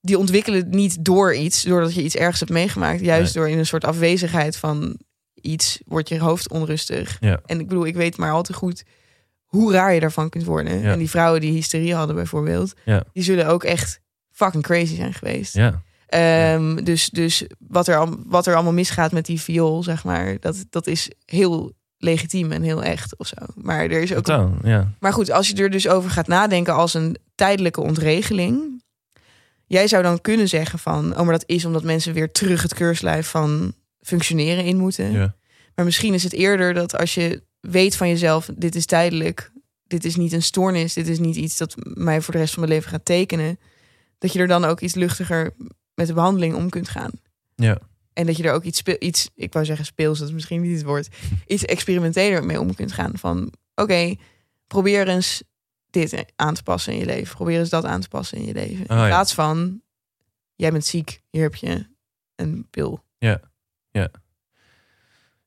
die 0.00 0.18
ontwikkelen 0.18 0.66
niet 0.68 1.04
door 1.04 1.34
iets, 1.34 1.62
doordat 1.62 1.94
je 1.94 2.02
iets 2.02 2.16
ergens 2.16 2.38
hebt 2.38 2.52
meegemaakt. 2.52 3.00
Juist 3.00 3.34
door 3.34 3.48
in 3.48 3.58
een 3.58 3.66
soort 3.66 3.84
afwezigheid 3.84 4.56
van 4.56 4.96
iets 5.34 5.80
wordt 5.84 6.08
je 6.08 6.18
hoofd 6.20 6.50
onrustig. 6.50 7.16
Ja. 7.20 7.40
En 7.46 7.60
ik 7.60 7.68
bedoel, 7.68 7.86
ik 7.86 7.94
weet 7.94 8.16
maar 8.16 8.32
al 8.32 8.42
te 8.42 8.52
goed 8.52 8.84
hoe 9.44 9.72
raar 9.72 9.94
je 9.94 10.00
daarvan 10.00 10.28
kunt 10.28 10.44
worden. 10.44 10.80
Ja. 10.80 10.92
En 10.92 10.98
die 10.98 11.10
vrouwen 11.10 11.40
die 11.40 11.52
hysterie 11.52 11.94
hadden 11.94 12.16
bijvoorbeeld, 12.16 12.74
Ja. 12.84 13.04
die 13.12 13.22
zullen 13.22 13.46
ook 13.46 13.64
echt 13.64 14.00
fucking 14.30 14.62
crazy 14.62 14.94
zijn 14.96 15.14
geweest. 15.14 15.54
Ja, 15.54 15.82
Ehm, 16.12 16.84
dus 16.84 17.08
dus 17.08 17.44
wat, 17.58 17.88
er, 17.88 18.08
wat 18.26 18.46
er 18.46 18.54
allemaal 18.54 18.72
misgaat 18.72 19.12
met 19.12 19.26
die 19.26 19.40
viool, 19.40 19.82
zeg 19.82 20.04
maar, 20.04 20.36
dat, 20.40 20.64
dat 20.70 20.86
is 20.86 21.10
heel 21.24 21.72
legitiem 21.96 22.52
en 22.52 22.62
heel 22.62 22.82
echt 22.82 23.16
of 23.16 23.26
zo. 23.26 23.36
Maar 23.54 23.80
er 23.80 24.02
is 24.02 24.10
ook 24.10 24.16
een 24.16 24.22
totaal. 24.22 24.54
Ja, 24.62 24.92
maar 25.00 25.12
goed, 25.12 25.30
als 25.30 25.48
je 25.48 25.54
er 25.54 25.70
dus 25.70 25.88
over 25.88 26.10
gaat 26.10 26.26
nadenken 26.26 26.74
als 26.74 26.94
een 26.94 27.16
tijdelijke 27.34 27.80
ontregeling. 27.80 28.82
Jij 29.66 29.88
zou 29.88 30.02
dan 30.02 30.20
kunnen 30.20 30.48
zeggen 30.48 30.78
van, 30.78 31.10
oh, 31.10 31.22
maar 31.22 31.32
dat 31.32 31.44
is 31.46 31.64
omdat 31.64 31.82
mensen 31.82 32.14
weer 32.14 32.32
terug 32.32 32.62
het 32.62 32.74
keurslijf 32.74 33.28
van 33.28 33.74
functioneren 34.00 34.64
in 34.64 34.76
moeten. 34.76 35.12
ja, 35.12 35.34
Maar 35.74 35.84
misschien 35.84 36.14
is 36.14 36.22
het 36.22 36.32
eerder 36.32 36.74
dat 36.74 36.98
als 36.98 37.14
je 37.14 37.42
weet 37.60 37.96
van 37.96 38.08
jezelf, 38.08 38.50
dit 38.56 38.74
is 38.74 38.86
tijdelijk, 38.86 39.52
dit 39.86 40.04
is 40.04 40.16
niet 40.16 40.32
een 40.32 40.42
stoornis, 40.42 40.92
dit 40.92 41.08
is 41.08 41.18
niet 41.18 41.36
iets 41.36 41.56
dat 41.56 41.74
mij 41.76 42.20
voor 42.20 42.34
de 42.34 42.40
rest 42.40 42.54
van 42.54 42.62
mijn 42.62 42.74
leven 42.74 42.90
gaat 42.90 43.04
tekenen, 43.04 43.58
dat 44.18 44.32
je 44.32 44.38
er 44.38 44.46
dan 44.46 44.64
ook 44.64 44.80
iets 44.80 44.94
luchtiger 44.94 45.54
met 45.94 46.06
de 46.06 46.14
behandeling 46.14 46.54
om 46.54 46.68
kunt 46.68 46.88
gaan. 46.88 47.10
ja. 47.54 47.78
En 48.12 48.26
dat 48.26 48.36
je 48.36 48.42
er 48.42 48.52
ook 48.52 48.62
iets, 48.62 48.82
iets 48.82 49.30
ik 49.34 49.52
wou 49.52 49.64
zeggen 49.64 49.84
speels, 49.84 50.18
dat 50.18 50.28
is 50.28 50.34
misschien 50.34 50.60
niet 50.60 50.76
het 50.76 50.86
woord, 50.86 51.08
iets 51.46 51.64
experimenteler 51.64 52.44
mee 52.44 52.60
om 52.60 52.74
kunt 52.74 52.92
gaan. 52.92 53.12
Van 53.14 53.52
oké, 53.74 54.14
probeer 54.66 55.08
eens 55.08 55.42
dit 55.90 56.32
aan 56.36 56.54
te 56.54 56.62
passen 56.62 56.92
in 56.92 56.98
je 56.98 57.04
leven. 57.04 57.34
Probeer 57.34 57.58
eens 57.58 57.68
dat 57.68 57.84
aan 57.84 58.00
te 58.00 58.08
passen 58.08 58.38
in 58.38 58.44
je 58.44 58.52
leven. 58.52 58.80
Oh, 58.80 58.96
ja. 58.96 59.02
In 59.02 59.08
plaats 59.08 59.34
van, 59.34 59.82
jij 60.54 60.70
bent 60.70 60.84
ziek, 60.84 61.20
hier 61.30 61.42
heb 61.42 61.54
je 61.54 61.86
een 62.36 62.66
pil. 62.70 63.04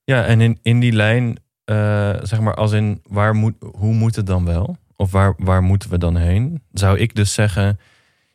Ja, 0.03 0.25
en 0.25 0.41
in, 0.41 0.59
in 0.61 0.79
die 0.79 0.91
lijn, 0.91 1.37
eh, 1.63 2.15
zeg 2.21 2.39
maar, 2.39 2.53
als 2.53 2.71
in 2.71 3.01
waar 3.03 3.35
moet, 3.35 3.55
hoe 3.71 3.93
moet 3.93 4.15
het 4.15 4.27
dan 4.27 4.45
wel? 4.45 4.77
Of 4.95 5.11
waar, 5.11 5.33
waar 5.37 5.63
moeten 5.63 5.89
we 5.89 5.97
dan 5.97 6.15
heen? 6.15 6.63
Zou 6.71 6.97
ik 6.97 7.15
dus 7.15 7.33
zeggen, 7.33 7.79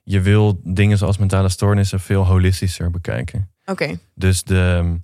je 0.04 0.20
wil 0.20 0.60
dingen 0.64 0.98
zoals 0.98 1.18
mentale 1.18 1.48
stoornissen 1.48 2.00
veel 2.00 2.26
holistischer 2.26 2.90
bekijken. 2.90 3.50
Oké, 3.64 3.98
Dus 4.14 4.44
de, 4.44 4.94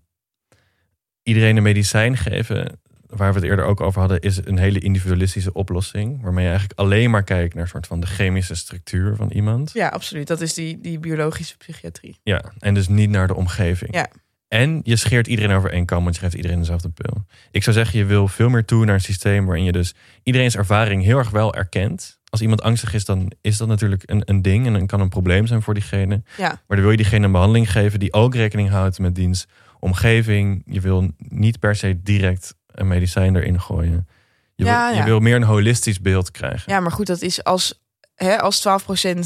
iedereen 1.22 1.56
een 1.56 1.62
medicijn 1.62 2.16
geven, 2.16 2.80
waar 3.06 3.32
we 3.32 3.38
het 3.38 3.48
eerder 3.48 3.64
ook 3.64 3.80
over 3.80 4.00
hadden, 4.00 4.20
is 4.20 4.40
een 4.44 4.58
hele 4.58 4.78
individualistische 4.78 5.52
oplossing. 5.52 6.22
Waarmee 6.22 6.44
je 6.44 6.50
eigenlijk 6.50 6.78
alleen 6.78 7.10
maar 7.10 7.22
kijkt 7.24 7.54
naar 7.54 7.62
een 7.62 7.68
soort 7.68 7.86
van 7.86 8.00
de 8.00 8.06
chemische 8.06 8.54
structuur 8.54 9.16
van 9.16 9.30
iemand. 9.30 9.70
ja, 9.72 9.88
absoluut. 9.88 10.26
Dat 10.26 10.40
is 10.40 10.54
die, 10.54 10.80
die 10.80 10.98
biologische 10.98 11.56
psychiatrie. 11.56 12.18
Ja, 12.22 12.52
en 12.58 12.74
dus 12.74 12.88
niet 12.88 13.10
naar 13.10 13.26
de 13.26 13.34
omgeving. 13.34 13.94
Ja. 13.94 14.08
En 14.48 14.80
je 14.82 14.96
scheert 14.96 15.26
iedereen 15.26 15.56
over 15.56 15.70
één 15.70 15.84
kam, 15.86 16.02
want 16.02 16.14
je 16.14 16.20
geeft 16.20 16.34
iedereen 16.34 16.58
dezelfde 16.58 16.88
pil. 16.88 17.24
Ik 17.50 17.62
zou 17.62 17.76
zeggen, 17.76 17.98
je 17.98 18.04
wil 18.04 18.28
veel 18.28 18.48
meer 18.48 18.64
toe 18.64 18.84
naar 18.84 18.94
een 18.94 19.00
systeem 19.00 19.46
waarin 19.46 19.64
je 19.64 19.72
dus 19.72 19.94
iedereen's 20.22 20.56
ervaring 20.56 21.02
heel 21.02 21.18
erg 21.18 21.30
wel 21.30 21.54
erkent. 21.54 22.15
Als 22.30 22.40
iemand 22.40 22.62
angstig 22.62 22.94
is, 22.94 23.04
dan 23.04 23.32
is 23.40 23.56
dat 23.56 23.68
natuurlijk 23.68 24.02
een, 24.06 24.22
een 24.24 24.42
ding 24.42 24.66
en 24.66 24.72
dan 24.72 24.86
kan 24.86 25.00
een 25.00 25.08
probleem 25.08 25.46
zijn 25.46 25.62
voor 25.62 25.74
diegene. 25.74 26.22
Ja. 26.36 26.48
Maar 26.48 26.62
dan 26.76 26.80
wil 26.80 26.90
je 26.90 26.96
diegene 26.96 27.24
een 27.26 27.32
behandeling 27.32 27.70
geven 27.70 27.98
die 27.98 28.12
ook 28.12 28.34
rekening 28.34 28.68
houdt 28.70 28.98
met 28.98 29.14
diens 29.14 29.46
omgeving. 29.80 30.62
Je 30.66 30.80
wil 30.80 31.10
niet 31.18 31.58
per 31.58 31.76
se 31.76 32.02
direct 32.02 32.54
een 32.66 32.88
medicijn 32.88 33.36
erin 33.36 33.60
gooien. 33.60 34.08
Je, 34.54 34.64
Ja, 34.64 34.88
wil, 34.88 34.98
je 34.98 35.04
wil 35.04 35.20
meer 35.20 35.36
een 35.36 35.42
holistisch 35.42 36.00
beeld 36.00 36.30
krijgen. 36.30 36.72
Ja, 36.72 36.80
maar 36.80 36.92
goed, 36.92 37.06
dat 37.06 37.22
is 37.22 37.44
als, 37.44 37.82
hè, 38.14 38.40
als 38.40 38.66
12% 39.06 39.18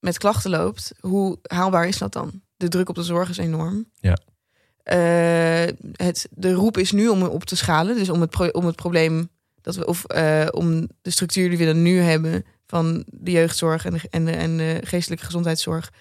met 0.00 0.18
klachten 0.18 0.50
loopt, 0.50 0.92
hoe 1.00 1.38
haalbaar 1.42 1.86
is 1.88 1.98
dat 1.98 2.12
dan? 2.12 2.42
De 2.56 2.68
druk 2.68 2.88
op 2.88 2.94
de 2.94 3.02
zorg 3.02 3.28
is 3.28 3.36
enorm. 3.38 3.90
Ja. 4.00 4.16
Eh, 4.82 5.72
het, 5.92 6.28
de 6.30 6.52
roep 6.52 6.78
is 6.78 6.92
nu 6.92 7.08
om 7.08 7.22
op 7.22 7.44
te 7.44 7.56
schalen, 7.56 7.96
dus 7.96 8.08
om 8.08 8.20
het, 8.20 8.30
pro- 8.30 8.48
om 8.48 8.66
het 8.66 8.76
probleem 8.76 9.28
dat 9.66 9.76
we, 9.76 9.86
of 9.86 10.04
eh, 10.04 10.46
om 10.50 10.88
de 11.02 11.10
structuur 11.10 11.48
die 11.48 11.58
we 11.58 11.64
dan 11.64 11.82
nu 11.82 11.98
hebben 11.98 12.44
van 12.66 13.04
de 13.06 13.30
jeugdzorg 13.30 13.84
en 13.84 13.92
de, 13.92 14.00
en 14.10 14.24
de, 14.24 14.32
en 14.32 14.56
de 14.56 14.80
geestelijke 14.84 15.24
gezondheidszorg 15.24 15.92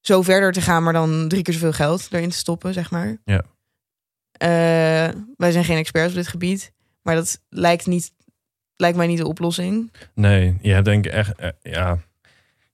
zo 0.00 0.22
verder 0.22 0.52
te 0.52 0.60
gaan, 0.60 0.82
maar 0.82 0.92
dan 0.92 1.28
drie 1.28 1.42
keer 1.42 1.54
zoveel 1.54 1.72
geld 1.72 2.08
erin 2.10 2.30
te 2.30 2.36
stoppen, 2.36 2.72
zeg 2.72 2.90
maar. 2.90 3.16
Ja. 3.24 3.42
Eh, 4.32 5.14
wij 5.36 5.50
zijn 5.50 5.64
geen 5.64 5.76
experts 5.76 6.10
op 6.10 6.16
dit 6.16 6.28
gebied, 6.28 6.72
maar 7.02 7.14
dat 7.14 7.40
lijkt, 7.48 7.86
niet, 7.86 8.12
lijkt 8.76 8.96
mij 8.96 9.06
niet 9.06 9.18
de 9.18 9.26
oplossing. 9.26 9.92
Nee, 10.14 10.58
je 10.62 10.72
hebt 10.72 10.84
denk 10.84 11.06
ik 11.06 11.12
echt, 11.12 11.34
eh, 11.36 11.50
ja, 11.62 11.98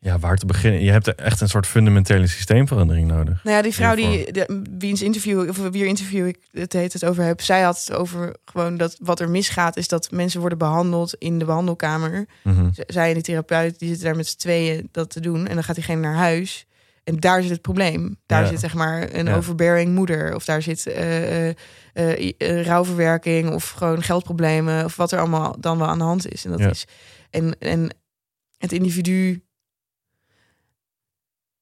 ja, 0.01 0.19
waar 0.19 0.37
te 0.37 0.47
beginnen. 0.47 0.83
Je 0.85 0.91
hebt 0.91 1.15
echt 1.15 1.41
een 1.41 1.49
soort 1.49 1.67
fundamentele 1.67 2.27
systeemverandering 2.27 3.07
nodig. 3.09 3.45
Nou 3.45 3.57
ja, 3.57 3.63
die 3.63 3.75
vrouw 3.75 3.95
die, 3.95 4.33
de, 4.33 4.63
wiens 4.79 5.03
interview, 5.03 5.49
of 5.49 5.57
wier 5.71 5.87
interview 5.87 6.27
ik 6.27 6.39
het 6.53 6.73
heet 6.73 6.93
het 6.93 7.05
over 7.05 7.25
heb, 7.25 7.41
zij 7.41 7.61
had 7.63 7.79
het 7.87 7.93
over 7.97 8.35
gewoon 8.45 8.77
dat 8.77 8.97
wat 9.01 9.21
er 9.21 9.31
misgaat, 9.31 9.77
is 9.77 9.89
dat 9.89 10.11
mensen 10.11 10.41
worden 10.41 10.59
behandeld 10.59 11.15
in 11.15 11.39
de 11.39 11.45
behandelkamer. 11.45 12.27
Mhm. 12.43 12.69
Zij 12.87 13.09
en 13.09 13.15
de 13.15 13.21
therapeut, 13.23 13.79
die 13.79 13.89
zitten 13.89 14.07
daar 14.07 14.17
met 14.17 14.27
z'n 14.27 14.39
tweeën 14.39 14.89
dat 14.93 15.11
te 15.11 15.21
doen. 15.21 15.47
En 15.47 15.55
dan 15.55 15.65
gaat 15.65 15.75
diegene 15.75 16.01
naar 16.01 16.15
huis. 16.15 16.67
En 17.05 17.17
daar 17.21 17.43
zit 17.43 17.51
het 17.51 17.63
probleem. 17.63 18.17
Daar 18.27 18.43
Ja. 18.43 18.49
zit 18.49 18.61
zeg 18.61 18.75
maar 18.75 19.15
een 19.15 19.27
Ja. 19.27 19.37
overbearing 19.37 19.95
moeder. 19.95 20.35
Of 20.35 20.45
daar 20.45 20.63
zit 20.63 20.87
eh, 20.87 21.51
rouwverwerking. 22.63 23.51
Of 23.51 23.71
gewoon 23.71 24.03
geldproblemen. 24.03 24.85
Of 24.85 24.97
wat 24.97 25.13
er 25.13 25.19
allemaal 25.19 25.57
dan 25.61 25.79
wel 25.79 25.87
aan 25.89 25.99
de 25.99 26.05
hand 26.05 26.33
is. 26.33 26.45
En 26.45 26.51
dat 26.51 26.61
Ja. 26.61 26.71
is. 26.71 26.85
En, 27.31 27.57
en 27.59 27.89
het 28.59 28.73
individu. 28.73 29.43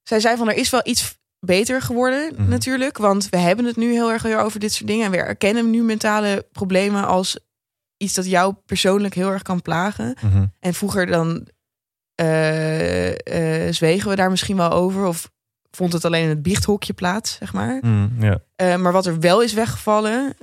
Zij 0.08 0.20
zei 0.20 0.36
van 0.36 0.48
er 0.48 0.56
is 0.56 0.70
wel 0.70 0.80
iets 0.84 1.18
beter 1.40 1.82
geworden 1.82 2.32
Mhm. 2.36 2.48
natuurlijk. 2.48 2.98
Want 2.98 3.28
we 3.28 3.36
hebben 3.36 3.64
het 3.64 3.76
nu 3.76 3.92
heel 3.92 4.12
erg 4.12 4.22
weer 4.22 4.38
over 4.38 4.60
dit 4.60 4.72
soort 4.72 4.88
dingen. 4.88 5.04
En 5.04 5.10
we 5.10 5.16
erkennen 5.16 5.70
nu 5.70 5.82
mentale 5.82 6.46
problemen 6.52 7.06
als 7.06 7.38
iets 7.96 8.14
dat 8.14 8.26
jou 8.26 8.54
persoonlijk 8.66 9.14
heel 9.14 9.30
erg 9.30 9.42
kan 9.42 9.62
plagen. 9.62 10.16
Mhm. 10.22 10.46
En 10.60 10.74
vroeger 10.74 11.06
dan 11.06 11.46
eh, 12.14 13.66
eh, 13.66 13.72
zwegen 13.74 14.10
we 14.10 14.16
daar 14.16 14.30
misschien 14.30 14.56
wel 14.56 14.70
over. 14.70 15.04
Of 15.04 15.30
vond 15.70 15.92
het 15.92 16.04
alleen 16.04 16.22
in 16.22 16.28
het 16.28 16.42
biechthokje 16.42 16.92
plaats, 16.92 17.36
zeg 17.36 17.52
maar. 17.52 17.78
Mhm. 17.82 18.36
Eh, 18.56 18.76
maar 18.76 18.92
wat 18.92 19.06
er 19.06 19.20
wel 19.20 19.42
is 19.42 19.52
weggevallen, 19.52 20.36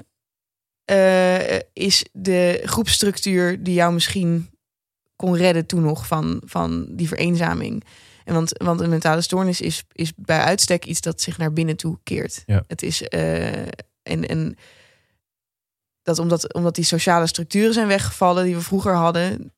is 1.74 2.06
de 2.12 2.62
groepsstructuur 2.64 3.64
die 3.64 3.74
jou 3.74 3.94
misschien 3.94 4.50
kon 5.16 5.36
redden 5.36 5.66
toen 5.66 5.82
nog 5.82 6.08
van, 6.08 6.42
van 6.46 6.86
die 6.90 7.08
vereenzaming. 7.08 7.84
En 8.26 8.34
want, 8.34 8.58
want 8.58 8.80
een 8.80 8.90
mentale 8.90 9.22
stoornis 9.22 9.62
is, 9.62 9.84
is 9.92 10.14
bij 10.16 10.40
uitstek 10.40 10.86
iets 10.86 11.02
dat 11.02 11.22
zich 11.22 11.38
naar 11.38 11.54
binnen 11.54 11.78
toe 11.78 12.00
keert. 12.04 12.44
Ja. 12.46 12.64
Het 12.68 12.82
is 12.84 13.02
eh, 13.08 13.58
en, 14.04 14.28
en 14.28 14.56
dat 16.02 16.20
omdat, 16.20 16.54
omdat 16.54 16.76
die 16.76 16.84
sociale 16.84 17.28
structuren 17.28 17.74
zijn 17.74 17.88
weggevallen 17.88 18.44
die 18.46 18.56
we 18.56 18.62
vroeger 18.62 18.94
hadden, 18.96 19.54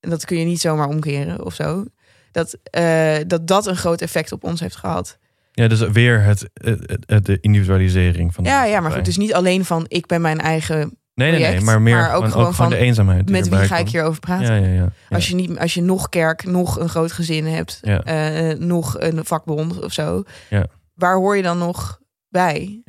en 0.00 0.10
dat 0.10 0.24
kun 0.24 0.38
je 0.38 0.44
niet 0.44 0.60
zomaar 0.60 0.88
omkeren 0.88 1.44
of 1.44 1.54
zo. 1.54 1.84
Dat, 2.32 2.58
eh, 2.62 3.16
dat 3.26 3.46
dat 3.46 3.66
een 3.66 3.76
groot 3.76 4.00
effect 4.00 4.32
op 4.32 4.44
ons 4.44 4.60
heeft 4.60 4.76
gehad. 4.76 5.18
ja, 5.52 5.68
dus 5.68 5.80
weer 5.80 6.22
het, 6.22 6.48
het, 6.54 6.98
het- 7.06 7.24
de 7.26 7.38
individualisering 7.40 8.34
van 8.34 8.44
de 8.44 8.50
Ja, 8.50 8.64
ja, 8.64 8.80
maar 8.80 8.90
goed. 8.92 9.04
Dus 9.04 9.16
niet 9.16 9.34
alleen 9.34 9.64
van 9.64 9.84
ik 9.88 10.06
ben 10.06 10.20
mijn 10.20 10.38
eigen. 10.40 10.98
Nee, 11.18 11.30
nee, 11.30 11.40
nee, 11.40 11.60
maar 11.60 11.82
meer 11.82 11.94
maar 11.96 12.14
ook 12.14 12.24
gewoon, 12.28 12.46
ook 12.46 12.54
gewoon 12.54 12.70
de 12.70 12.76
eenzaamheid. 12.76 13.30
Met 13.30 13.48
wie 13.48 13.58
ga 13.58 13.76
ik 13.76 13.88
hierover 13.88 14.20
praten? 14.20 14.46
Ja, 14.46 14.66
ja, 14.66 14.74
ja. 14.74 14.92
ja. 15.08 15.16
Als 15.16 15.28
je 15.28 15.34
niet, 15.34 15.58
als 15.58 15.74
je 15.74 15.82
nog 15.82 16.08
kerk, 16.08 16.44
nog 16.44 16.78
een 16.78 16.88
groot 16.88 17.12
gezin 17.12 17.46
hebt, 17.46 17.78
Ja. 17.82 18.02
eh, 18.02 18.58
nog 18.58 19.00
een 19.00 19.24
vakbond 19.24 19.80
of 19.82 19.92
zo, 19.92 20.22
Ja. 20.50 20.66
waar 20.94 21.16
hoor 21.16 21.36
je 21.36 21.42
dan 21.42 21.58
nog 21.58 22.00
bij? 22.28 22.82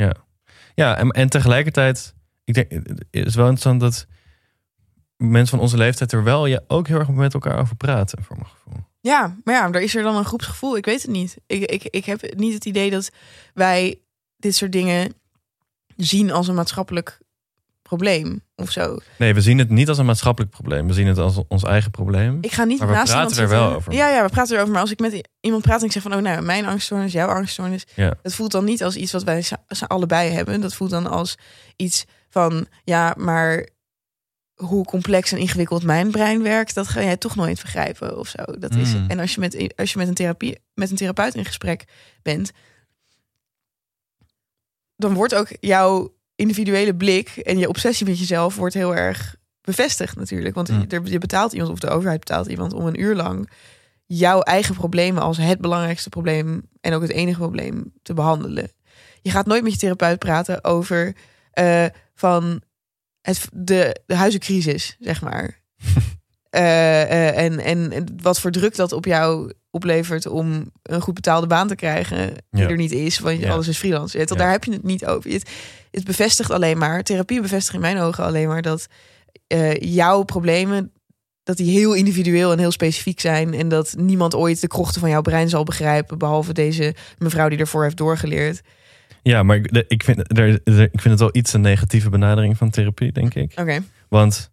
Ja, 0.75 0.97
en, 0.97 1.09
en 1.09 1.29
tegelijkertijd, 1.29 2.13
ik 2.43 2.53
denk, 2.53 2.71
het 2.71 3.03
is 3.11 3.35
wel 3.35 3.49
interessant 3.49 3.79
dat 3.79 4.05
mensen 5.17 5.47
van 5.47 5.59
onze 5.59 5.77
leeftijd 5.77 6.11
er 6.11 6.23
wel 6.23 6.45
ja, 6.45 6.59
ook 6.67 6.87
heel 6.87 6.99
erg 6.99 7.09
met 7.09 7.33
elkaar 7.33 7.59
over 7.59 7.75
praten, 7.75 8.23
voor 8.23 8.35
mijn 8.35 8.49
gevoel. 8.49 8.83
Ja, 9.01 9.35
maar 9.43 9.53
ja, 9.55 9.71
er 9.71 9.81
is 9.81 9.95
er 9.95 10.03
dan 10.03 10.15
een 10.15 10.25
groepsgevoel. 10.25 10.77
Ik 10.77 10.85
weet 10.85 11.01
het 11.01 11.11
niet. 11.11 11.37
Ik, 11.47 11.63
ik, 11.71 11.83
ik 11.83 12.05
heb 12.05 12.33
niet 12.35 12.53
het 12.53 12.65
idee 12.65 12.89
dat 12.89 13.09
wij 13.53 13.99
dit 14.37 14.55
soort 14.55 14.71
dingen 14.71 15.13
zien 15.95 16.31
als 16.31 16.47
een 16.47 16.55
maatschappelijk 16.55 17.19
probleem 17.89 18.41
of 18.55 18.71
zo. 18.71 18.97
Nee, 19.17 19.33
we 19.33 19.41
zien 19.41 19.57
het 19.57 19.69
niet 19.69 19.89
als 19.89 19.97
een 19.97 20.05
maatschappelijk 20.05 20.51
probleem. 20.51 20.87
We 20.87 20.93
zien 20.93 21.07
het 21.07 21.17
als 21.17 21.41
ons 21.47 21.63
eigen 21.63 21.91
probleem. 21.91 22.37
Ik 22.41 22.51
ga 22.51 22.63
niet 22.63 22.79
Maar 22.79 22.87
we 22.87 22.93
naast 22.93 23.11
praten 23.11 23.31
iemand 23.31 23.51
er 23.51 23.59
wel 23.59 23.75
over. 23.75 23.93
Ja, 23.93 24.09
ja, 24.09 24.23
we 24.23 24.29
praten 24.29 24.55
erover. 24.55 24.73
Maar 24.73 24.81
als 24.81 24.91
ik 24.91 24.99
met 24.99 25.29
iemand 25.39 25.63
praat 25.63 25.79
en 25.79 25.85
ik 25.85 25.91
zeg 25.91 26.01
van... 26.01 26.13
oh, 26.13 26.21
nou, 26.21 26.41
mijn 26.41 26.65
angststoornis, 26.65 27.11
jouw 27.11 27.27
angststoornis... 27.27 27.85
Ja. 27.95 28.17
dat 28.21 28.33
voelt 28.33 28.51
dan 28.51 28.65
niet 28.65 28.83
als 28.83 28.95
iets 28.95 29.11
wat 29.11 29.23
wij 29.23 29.43
allebei 29.87 30.31
hebben. 30.31 30.61
Dat 30.61 30.73
voelt 30.73 30.89
dan 30.89 31.07
als 31.07 31.37
iets 31.75 32.05
van... 32.29 32.67
ja, 32.83 33.13
maar 33.17 33.69
hoe 34.53 34.85
complex 34.85 35.31
en 35.31 35.37
ingewikkeld 35.37 35.83
mijn 35.83 36.11
brein 36.11 36.43
werkt... 36.43 36.75
dat 36.75 36.87
ga 36.87 37.01
jij 37.01 37.17
toch 37.17 37.35
nooit 37.35 37.61
begrijpen 37.61 38.17
of 38.17 38.27
zo. 38.27 38.43
Dat 38.59 38.75
is 38.75 38.93
Mm. 38.93 39.01
het. 39.01 39.11
En 39.11 39.19
als 39.19 39.33
je, 39.33 39.39
met, 39.39 39.73
als 39.75 39.91
je 39.91 39.97
met, 39.97 40.07
een 40.07 40.13
therapie, 40.13 40.57
met 40.73 40.89
een 40.89 40.97
therapeut 40.97 41.35
in 41.35 41.45
gesprek 41.45 41.83
bent... 42.21 42.51
dan 44.95 45.13
wordt 45.13 45.35
ook 45.35 45.47
jouw 45.59 46.17
individuele 46.39 46.95
blik... 46.95 47.29
en 47.29 47.57
je 47.57 47.69
obsessie 47.69 48.07
met 48.07 48.19
jezelf 48.19 48.55
wordt 48.55 48.73
heel 48.73 48.95
erg 48.95 49.35
bevestigd 49.61 50.15
natuurlijk. 50.15 50.55
Want 50.55 50.69
Mm. 50.69 50.85
er, 50.89 51.01
je 51.03 51.17
betaalt 51.17 51.53
iemand, 51.53 51.71
of 51.71 51.79
de 51.79 51.89
overheid 51.89 52.19
betaalt 52.19 52.47
iemand... 52.47 52.73
om 52.73 52.85
een 52.85 53.01
uur 53.01 53.15
lang 53.15 53.49
jouw 54.05 54.41
eigen 54.41 54.75
problemen 54.75 55.21
als 55.21 55.37
het 55.37 55.61
belangrijkste 55.61 56.09
probleem... 56.09 56.61
en 56.81 56.93
ook 56.93 57.01
het 57.01 57.11
enige 57.11 57.39
probleem 57.39 57.93
te 58.01 58.13
behandelen. 58.13 58.71
Je 59.21 59.31
gaat 59.31 59.45
nooit 59.45 59.63
met 59.63 59.71
je 59.71 59.77
therapeut 59.77 60.19
praten 60.19 60.63
over 60.63 61.15
eh, 61.51 61.85
van 62.15 62.61
het, 63.21 63.47
de, 63.53 64.01
de 64.05 64.15
huizencrisis, 64.15 64.95
zeg 64.99 65.21
maar. 65.21 65.57
Eh, 66.49 67.37
en, 67.37 67.59
en 67.59 67.91
en 67.91 68.15
wat 68.21 68.39
voor 68.39 68.51
druk 68.51 68.75
dat 68.75 68.91
op 68.91 69.05
jou 69.05 69.53
oplevert 69.71 70.25
om 70.27 70.71
een 70.83 71.01
goed 71.01 71.13
betaalde 71.13 71.47
baan 71.47 71.67
te 71.67 71.75
krijgen 71.75 72.27
die 72.49 72.61
Ja. 72.63 72.69
er 72.69 72.75
niet 72.75 72.91
is, 72.91 73.19
want 73.19 73.39
Ja. 73.39 73.51
alles 73.51 73.67
is 73.67 73.77
freelance. 73.77 74.17
Ja. 74.17 74.25
Daar 74.25 74.51
heb 74.51 74.63
je 74.63 74.71
het 74.71 74.83
niet 74.83 75.05
over. 75.05 75.31
Het, 75.31 75.49
het 75.91 76.03
bevestigt 76.03 76.51
alleen 76.51 76.77
maar, 76.77 77.03
therapie 77.03 77.41
bevestigt 77.41 77.73
in 77.73 77.81
mijn 77.81 77.97
ogen 77.97 78.23
alleen 78.23 78.47
maar 78.47 78.61
dat 78.61 78.87
eh, 79.47 79.73
jouw 79.73 80.23
problemen 80.23 80.91
dat 81.43 81.57
die 81.57 81.71
heel 81.79 81.93
individueel 81.93 82.51
en 82.51 82.59
heel 82.59 82.71
specifiek 82.71 83.19
zijn 83.19 83.53
en 83.53 83.67
dat 83.69 83.93
niemand 83.97 84.35
ooit 84.35 84.61
de 84.61 84.67
krochten 84.67 85.01
van 85.01 85.09
jouw 85.09 85.21
brein 85.21 85.49
zal 85.49 85.63
begrijpen, 85.63 86.17
behalve 86.17 86.53
deze 86.53 86.95
mevrouw 87.17 87.49
die 87.49 87.57
ervoor 87.57 87.83
heeft 87.83 87.97
doorgeleerd. 87.97 88.61
Ja, 89.23 89.43
maar 89.43 89.55
ik, 89.55 89.85
ik, 89.87 90.03
vind, 90.03 90.19
ik 90.39 91.01
vind 91.01 91.03
het 91.03 91.19
wel 91.19 91.29
iets 91.31 91.53
een 91.53 91.61
negatieve 91.61 92.09
benadering 92.09 92.57
van 92.57 92.69
therapie, 92.69 93.11
denk 93.11 93.33
ik. 93.33 93.51
Oké. 93.55 93.79
Want, 94.09 94.51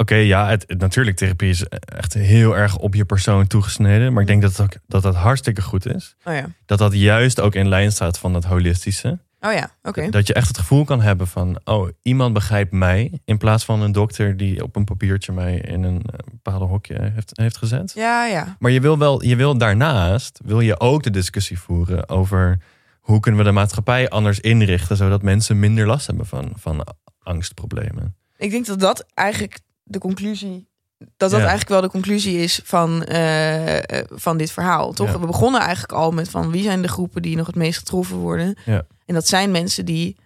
oké, 0.00 0.14
ja, 0.14 0.48
het, 0.48 0.64
het- 0.66 0.80
natuurlijk, 0.80 1.16
therapie 1.16 1.48
is 1.50 1.64
echt 1.80 2.14
heel 2.14 2.56
erg 2.56 2.76
op 2.76 2.94
je 2.94 3.04
persoon 3.04 3.46
toegesneden. 3.46 4.12
Maar 4.12 4.22
ik 4.22 4.28
denk 4.28 4.42
dat 4.42 4.50
het 4.50 4.60
ook, 4.60 4.72
dat 4.86 5.02
dat 5.02 5.14
hartstikke 5.14 5.62
goed 5.62 5.86
is. 5.94 6.16
Oh 6.24 6.34
ja. 6.34 6.46
Dat 6.66 6.78
dat 6.78 6.92
juist 6.94 7.40
ook 7.40 7.54
in 7.54 7.68
lijn 7.68 7.92
staat 7.92 8.18
van 8.18 8.34
het 8.34 8.44
holistische. 8.44 9.18
Oh 9.40 9.52
ja. 9.52 9.70
Oké. 9.82 10.10
Dat 10.10 10.26
je 10.26 10.34
echt 10.34 10.48
het 10.48 10.58
gevoel 10.58 10.84
kan 10.84 11.00
hebben 11.00 11.26
van, 11.26 11.60
oh, 11.64 11.88
iemand 12.02 12.32
begrijpt 12.34 12.72
mij. 12.72 13.20
In 13.24 13.38
plaats 13.38 13.64
van 13.64 13.82
een 13.82 13.92
dokter 13.92 14.36
die 14.36 14.62
op 14.62 14.76
een 14.76 14.84
papiertje 14.84 15.32
mij 15.32 15.54
in 15.56 15.82
een 15.82 16.02
eh, 16.02 16.18
bepaalde 16.30 16.64
hokje 16.64 17.10
heeft, 17.14 17.30
heeft 17.34 17.56
gezet. 17.56 17.92
Ja, 17.94 18.26
ja. 18.26 18.56
Maar 18.58 18.70
je 18.70 18.80
wil 18.80 18.98
wel, 18.98 19.22
je 19.24 19.36
wil 19.36 19.58
daarnaast, 19.58 20.40
wil 20.44 20.60
je 20.60 20.80
ook 20.80 21.02
de 21.02 21.10
discussie 21.10 21.58
voeren 21.58 22.08
over 22.08 22.58
hoe 23.00 23.20
kunnen 23.20 23.40
we 23.40 23.46
de 23.46 23.52
maatschappij 23.52 24.08
anders 24.08 24.40
inrichten, 24.40 24.96
zodat 24.96 25.22
mensen 25.22 25.58
minder 25.58 25.86
last 25.86 26.06
hebben 26.06 26.26
van, 26.26 26.52
van 26.54 26.86
angstproblemen. 27.22 28.16
Ik 28.36 28.50
denk 28.50 28.66
dat 28.66 28.80
dat 28.80 29.04
eigenlijk 29.14 29.58
de 29.88 29.98
conclusie. 29.98 30.66
Dat 30.98 31.08
dat 31.16 31.30
Ja. 31.30 31.38
eigenlijk 31.38 31.68
wel 31.68 31.80
de 31.80 31.88
conclusie 31.88 32.38
is 32.38 32.60
van, 32.64 33.04
eh, 33.04 33.76
eh, 33.76 34.04
van 34.10 34.36
dit 34.36 34.50
verhaal. 34.50 34.92
Toch? 34.92 35.12
Ja. 35.12 35.20
We 35.20 35.26
begonnen 35.26 35.60
eigenlijk 35.60 35.92
al 35.92 36.10
met 36.10 36.28
van 36.28 36.50
wie 36.50 36.62
zijn 36.62 36.82
de 36.82 36.88
groepen 36.88 37.22
die 37.22 37.36
nog 37.36 37.46
het 37.46 37.54
meest 37.56 37.78
getroffen 37.78 38.16
worden. 38.16 38.56
Ja. 38.64 38.86
En 39.06 39.14
dat 39.14 39.28
zijn 39.28 39.50
mensen 39.50 39.84
die 39.84 40.16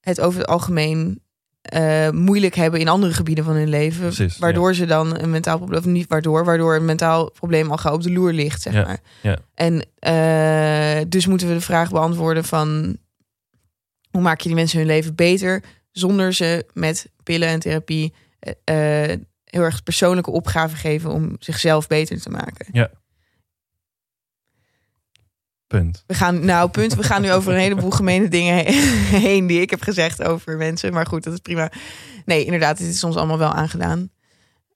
het 0.00 0.20
over 0.20 0.40
het 0.40 0.48
algemeen 0.48 1.22
eh, 1.64 2.10
moeilijk 2.10 2.54
hebben 2.54 2.80
in 2.80 2.88
andere 2.88 3.12
gebieden 3.12 3.44
van 3.44 3.54
hun 3.54 3.68
leven. 3.68 4.00
Precies, 4.00 4.38
waardoor 4.38 4.74
ze 4.74 4.86
dan 4.86 5.18
een 5.20 5.30
mentaal 5.30 5.56
probleem, 5.58 5.78
of 5.78 5.84
niet 5.84 6.08
waardoor, 6.08 6.44
waardoor 6.44 6.74
een 6.76 6.84
mentaal 6.84 7.30
probleem 7.30 7.70
al 7.70 7.76
gauw 7.76 7.94
op 7.94 8.02
de 8.02 8.12
loer 8.12 8.32
ligt, 8.32 8.62
zeg 8.62 8.72
Ja, 8.72 8.82
maar. 8.82 9.00
ja. 9.22 9.38
En 9.54 9.84
dus 11.08 11.26
moeten 11.26 11.48
we 11.48 11.54
de 11.54 11.60
vraag 11.60 11.90
beantwoorden 11.90 12.44
van 12.44 12.96
hoe 14.10 14.20
maak 14.22 14.40
je 14.40 14.48
die 14.48 14.56
mensen 14.56 14.78
hun 14.78 14.86
leven 14.86 15.14
beter 15.14 15.62
zonder 15.92 16.32
ze 16.32 16.66
met 16.72 17.06
pillen 17.22 17.48
en 17.48 17.60
therapie 17.60 18.12
eh, 18.64 19.12
eh, 19.12 19.20
heel 19.44 19.62
erg 19.62 19.82
persoonlijke 19.82 20.30
opgaven 20.30 20.78
geven 20.78 21.10
om 21.10 21.36
zichzelf 21.38 21.86
beter 21.86 22.20
te 22.20 22.30
maken. 22.30 22.66
Punt. 25.66 26.04
We 26.06 26.14
gaan, 26.14 26.44
nou, 26.44 26.70
punt. 26.70 26.94
We 26.94 27.02
gaan 27.02 27.22
nu 27.22 27.32
over 27.32 27.52
een 27.52 27.58
heleboel 27.60 27.90
gemene 27.90 28.28
dingen 28.28 28.56
he- 28.56 29.18
heen 29.28 29.46
die 29.46 29.60
ik 29.60 29.70
heb 29.70 29.82
gezegd 29.82 30.22
over 30.22 30.56
mensen. 30.56 30.92
Maar 30.92 31.06
goed, 31.06 31.24
dat 31.24 31.32
is 31.32 31.38
prima. 31.38 31.72
Nee, 32.24 32.44
inderdaad, 32.44 32.78
dit 32.78 32.86
is 32.88 33.04
ons 33.04 33.16
allemaal 33.16 33.38
wel 33.38 33.52
aangedaan. 33.52 34.10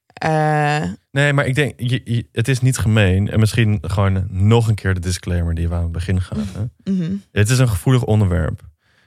Eh, 0.06 0.84
Nee, 1.10 1.32
maar 1.32 1.46
ik 1.46 1.54
denk, 1.54 1.80
je, 1.80 2.00
je- 2.04 2.28
het 2.32 2.48
is 2.48 2.60
niet 2.60 2.78
gemeen. 2.78 3.30
En 3.30 3.40
misschien 3.40 3.78
gewoon 3.80 4.26
nog 4.30 4.68
een 4.68 4.74
keer 4.74 4.94
de 4.94 5.00
disclaimer 5.00 5.54
die 5.54 5.68
we 5.68 5.74
aan 5.74 5.82
het 5.82 5.92
begin 5.92 6.20
gaven. 6.20 6.72
mhm. 6.84 7.16
Het 7.32 7.50
is 7.50 7.58
een 7.58 7.68
gevoelig 7.68 8.04
onderwerp. 8.04 8.60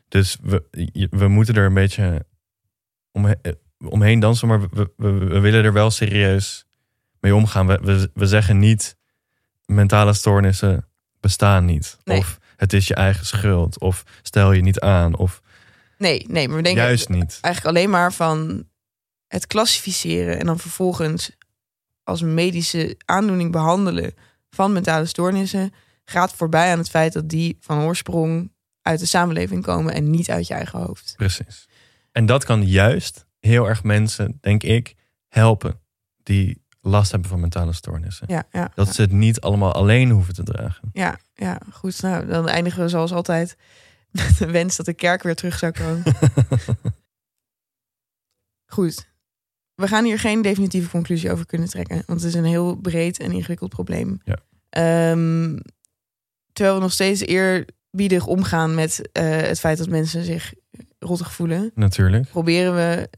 Dus 0.07 0.37
we, 0.41 0.63
we 1.11 1.27
moeten 1.27 1.55
er 1.55 1.65
een 1.65 1.73
beetje 1.73 2.25
eh, 3.11 3.51
omheen 3.83 4.19
dansen. 4.19 4.47
Maar 4.47 4.61
we, 4.61 4.91
we, 4.97 5.11
we 5.11 5.39
willen 5.39 5.63
er 5.63 5.73
wel 5.73 5.91
serieus 5.91 6.65
mee 7.19 7.35
omgaan. 7.35 7.67
We, 7.67 7.79
we, 7.81 8.11
we 8.13 8.27
zeggen 8.27 8.59
niet 8.59 8.97
mentale 9.65 10.13
stoornissen 10.13 10.87
bestaan 11.19 11.65
niet. 11.65 11.97
Nee. 12.03 12.17
Of 12.17 12.39
het 12.55 12.73
is 12.73 12.87
je 12.87 12.95
eigen 12.95 13.25
schuld. 13.25 13.79
Of 13.79 14.03
stel 14.21 14.51
je 14.51 14.61
niet 14.61 14.79
aan. 14.79 15.17
Of 15.17 15.41
Nee, 15.97 16.25
nee, 16.27 16.47
maar 16.47 16.57
we 16.57 16.63
denken 16.63 16.83
juist 16.83 17.09
niet. 17.09 17.37
eigenlijk 17.41 17.75
alleen 17.75 17.89
maar 17.89 18.13
van 18.13 18.67
het 19.27 19.47
klassificeren 19.47 20.39
en 20.39 20.45
dan 20.45 20.59
vervolgens 20.59 21.31
als 22.03 22.21
medische 22.21 22.97
aandoening 23.05 23.51
behandelen 23.51 24.13
van 24.49 24.73
mentale 24.73 25.05
stoornissen 25.05 25.73
gaat 26.05 26.33
voorbij 26.33 26.71
aan 26.71 26.77
het 26.77 26.89
feit 26.89 27.13
dat 27.13 27.29
die 27.29 27.57
van 27.59 27.83
oorsprong 27.83 28.51
uit 28.81 28.99
de 28.99 29.05
samenleving 29.05 29.63
komen 29.63 29.93
en 29.93 30.09
niet 30.09 30.29
uit 30.29 30.47
je 30.47 30.53
eigen 30.53 30.79
hoofd. 30.79 31.13
Precies. 31.17 31.67
En 32.11 32.25
dat 32.25 32.43
kan 32.43 32.65
juist 32.65 33.25
heel 33.41 33.67
erg 33.67 33.83
mensen, 33.83 34.37
denk 34.41 34.63
ik, 34.63 34.95
helpen. 35.27 35.79
Die 36.23 36.61
last 36.81 37.11
hebben 37.11 37.29
van 37.29 37.39
mentale 37.39 37.73
stoornissen. 37.73 38.27
Ja, 38.29 38.43
ja. 38.51 38.71
Dat 38.75 38.95
ze 38.95 39.01
het 39.01 39.11
niet 39.11 39.41
allemaal 39.41 39.73
alleen 39.73 40.09
hoeven 40.09 40.33
te 40.33 40.43
dragen. 40.43 40.89
Ja, 40.93 41.19
ja, 41.33 41.61
goed. 41.71 42.01
Nou, 42.01 42.25
dan 42.25 42.47
eindigen 42.47 42.83
we 42.83 42.89
zoals 42.89 43.11
altijd 43.11 43.57
met 44.11 44.37
de 44.37 44.51
wens 44.51 44.75
dat 44.75 44.85
de 44.85 44.93
kerk 44.93 45.23
weer 45.23 45.35
terug 45.35 45.57
zou 45.57 45.71
komen. 45.71 46.03
goed. 48.75 49.09
We 49.75 49.87
gaan 49.87 50.05
hier 50.05 50.19
geen 50.19 50.41
definitieve 50.41 50.89
conclusie 50.89 51.31
over 51.31 51.45
kunnen 51.45 51.69
trekken, 51.69 52.03
want 52.05 52.21
het 52.21 52.29
is 52.29 52.35
een 52.35 52.45
heel 52.45 52.75
breed 52.75 53.19
en 53.19 53.31
ingewikkeld 53.31 53.69
probleem. 53.69 54.21
Ja. 54.23 54.37
Ehm, 54.69 55.57
terwijl 56.53 56.75
we 56.75 56.81
nog 56.81 56.91
steeds 56.91 57.21
eerbiedig 57.21 58.27
omgaan 58.27 58.75
met 58.75 59.09
eh, 59.11 59.23
het 59.23 59.59
feit 59.59 59.77
dat 59.77 59.89
mensen 59.89 60.23
zich 60.23 60.53
rottig 60.99 61.33
voelen, 61.33 61.71
Natuurlijk. 61.75 62.29
proberen 62.29 62.75
we 62.75 63.09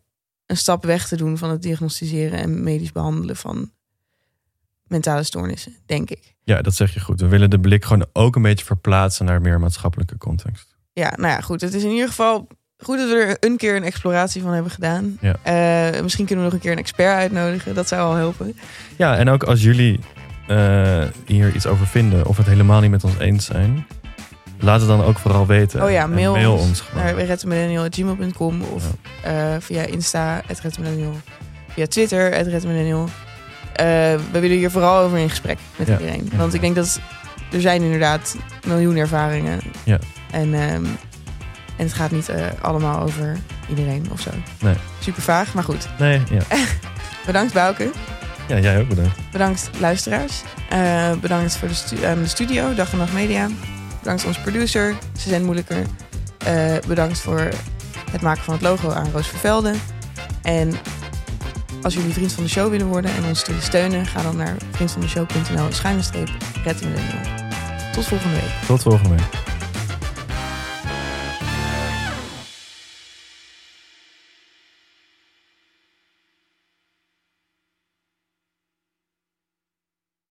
een 0.53 0.59
stap 0.59 0.85
weg 0.85 1.07
te 1.07 1.17
doen 1.17 1.37
van 1.37 1.49
het 1.49 1.61
diagnosticeren 1.61 2.39
en 2.39 2.63
medisch 2.63 2.91
behandelen 2.91 3.35
van 3.35 3.71
mentale 4.87 5.23
stoornissen, 5.23 5.75
denk 5.85 6.09
ik. 6.09 6.35
Ja, 6.43 6.61
dat 6.61 6.75
zeg 6.75 6.93
je 6.93 6.99
goed. 6.99 7.21
We 7.21 7.27
willen 7.27 7.49
de 7.49 7.59
blik 7.59 7.85
gewoon 7.85 8.05
ook 8.13 8.35
een 8.35 8.41
beetje 8.41 8.65
verplaatsen 8.65 9.25
naar 9.25 9.41
meer 9.41 9.59
maatschappelijke 9.59 10.17
context. 10.17 10.75
Ja, 10.93 11.13
nou 11.15 11.33
ja, 11.33 11.41
goed. 11.41 11.61
Het 11.61 11.73
is 11.73 11.83
in 11.83 11.91
ieder 11.91 12.07
geval 12.07 12.47
goed 12.77 12.97
dat 12.97 13.09
we 13.09 13.15
er 13.15 13.37
een 13.39 13.57
keer 13.57 13.75
een 13.75 13.83
exploratie 13.83 14.41
van 14.41 14.51
hebben 14.51 14.71
gedaan. 14.71 15.17
Ja. 15.21 15.35
Eh, 15.43 16.01
misschien 16.01 16.25
kunnen 16.25 16.45
we 16.45 16.51
nog 16.51 16.59
een 16.59 16.65
keer 16.65 16.71
een 16.71 16.83
expert 16.83 17.15
uitnodigen. 17.15 17.75
Dat 17.75 17.87
zou 17.87 18.01
al 18.01 18.15
helpen. 18.15 18.55
Ja, 18.97 19.17
en 19.17 19.29
ook 19.29 19.43
als 19.43 19.63
jullie 19.63 19.99
eh, 20.47 21.03
hier 21.25 21.55
iets 21.55 21.65
over 21.65 21.87
vinden 21.87 22.25
of 22.25 22.37
het 22.37 22.45
helemaal 22.45 22.81
niet 22.81 22.91
met 22.91 23.03
ons 23.03 23.17
eens 23.17 23.45
zijn, 23.45 23.87
laat 24.63 24.79
het 24.79 24.89
dan 24.89 25.03
ook 25.03 25.17
vooral 25.19 25.45
weten. 25.45 25.83
Oh 25.83 25.91
ja, 25.91 26.03
En 26.03 26.13
mail, 26.13 26.55
ons. 26.57 26.83
naar 26.95 27.15
redmillennial.gmail.com 27.15 28.61
of 28.61 28.83
eh, 29.23 29.33
via 29.59 29.81
Insta, 29.81 30.41
redmillennial. 30.61 31.13
Via 31.73 31.87
Twitter, 31.87 32.29
redmillennial. 32.41 33.09
Eh 33.73 33.85
we 34.31 34.39
willen 34.39 34.57
hier 34.57 34.71
vooral 34.71 35.03
over 35.03 35.17
in 35.17 35.29
gesprek 35.29 35.57
met 35.75 35.87
Ja, 35.87 35.97
iedereen. 35.97 36.31
Want 36.35 36.53
ik 36.53 36.61
denk 36.61 36.75
dat 36.75 36.99
er 37.51 37.61
zijn 37.61 37.81
inderdaad 37.81 38.35
miljoen 38.67 38.95
ervaringen. 38.95 39.59
Ja. 39.83 39.97
En, 40.31 40.53
ehm, 40.53 40.85
en 41.77 41.85
het 41.85 41.93
gaat 41.93 42.11
niet 42.11 42.29
eh, 42.29 42.45
allemaal 42.61 43.01
over 43.01 43.37
iedereen 43.69 44.05
of 44.11 44.19
zo. 44.21 44.29
Nee. 44.59 44.75
Super 44.99 45.21
vaag, 45.21 45.53
maar 45.53 45.63
goed. 45.63 45.87
Nee, 45.99 46.21
ja. 46.29 46.41
Bedankt 47.25 47.53
Bouke. 47.53 47.91
ja, 48.47 48.57
jij 48.59 48.79
ook 48.79 48.87
bedankt. 48.87 49.17
Bedankt 49.31 49.69
luisteraars. 49.79 50.41
Bedankt 51.21 51.57
voor 51.57 51.67
de, 51.67 51.73
stu- 51.73 52.05
aan 52.05 52.21
de 52.21 52.27
studio, 52.27 52.73
Dag 52.73 52.91
en 52.91 52.97
Nacht 52.97 53.13
Media. 53.13 53.47
Bedankt 54.03 54.25
onze 54.25 54.41
producer, 54.41 54.95
Suzanne 55.17 55.45
Moeilijker. 55.45 55.85
Eh, 56.37 56.75
bedankt 56.87 57.19
voor 57.19 57.49
het 58.11 58.21
maken 58.21 58.43
van 58.43 58.53
het 58.53 58.63
logo 58.63 58.89
aan 58.89 59.11
Roos 59.11 59.27
Vervelde. 59.27 59.73
En 60.41 60.73
als 61.81 61.93
jullie 61.93 62.13
vriend 62.13 62.31
van 62.31 62.43
de 62.43 62.49
show 62.49 62.69
willen 62.69 62.87
worden 62.87 63.11
en 63.15 63.25
ons 63.25 63.45
willen 63.45 63.61
steunen... 63.61 64.05
ga 64.05 64.21
dan 64.21 64.35
naar 64.35 64.55
vriendvandeshow.nl 64.71 65.71
schuine 65.71 66.01
streep. 66.01 66.29
Tot 67.93 68.05
volgende 68.05 68.35
week. 68.35 68.51
Tot 68.67 68.81
volgende 68.81 69.15
week. 69.15 69.52